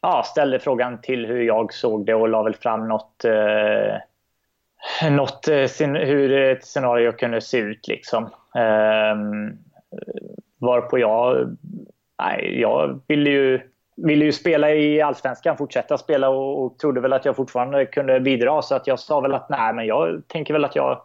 ja, 0.03 0.22
ställde 0.26 0.59
frågan 0.59 1.01
till 1.01 1.26
hur 1.26 1.43
jag 1.43 1.74
såg 1.74 2.07
det 2.07 2.14
och 2.14 2.28
la 2.28 2.43
väl 2.43 2.55
fram 2.55 2.89
något, 2.89 3.24
eh, 3.24 3.97
något 5.11 5.49
eh, 5.49 5.66
sin, 5.66 5.97
hur 5.97 6.32
ett 6.32 6.64
scenario 6.64 7.12
kunde 7.12 7.41
se 7.41 7.59
ut. 7.59 7.89
Liksom. 7.89 8.24
Eh, 8.55 9.16
varpå 10.59 10.99
jag, 10.99 11.57
nej, 12.22 12.61
jag 12.61 13.01
ville 13.07 13.30
ju 13.30 13.61
ville 13.97 14.25
ju 14.25 14.33
spela 14.33 14.71
i 14.71 15.03
Allsvenskan, 15.03 15.57
fortsätta 15.57 15.99
spela 15.99 16.29
och, 16.29 16.65
och 16.65 16.79
trodde 16.79 17.01
väl 17.01 17.13
att 17.13 17.25
jag 17.25 17.37
fortfarande 17.37 17.87
kunde 17.87 18.21
bidra. 18.21 18.63
Så 18.63 18.75
att 18.75 18.87
jag 18.87 18.99
sa 18.99 19.21
väl 19.21 19.35
att 19.35 19.49
nej, 19.49 19.75
men 19.75 19.87
jag 19.87 20.23
tänker 20.29 20.55
väl 20.55 20.65
att 20.65 20.77
jag 20.77 21.01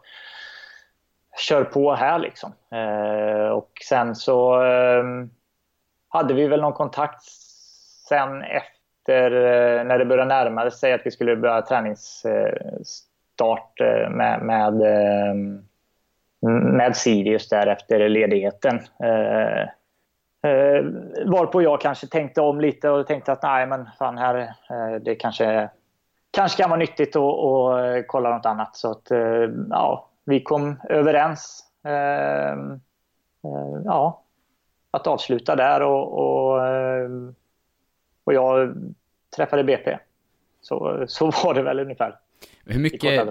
kör 1.38 1.64
på 1.64 1.94
här 1.94 2.20
liksom. 2.20 2.54
Eh, 2.72 3.50
och 3.50 3.72
sen 3.90 4.16
så 4.16 4.64
eh, 4.64 5.04
hade 6.10 6.34
vi 6.34 6.48
väl 6.48 6.62
någon 6.62 6.74
kontakt 6.74 7.24
sen 8.10 8.42
efter 8.42 9.32
eh, 9.32 9.84
när 9.84 10.00
det 10.00 10.06
började 10.06 10.30
närma 10.30 10.72
sig 10.72 10.94
att 10.94 11.06
vi 11.06 11.12
skulle 11.12 11.36
börja 11.36 11.62
träningsstart 11.62 13.82
eh, 13.82 14.10
med, 14.10 14.42
med, 14.42 14.82
eh, 14.82 15.34
med 16.76 16.96
Sirius 16.96 17.50
där 17.50 17.68
efter 17.68 18.10
ledigheten. 18.10 18.76
Eh, 19.04 19.70
Eh, 20.42 20.84
varpå 21.26 21.62
jag 21.62 21.82
kanske 21.82 22.08
tänkte 22.08 22.42
om 22.42 22.62
lite 22.62 22.90
och 22.90 23.08
tänkte 23.08 23.32
att 23.32 23.44
nej 23.44 23.68
men 23.68 23.90
fan 24.00 24.18
här, 24.18 24.36
eh, 24.70 25.02
det 25.02 25.16
kanske, 25.16 25.70
kanske 26.32 26.62
kan 26.62 26.70
vara 26.70 26.80
nyttigt 26.80 27.16
att, 27.16 27.24
att 27.24 27.96
eh, 27.96 28.04
kolla 28.08 28.36
något 28.38 28.46
annat. 28.46 28.76
Så 28.76 28.92
att 28.92 29.12
eh, 29.12 29.50
ja, 29.70 30.10
vi 30.26 30.44
kom 30.44 30.80
överens. 30.90 31.66
Eh, 31.84 32.52
eh, 33.44 33.82
ja, 33.86 34.24
att 34.92 35.08
avsluta 35.08 35.56
där 35.56 35.82
och, 35.82 36.14
och, 36.14 36.68
eh, 36.68 37.10
och 38.24 38.34
jag 38.34 38.76
träffade 39.36 39.64
BP. 39.64 39.98
Så, 40.62 41.06
så 41.08 41.32
var 41.44 41.54
det 41.54 41.62
väl 41.62 41.80
ungefär. 41.80 42.16
Hur 42.70 42.80
mycket, 42.80 43.28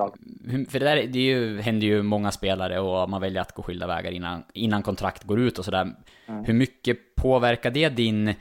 för 0.71 0.79
det 0.79 0.85
där 0.85 0.97
det 0.97 1.19
ju, 1.19 1.61
händer 1.61 1.87
ju 1.87 2.03
många 2.03 2.31
spelare 2.31 2.81
och 2.81 3.11
man 3.11 3.21
väljer 3.21 3.43
att 3.43 3.53
gå 3.53 3.63
skilda 3.63 3.87
vägar 3.87 4.11
innan, 4.11 4.45
innan 4.55 4.83
kontrakt 4.83 5.25
går 5.25 5.41
ut 5.41 5.59
och 5.59 5.65
sådär. 5.65 5.95
Mm. 6.27 6.45
Hur 6.45 6.55
mycket 6.55 7.15
påverkar 7.15 7.71
det 7.71 7.89
din, 7.89 8.35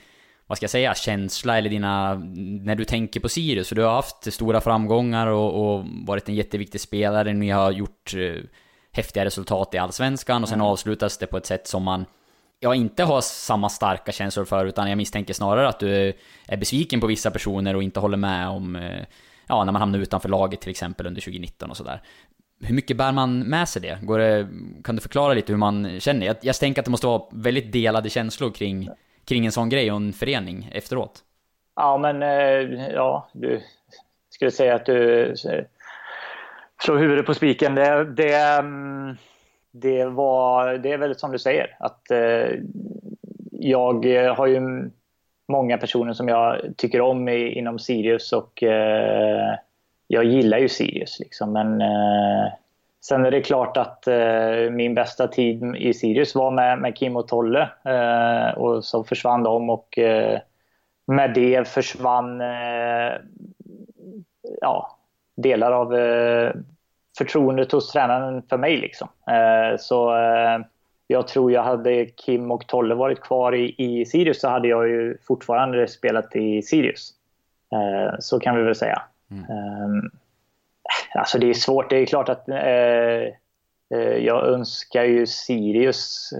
vad 0.47 0.57
ska 0.57 0.63
jag 0.63 0.71
säga, 0.71 0.93
känsla 0.93 1.57
eller 1.57 1.69
dina, 1.69 2.13
när 2.63 2.75
du 2.75 2.85
tänker 2.85 3.19
på 3.19 3.29
Sirius? 3.29 3.69
För 3.69 3.75
du 3.75 3.83
har 3.83 3.93
haft 3.93 4.33
stora 4.33 4.61
framgångar 4.61 5.27
och, 5.27 5.77
och 5.77 5.85
varit 6.07 6.29
en 6.29 6.35
jätteviktig 6.35 6.81
spelare, 6.81 7.33
ni 7.33 7.49
har 7.49 7.71
gjort 7.71 8.13
eh, 8.15 8.43
häftiga 8.91 9.25
resultat 9.25 9.73
i 9.73 9.77
Allsvenskan 9.77 10.43
och 10.43 10.49
sen 10.49 10.59
mm. 10.59 10.67
avslutas 10.67 11.17
det 11.17 11.27
på 11.27 11.37
ett 11.37 11.45
sätt 11.45 11.67
som 11.67 11.83
man 11.83 12.05
jag 12.59 12.75
inte 12.75 13.03
har 13.03 13.21
samma 13.21 13.69
starka 13.69 14.11
känslor 14.11 14.45
för, 14.45 14.65
utan 14.65 14.89
jag 14.89 14.97
misstänker 14.97 15.33
snarare 15.33 15.67
att 15.67 15.79
du 15.79 16.13
är 16.47 16.57
besviken 16.57 16.99
på 16.99 17.07
vissa 17.07 17.31
personer 17.31 17.75
och 17.75 17.83
inte 17.83 17.99
håller 17.99 18.17
med 18.17 18.49
om 18.49 18.75
eh, 18.75 19.05
ja, 19.47 19.63
när 19.63 19.71
man 19.71 19.81
hamnar 19.81 19.99
utanför 19.99 20.29
laget 20.29 20.61
till 20.61 20.69
exempel 20.69 21.07
under 21.07 21.21
2019 21.21 21.69
och 21.69 21.77
sådär. 21.77 22.01
Hur 22.61 22.75
mycket 22.75 22.97
bär 22.97 23.11
man 23.11 23.39
med 23.39 23.69
sig 23.69 23.81
det? 23.81 23.99
Går 24.01 24.19
det? 24.19 24.47
Kan 24.83 24.95
du 24.95 25.01
förklara 25.01 25.33
lite 25.33 25.53
hur 25.53 25.57
man 25.57 25.99
känner? 25.99 26.25
Jag, 26.25 26.35
jag 26.41 26.55
tänker 26.55 26.81
att 26.81 26.85
det 26.85 26.91
måste 26.91 27.07
vara 27.07 27.23
väldigt 27.31 27.71
delade 27.71 28.09
känslor 28.09 28.51
kring, 28.51 28.89
kring 29.25 29.45
en 29.45 29.51
sån 29.51 29.69
grej 29.69 29.91
och 29.91 29.97
en 29.97 30.13
förening 30.13 30.69
efteråt. 30.71 31.23
Ja, 31.75 31.97
men 31.97 32.23
eh, 32.23 32.87
ja, 32.93 33.29
du 33.33 33.61
skulle 34.29 34.51
säga 34.51 34.75
att 34.75 34.85
du 34.85 35.23
eh, 35.23 35.63
slår 36.81 36.97
huvudet 36.97 37.25
på 37.25 37.33
spiken. 37.33 37.75
Det, 37.75 38.05
det, 38.05 38.35
mm, 38.35 39.17
det, 39.71 40.05
var, 40.05 40.73
det 40.73 40.91
är 40.91 40.97
väl 40.97 41.15
som 41.15 41.31
du 41.31 41.39
säger, 41.39 41.75
att 41.79 42.11
eh, 42.11 42.49
jag 43.51 44.05
har 44.37 44.47
ju 44.47 44.89
många 45.47 45.77
personer 45.77 46.13
som 46.13 46.27
jag 46.27 46.61
tycker 46.77 47.01
om 47.01 47.29
i, 47.29 47.51
inom 47.51 47.79
Sirius 47.79 48.33
och 48.33 48.63
eh, 48.63 49.55
jag 50.07 50.23
gillar 50.25 50.57
ju 50.57 50.69
Sirius. 50.69 51.19
Liksom, 51.19 51.53
men 51.53 51.81
eh, 51.81 52.51
sen 53.01 53.25
är 53.25 53.31
det 53.31 53.41
klart 53.41 53.77
att 53.77 54.07
eh, 54.07 54.71
min 54.71 54.93
bästa 54.93 55.27
tid 55.27 55.75
i 55.75 55.93
Sirius 55.93 56.35
var 56.35 56.51
med, 56.51 56.79
med 56.79 56.95
Kim 56.95 57.15
och 57.15 57.27
Tolle 57.27 57.69
eh, 57.85 58.57
och 58.57 58.85
så 58.85 59.03
försvann 59.03 59.43
de 59.43 59.69
och 59.69 59.97
eh, 59.97 60.39
med 61.07 61.33
det 61.33 61.67
försvann 61.67 62.41
eh, 62.41 63.13
ja, 64.61 64.97
delar 65.35 65.71
av 65.71 65.95
eh, 65.95 66.51
förtroendet 67.17 67.71
hos 67.71 67.91
tränaren 67.91 68.41
för 68.49 68.57
mig. 68.57 68.77
Liksom. 68.77 69.07
Eh, 69.27 69.77
så 69.79 70.17
eh, 70.17 70.59
jag 71.07 71.27
tror 71.27 71.51
jag 71.51 71.63
hade 71.63 72.05
Kim 72.05 72.51
och 72.51 72.67
Tolle 72.67 72.95
varit 72.95 73.21
kvar 73.21 73.55
i, 73.55 73.75
i 73.77 74.05
Sirius 74.05 74.41
så 74.41 74.49
hade 74.49 74.67
jag 74.67 74.87
ju 74.87 75.17
fortfarande 75.27 75.87
spelat 75.87 76.35
i 76.35 76.61
Sirius. 76.61 77.13
Eh, 77.73 78.15
så 78.19 78.39
kan 78.39 78.55
vi 78.55 78.63
väl 78.63 78.75
säga. 78.75 79.01
Mm. 79.31 79.43
Eh, 79.43 80.11
alltså 81.13 81.39
det 81.39 81.49
är 81.49 81.53
svårt. 81.53 81.89
Det 81.89 81.97
är 81.97 82.05
klart 82.05 82.29
att 82.29 82.43
jag 84.19 84.47
önskar 84.47 85.03
ju 85.03 85.27
Sirius 85.27 86.33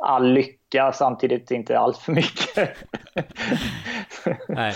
all 0.00 0.32
lycka 0.32 0.92
samtidigt 0.92 1.50
inte 1.50 1.78
allt 1.78 1.98
för 1.98 2.12
mycket. 2.12 2.76
Nej. 4.48 4.74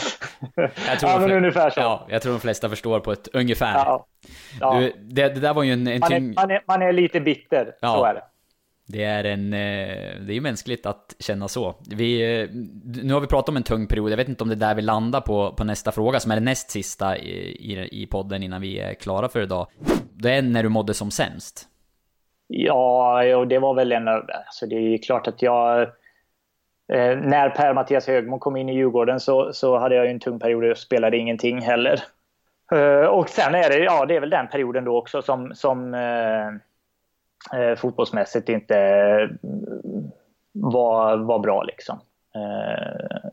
Jag 0.86 1.00
tror, 1.00 1.12
ja, 1.12 1.18
men 1.18 1.30
ungefär 1.30 1.70
så. 1.70 1.80
Ja, 1.80 2.06
jag 2.08 2.22
tror 2.22 2.32
de 2.32 2.40
flesta 2.40 2.68
förstår 2.68 3.00
på 3.00 3.12
ett 3.12 3.28
ungefär. 3.32 3.74
Ja. 3.74 4.06
Ja. 4.60 4.80
Du, 4.80 4.92
det, 4.98 5.28
det, 5.28 5.40
där 5.40 5.54
var 5.54 5.62
ju 5.62 5.72
en... 5.72 5.86
en 5.86 6.00
man, 6.00 6.12
är, 6.12 6.20
man, 6.20 6.50
är, 6.50 6.62
man, 6.66 6.82
är, 6.82 6.92
lite 6.92 7.20
bitter, 7.20 7.74
ja. 7.80 7.94
så 7.94 8.04
är 8.04 8.14
det. 8.14 8.22
Det 8.86 9.04
är 9.04 9.24
en, 9.24 9.52
eh, 9.52 10.20
det 10.26 10.32
är 10.32 10.34
ju 10.34 10.40
mänskligt 10.40 10.86
att 10.86 11.14
känna 11.18 11.48
så. 11.48 11.74
Vi, 11.90 12.40
eh, 12.42 12.48
nu 13.02 13.12
har 13.12 13.20
vi 13.20 13.26
pratat 13.26 13.48
om 13.48 13.56
en 13.56 13.62
tung 13.62 13.86
period, 13.86 14.12
jag 14.12 14.16
vet 14.16 14.28
inte 14.28 14.44
om 14.44 14.48
det 14.48 14.54
är 14.54 14.68
där 14.68 14.74
vi 14.74 14.82
landar 14.82 15.20
på, 15.20 15.52
på 15.52 15.64
nästa 15.64 15.92
fråga 15.92 16.20
som 16.20 16.30
är 16.30 16.36
den 16.36 16.44
näst 16.44 16.70
sista 16.70 17.18
i, 17.18 17.32
i, 17.72 18.02
i 18.02 18.06
podden 18.06 18.42
innan 18.42 18.60
vi 18.60 18.78
är 18.78 18.94
klara 18.94 19.28
för 19.28 19.42
idag. 19.42 19.66
Det 20.14 20.30
är 20.30 20.42
när 20.42 20.62
du 20.62 20.68
mådde 20.68 20.94
som 20.94 21.10
sämst. 21.10 21.68
Ja, 22.46 23.36
och 23.36 23.48
det 23.48 23.58
var 23.58 23.74
väl 23.74 23.92
en 23.92 24.08
alltså 24.08 24.66
det 24.66 24.76
är 24.76 24.98
klart 24.98 25.26
att 25.26 25.42
jag... 25.42 25.82
Eh, 26.92 27.16
när 27.16 27.50
Per-Mattias 27.50 28.06
Högmo 28.06 28.38
kom 28.38 28.56
in 28.56 28.68
i 28.68 28.74
Djurgården 28.74 29.20
så, 29.20 29.52
så 29.52 29.78
hade 29.78 29.94
jag 29.94 30.10
en 30.10 30.20
tung 30.20 30.38
period 30.38 30.70
och 30.70 30.78
spelade 30.78 31.16
ingenting 31.16 31.60
heller. 31.60 32.00
Eh, 32.72 33.06
och 33.06 33.28
sen 33.28 33.54
är 33.54 33.70
det, 33.70 33.78
ja, 33.78 34.06
det 34.06 34.16
är 34.16 34.20
väl 34.20 34.30
den 34.30 34.48
perioden 34.48 34.84
då 34.84 34.98
också 34.98 35.22
som, 35.22 35.54
som 35.54 35.94
eh, 35.94 36.48
eh 37.52 37.74
fotbollsmässigt 37.76 38.48
inte 38.48 38.78
eh, 38.78 39.28
var, 40.52 41.16
var 41.16 41.38
bra 41.38 41.62
liksom. 41.62 42.00
Eh, 42.34 43.30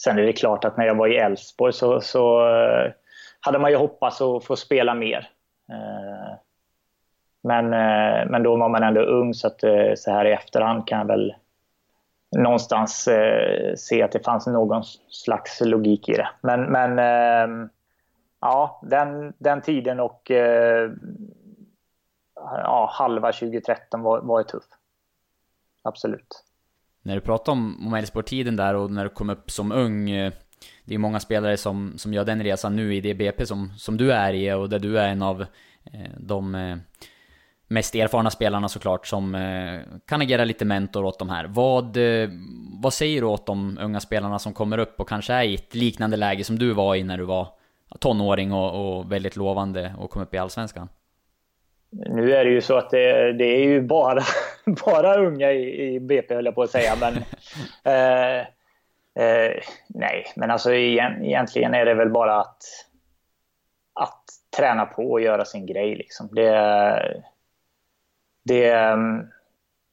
sen 0.00 0.18
är 0.18 0.22
det 0.22 0.32
klart 0.32 0.64
att 0.64 0.76
när 0.76 0.86
jag 0.86 0.94
var 0.94 1.08
i 1.08 1.16
Elfsborg 1.16 1.72
så, 1.72 2.00
så 2.00 2.48
eh, 2.48 2.92
hade 3.40 3.58
man 3.58 3.70
ju 3.70 3.76
hoppats 3.76 4.20
att 4.20 4.44
få 4.44 4.56
spela 4.56 4.94
mer. 4.94 5.28
Eh, 5.70 6.34
men, 7.42 7.64
eh, 7.64 8.30
men 8.30 8.42
då 8.42 8.56
var 8.56 8.68
man 8.68 8.82
ändå 8.82 9.00
ung 9.00 9.34
så 9.34 9.46
att 9.46 9.62
eh, 9.64 9.92
så 9.96 10.10
här 10.10 10.24
i 10.24 10.32
efterhand 10.32 10.88
kan 10.88 10.98
jag 10.98 11.06
väl 11.06 11.34
någonstans 12.36 13.08
eh, 13.08 13.74
se 13.74 14.02
att 14.02 14.12
det 14.12 14.24
fanns 14.24 14.46
någon 14.46 14.82
slags 15.08 15.60
logik 15.60 16.08
i 16.08 16.12
det. 16.12 16.28
Men, 16.40 16.62
men 16.62 17.70
ja, 18.40 18.80
den, 18.82 19.32
den 19.38 19.60
tiden 19.60 20.00
och 20.00 20.30
ja, 22.44 22.90
halva 22.92 23.32
2013 23.32 24.02
var, 24.02 24.20
var 24.20 24.42
tuff. 24.42 24.64
Absolut. 25.82 26.44
När 27.02 27.14
du 27.14 27.20
pratar 27.20 27.52
om, 27.52 27.86
om 27.86 27.94
Elfsborg-tiden 27.94 28.56
där 28.56 28.74
och 28.74 28.90
när 28.90 29.04
du 29.04 29.10
kom 29.10 29.30
upp 29.30 29.50
som 29.50 29.72
ung. 29.72 30.10
Eh, 30.10 30.32
det 30.84 30.94
är 30.94 30.98
många 30.98 31.20
spelare 31.20 31.56
som, 31.56 31.92
som 31.96 32.14
gör 32.14 32.24
den 32.24 32.42
resan 32.42 32.76
nu 32.76 32.94
i 32.94 33.00
det 33.00 33.14
BP 33.14 33.46
som, 33.46 33.72
som 33.76 33.96
du 33.96 34.12
är 34.12 34.32
i 34.32 34.52
och 34.52 34.68
där 34.68 34.78
du 34.78 34.98
är 34.98 35.08
en 35.08 35.22
av 35.22 35.42
eh, 35.84 36.10
de 36.18 36.54
eh, 36.54 36.76
mest 37.68 37.94
erfarna 37.94 38.30
spelarna 38.30 38.68
såklart 38.68 39.06
som 39.06 39.32
kan 40.06 40.22
agera 40.22 40.44
lite 40.44 40.64
mentor 40.64 41.04
åt 41.04 41.18
de 41.18 41.30
här. 41.30 41.44
Vad, 41.44 41.96
vad 42.82 42.92
säger 42.92 43.20
du 43.20 43.26
åt 43.26 43.46
de 43.46 43.78
unga 43.80 44.00
spelarna 44.00 44.38
som 44.38 44.52
kommer 44.52 44.78
upp 44.78 45.00
och 45.00 45.08
kanske 45.08 45.32
är 45.32 45.42
i 45.42 45.54
ett 45.54 45.74
liknande 45.74 46.16
läge 46.16 46.44
som 46.44 46.58
du 46.58 46.72
var 46.72 46.94
i 46.94 47.02
när 47.02 47.18
du 47.18 47.24
var 47.24 47.48
tonåring 47.98 48.52
och, 48.52 48.98
och 48.98 49.12
väldigt 49.12 49.36
lovande 49.36 49.94
och 49.98 50.10
kom 50.10 50.22
upp 50.22 50.34
i 50.34 50.38
Allsvenskan? 50.38 50.88
Nu 51.92 52.34
är 52.34 52.44
det 52.44 52.50
ju 52.50 52.60
så 52.60 52.76
att 52.76 52.90
det, 52.90 53.32
det 53.32 53.44
är 53.44 53.64
ju 53.64 53.80
bara, 53.80 54.22
bara 54.86 55.16
unga 55.16 55.52
i, 55.52 55.94
i 55.94 56.00
BP 56.00 56.34
höll 56.34 56.44
jag 56.44 56.54
på 56.54 56.62
att 56.62 56.70
säga. 56.70 56.96
Men, 57.00 57.14
eh, 57.94 58.38
eh, 59.24 59.52
nej, 59.86 60.24
men 60.36 60.50
alltså 60.50 60.74
egentligen 60.74 61.74
är 61.74 61.84
det 61.84 61.94
väl 61.94 62.10
bara 62.10 62.40
att, 62.40 62.62
att 63.94 64.24
träna 64.56 64.86
på 64.86 65.10
och 65.10 65.20
göra 65.20 65.44
sin 65.44 65.66
grej. 65.66 65.94
Liksom. 65.94 66.28
Det, 66.32 66.50
det, 68.44 68.96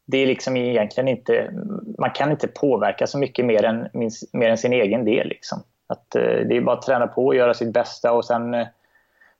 det 0.05 0.17
är 0.17 0.27
liksom 0.27 0.57
egentligen 0.57 1.07
inte, 1.07 1.51
man 1.97 2.11
kan 2.11 2.31
inte 2.31 2.47
påverka 2.47 3.07
så 3.07 3.17
mycket 3.17 3.45
mer 3.45 3.63
än, 3.63 3.89
mer 4.33 4.49
än 4.49 4.57
sin 4.57 4.73
egen 4.73 5.05
del. 5.05 5.27
Liksom. 5.27 5.63
Att, 5.87 6.15
eh, 6.15 6.21
det 6.21 6.57
är 6.57 6.61
bara 6.61 6.75
att 6.75 6.85
träna 6.85 7.07
på 7.07 7.25
och 7.25 7.35
göra 7.35 7.53
sitt 7.53 7.73
bästa 7.73 8.11
och 8.11 8.25
sen 8.25 8.53
eh, 8.53 8.67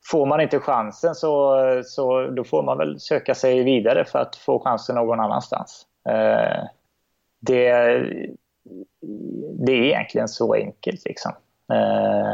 får 0.06 0.26
man 0.26 0.42
inte 0.42 0.60
chansen 0.60 1.16
så, 1.16 1.58
så 1.86 2.28
då 2.28 2.44
får 2.44 2.64
man 2.64 2.78
väl 2.78 3.00
söka 3.00 3.36
sig 3.36 3.64
vidare 3.64 4.06
för 4.06 4.20
att 4.20 4.36
få 4.36 4.60
chansen 4.60 4.96
någon 4.96 5.20
annanstans. 5.20 5.86
Eh, 6.10 6.64
det, 7.40 7.72
det 9.60 9.72
är 9.72 9.84
egentligen 9.84 10.28
så 10.28 10.54
enkelt. 10.54 11.06
Liksom. 11.06 11.32
Eh, 11.72 12.34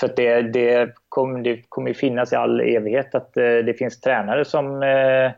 för 0.00 0.16
det, 0.16 0.42
det, 0.42 0.94
kommer, 1.08 1.42
det 1.42 1.62
kommer 1.68 1.92
finnas 1.92 2.32
i 2.32 2.36
all 2.36 2.60
evighet 2.60 3.14
att 3.14 3.36
eh, 3.36 3.42
det 3.42 3.78
finns 3.78 4.00
tränare 4.00 4.44
som 4.44 4.82
eh, 4.82 5.32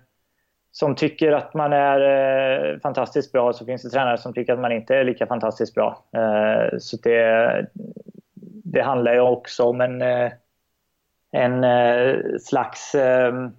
som 0.76 0.94
tycker 0.94 1.32
att 1.32 1.54
man 1.54 1.72
är 1.72 2.00
eh, 2.00 2.78
fantastiskt 2.78 3.32
bra 3.32 3.52
så 3.52 3.64
finns 3.64 3.82
det 3.82 3.90
tränare 3.90 4.18
som 4.18 4.32
tycker 4.32 4.52
att 4.52 4.58
man 4.58 4.72
inte 4.72 4.96
är 4.96 5.04
lika 5.04 5.26
fantastiskt 5.26 5.74
bra. 5.74 6.04
Eh, 6.12 6.78
så 6.78 6.96
det, 6.96 7.66
det 8.64 8.82
handlar 8.82 9.14
ju 9.14 9.20
också 9.20 9.64
om 9.64 9.80
en, 9.80 10.02
eh, 10.02 10.32
en 11.34 11.64
eh, 11.64 12.16
slags... 12.40 12.94
Ehm, 12.94 13.52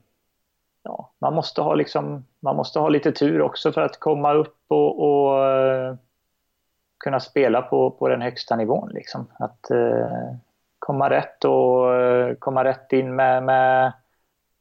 ja, 0.84 1.12
man, 1.20 1.34
måste 1.34 1.62
ha 1.62 1.76
liksom, 1.76 2.26
man 2.40 2.56
måste 2.56 2.80
ha 2.80 2.90
lite 2.90 3.12
tur 3.12 3.42
också 3.42 3.72
för 3.72 3.82
att 3.82 4.00
komma 4.00 4.34
upp 4.34 4.58
och, 4.68 5.04
och 5.04 5.46
eh, 5.46 5.96
kunna 6.98 7.20
spela 7.20 7.62
på, 7.62 7.92
på 7.92 8.08
den 8.08 8.22
högsta 8.22 8.56
nivån. 8.56 8.90
Liksom. 8.94 9.28
Att 9.40 9.72
eh, 9.72 10.36
komma 10.80 11.10
rätt 11.10 11.46
och 11.46 11.94
eh, 11.96 12.36
komma 12.36 12.64
rätt 12.64 12.94
in 12.94 13.16
med, 13.16 13.44
med 13.44 13.94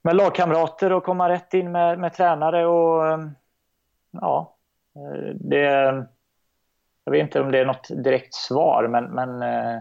med 0.05 0.17
lagkamrater 0.17 0.93
och 0.93 1.05
komma 1.05 1.29
rätt 1.29 1.55
in 1.55 1.73
med, 1.73 1.99
med 1.99 2.13
tränare 2.13 2.67
och 2.67 3.07
eh, 3.07 3.19
ja, 4.11 4.55
eh, 4.97 5.35
det... 5.35 5.61
Jag 7.07 7.11
vet 7.11 7.21
inte 7.21 7.41
om 7.41 7.51
det 7.51 7.59
är 7.59 7.65
något 7.65 7.89
direkt 7.89 8.35
svar 8.35 8.89
men, 8.89 9.05
men 9.05 9.43
eh, 9.43 9.81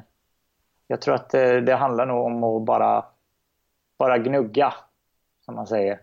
jag 0.88 1.02
tror 1.02 1.16
att 1.16 1.30
det, 1.30 1.62
det 1.62 1.76
handlar 1.76 2.06
nog 2.06 2.26
om 2.26 2.44
att 2.44 2.62
bara, 2.62 3.06
bara 3.98 4.18
gnugga, 4.18 4.74
som 5.46 5.56
man 5.56 5.68
säger. 5.68 6.00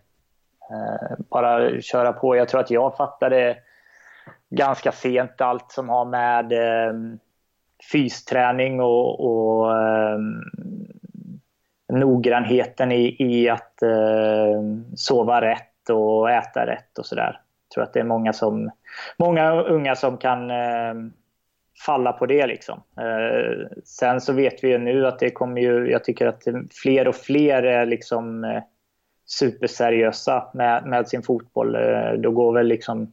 Eh, 0.70 1.16
bara 1.30 1.80
köra 1.80 2.12
på. 2.12 2.36
Jag 2.36 2.48
tror 2.48 2.60
att 2.60 2.70
jag 2.70 2.96
fattade 2.96 3.56
ganska 4.50 4.92
sent 4.92 5.40
allt 5.40 5.72
som 5.72 5.88
har 5.88 6.04
med 6.04 6.52
eh, 6.52 6.94
fysträning 7.92 8.80
och, 8.80 9.20
och 9.20 9.78
eh, 9.78 10.18
noggrannheten 11.92 12.92
i, 12.92 13.16
i 13.18 13.48
att 13.48 13.82
sova 14.96 15.40
rätt 15.40 15.90
och 15.90 16.30
äta 16.30 16.66
rätt 16.66 16.98
och 16.98 17.06
sådär. 17.06 17.40
Jag 17.68 17.74
tror 17.74 17.84
att 17.84 17.92
det 17.92 18.00
är 18.00 18.04
många, 18.04 18.32
som, 18.32 18.70
många 19.16 19.62
unga 19.62 19.96
som 19.96 20.16
kan 20.16 20.50
eh, 20.50 20.94
falla 21.86 22.12
på 22.12 22.26
det. 22.26 22.46
Liksom. 22.46 22.82
Eh, 22.98 23.66
sen 23.84 24.20
så 24.20 24.32
vet 24.32 24.64
vi 24.64 24.68
ju 24.68 24.78
nu 24.78 25.06
att 25.06 25.18
det 25.18 25.30
kommer 25.30 25.60
ju, 25.60 25.90
jag 25.90 26.04
tycker 26.04 26.26
att 26.26 26.42
fler 26.82 27.08
och 27.08 27.14
fler 27.14 27.62
är 27.62 27.86
liksom 27.86 28.44
eh, 28.44 28.62
superseriösa 29.26 30.50
med, 30.54 30.86
med 30.86 31.08
sin 31.08 31.22
fotboll. 31.22 31.74
Eh, 31.74 32.12
då 32.18 32.30
går 32.30 32.52
väl 32.52 32.66
liksom 32.66 33.12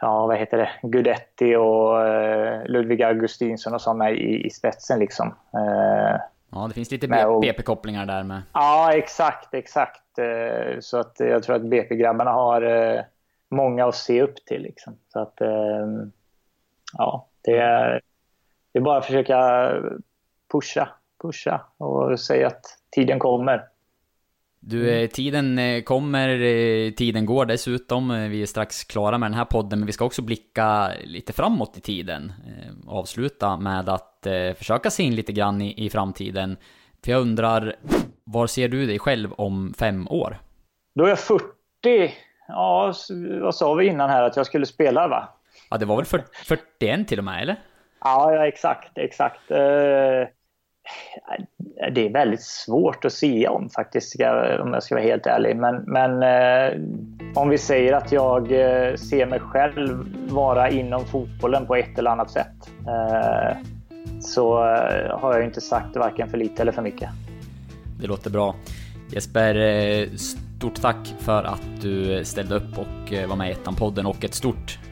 ja, 0.00 0.26
vad 0.26 0.38
heter 0.38 0.58
det, 0.58 0.70
Gudetti 0.82 1.54
och 1.54 2.06
eh, 2.06 2.66
Ludvig 2.66 3.02
Augustinsson 3.02 3.74
och 3.74 3.80
sådana 3.80 4.10
i, 4.10 4.46
i 4.46 4.50
spetsen. 4.50 4.98
Liksom. 4.98 5.34
Eh, 5.54 6.20
Ja, 6.56 6.66
det 6.68 6.74
finns 6.74 6.90
lite 6.90 7.08
BP-kopplingar 7.42 8.06
där 8.06 8.22
med. 8.22 8.42
Ja, 8.52 8.92
exakt, 8.92 9.54
exakt. 9.54 10.18
Eh, 10.18 10.80
så 10.80 10.98
att 10.98 11.16
jag 11.18 11.42
tror 11.42 11.56
att 11.56 11.62
BP-grabbarna 11.62 12.30
har 12.30 13.04
många 13.50 13.86
att 13.86 13.94
se 13.94 14.22
upp 14.22 14.44
till. 14.44 14.62
Liksom. 14.62 14.96
Så 15.08 15.20
att, 15.20 15.40
ja, 16.92 17.28
det 17.44 17.56
är, 17.56 18.00
det 18.72 18.78
är 18.78 18.82
bara 18.82 18.98
att 18.98 19.06
försöka 19.06 19.70
pusha, 20.52 20.88
pusha 21.22 21.60
och 21.78 22.20
säga 22.20 22.46
att 22.46 22.64
tiden 22.90 23.18
kommer. 23.18 23.64
Du, 24.60 24.90
mm. 24.90 25.08
tiden 25.08 25.58
kommer, 25.82 26.28
tiden 26.90 27.26
går 27.26 27.46
dessutom. 27.46 28.08
Vi 28.30 28.42
är 28.42 28.46
strax 28.46 28.84
klara 28.84 29.18
med 29.18 29.30
den 29.30 29.38
här 29.38 29.44
podden, 29.44 29.78
men 29.78 29.86
vi 29.86 29.92
ska 29.92 30.04
också 30.04 30.22
blicka 30.22 30.90
lite 31.04 31.32
framåt 31.32 31.78
i 31.78 31.80
tiden. 31.80 32.32
Avsluta 32.86 33.56
med 33.56 33.88
att 33.88 34.26
eh, 34.26 34.52
försöka 34.54 34.90
se 34.90 35.02
in 35.02 35.14
lite 35.14 35.32
grann 35.32 35.62
i, 35.62 35.86
i 35.86 35.90
framtiden. 35.90 36.56
För 37.04 37.12
jag 37.12 37.20
undrar, 37.20 37.76
var 38.24 38.46
ser 38.46 38.68
du 38.68 38.86
dig 38.86 38.98
själv 38.98 39.32
om 39.32 39.74
fem 39.78 40.08
år? 40.08 40.38
Då 40.94 41.04
är 41.04 41.08
jag 41.08 41.18
40. 41.18 41.44
Ja, 42.48 42.94
vad 43.42 43.54
sa 43.54 43.74
vi 43.74 43.86
innan 43.86 44.10
här 44.10 44.22
att 44.22 44.36
jag 44.36 44.46
skulle 44.46 44.66
spela 44.66 45.08
va? 45.08 45.28
Ja, 45.74 45.78
det 45.78 45.86
var 45.86 45.96
väl 45.96 46.04
40, 46.04 46.24
41 46.44 47.08
till 47.08 47.18
och 47.18 47.24
med, 47.24 47.42
eller? 47.42 47.56
Ja, 48.00 48.46
exakt, 48.46 48.98
exakt. 48.98 49.50
Eh, 49.50 50.28
det 51.92 52.06
är 52.06 52.12
väldigt 52.12 52.42
svårt 52.42 53.04
att 53.04 53.12
se 53.12 53.48
om 53.48 53.68
faktiskt, 53.70 54.14
om 54.60 54.72
jag 54.72 54.82
ska 54.82 54.94
vara 54.94 55.04
helt 55.04 55.26
ärlig. 55.26 55.56
Men, 55.56 55.76
men 55.86 56.22
eh, 56.22 56.80
om 57.34 57.48
vi 57.48 57.58
säger 57.58 57.92
att 57.92 58.12
jag 58.12 58.42
eh, 58.52 58.94
ser 58.94 59.26
mig 59.26 59.40
själv 59.40 60.16
vara 60.28 60.70
inom 60.70 61.04
fotbollen 61.04 61.66
på 61.66 61.76
ett 61.76 61.98
eller 61.98 62.10
annat 62.10 62.30
sätt 62.30 62.70
så 64.20 64.54
har 65.10 65.34
jag 65.34 65.44
inte 65.44 65.60
sagt 65.60 65.96
varken 65.96 66.28
för 66.28 66.38
lite 66.38 66.62
eller 66.62 66.72
för 66.72 66.82
mycket. 66.82 67.10
Det 68.00 68.06
låter 68.06 68.30
bra. 68.30 68.54
Jesper, 69.10 70.16
stort 70.16 70.80
tack 70.82 71.14
för 71.18 71.44
att 71.44 71.80
du 71.80 72.24
ställde 72.24 72.54
upp 72.54 72.78
och 72.78 73.28
var 73.28 73.36
med 73.36 73.50
i 73.50 73.52
Ettan-podden 73.52 74.06
och 74.06 74.24
ett 74.24 74.34
stort 74.34 74.78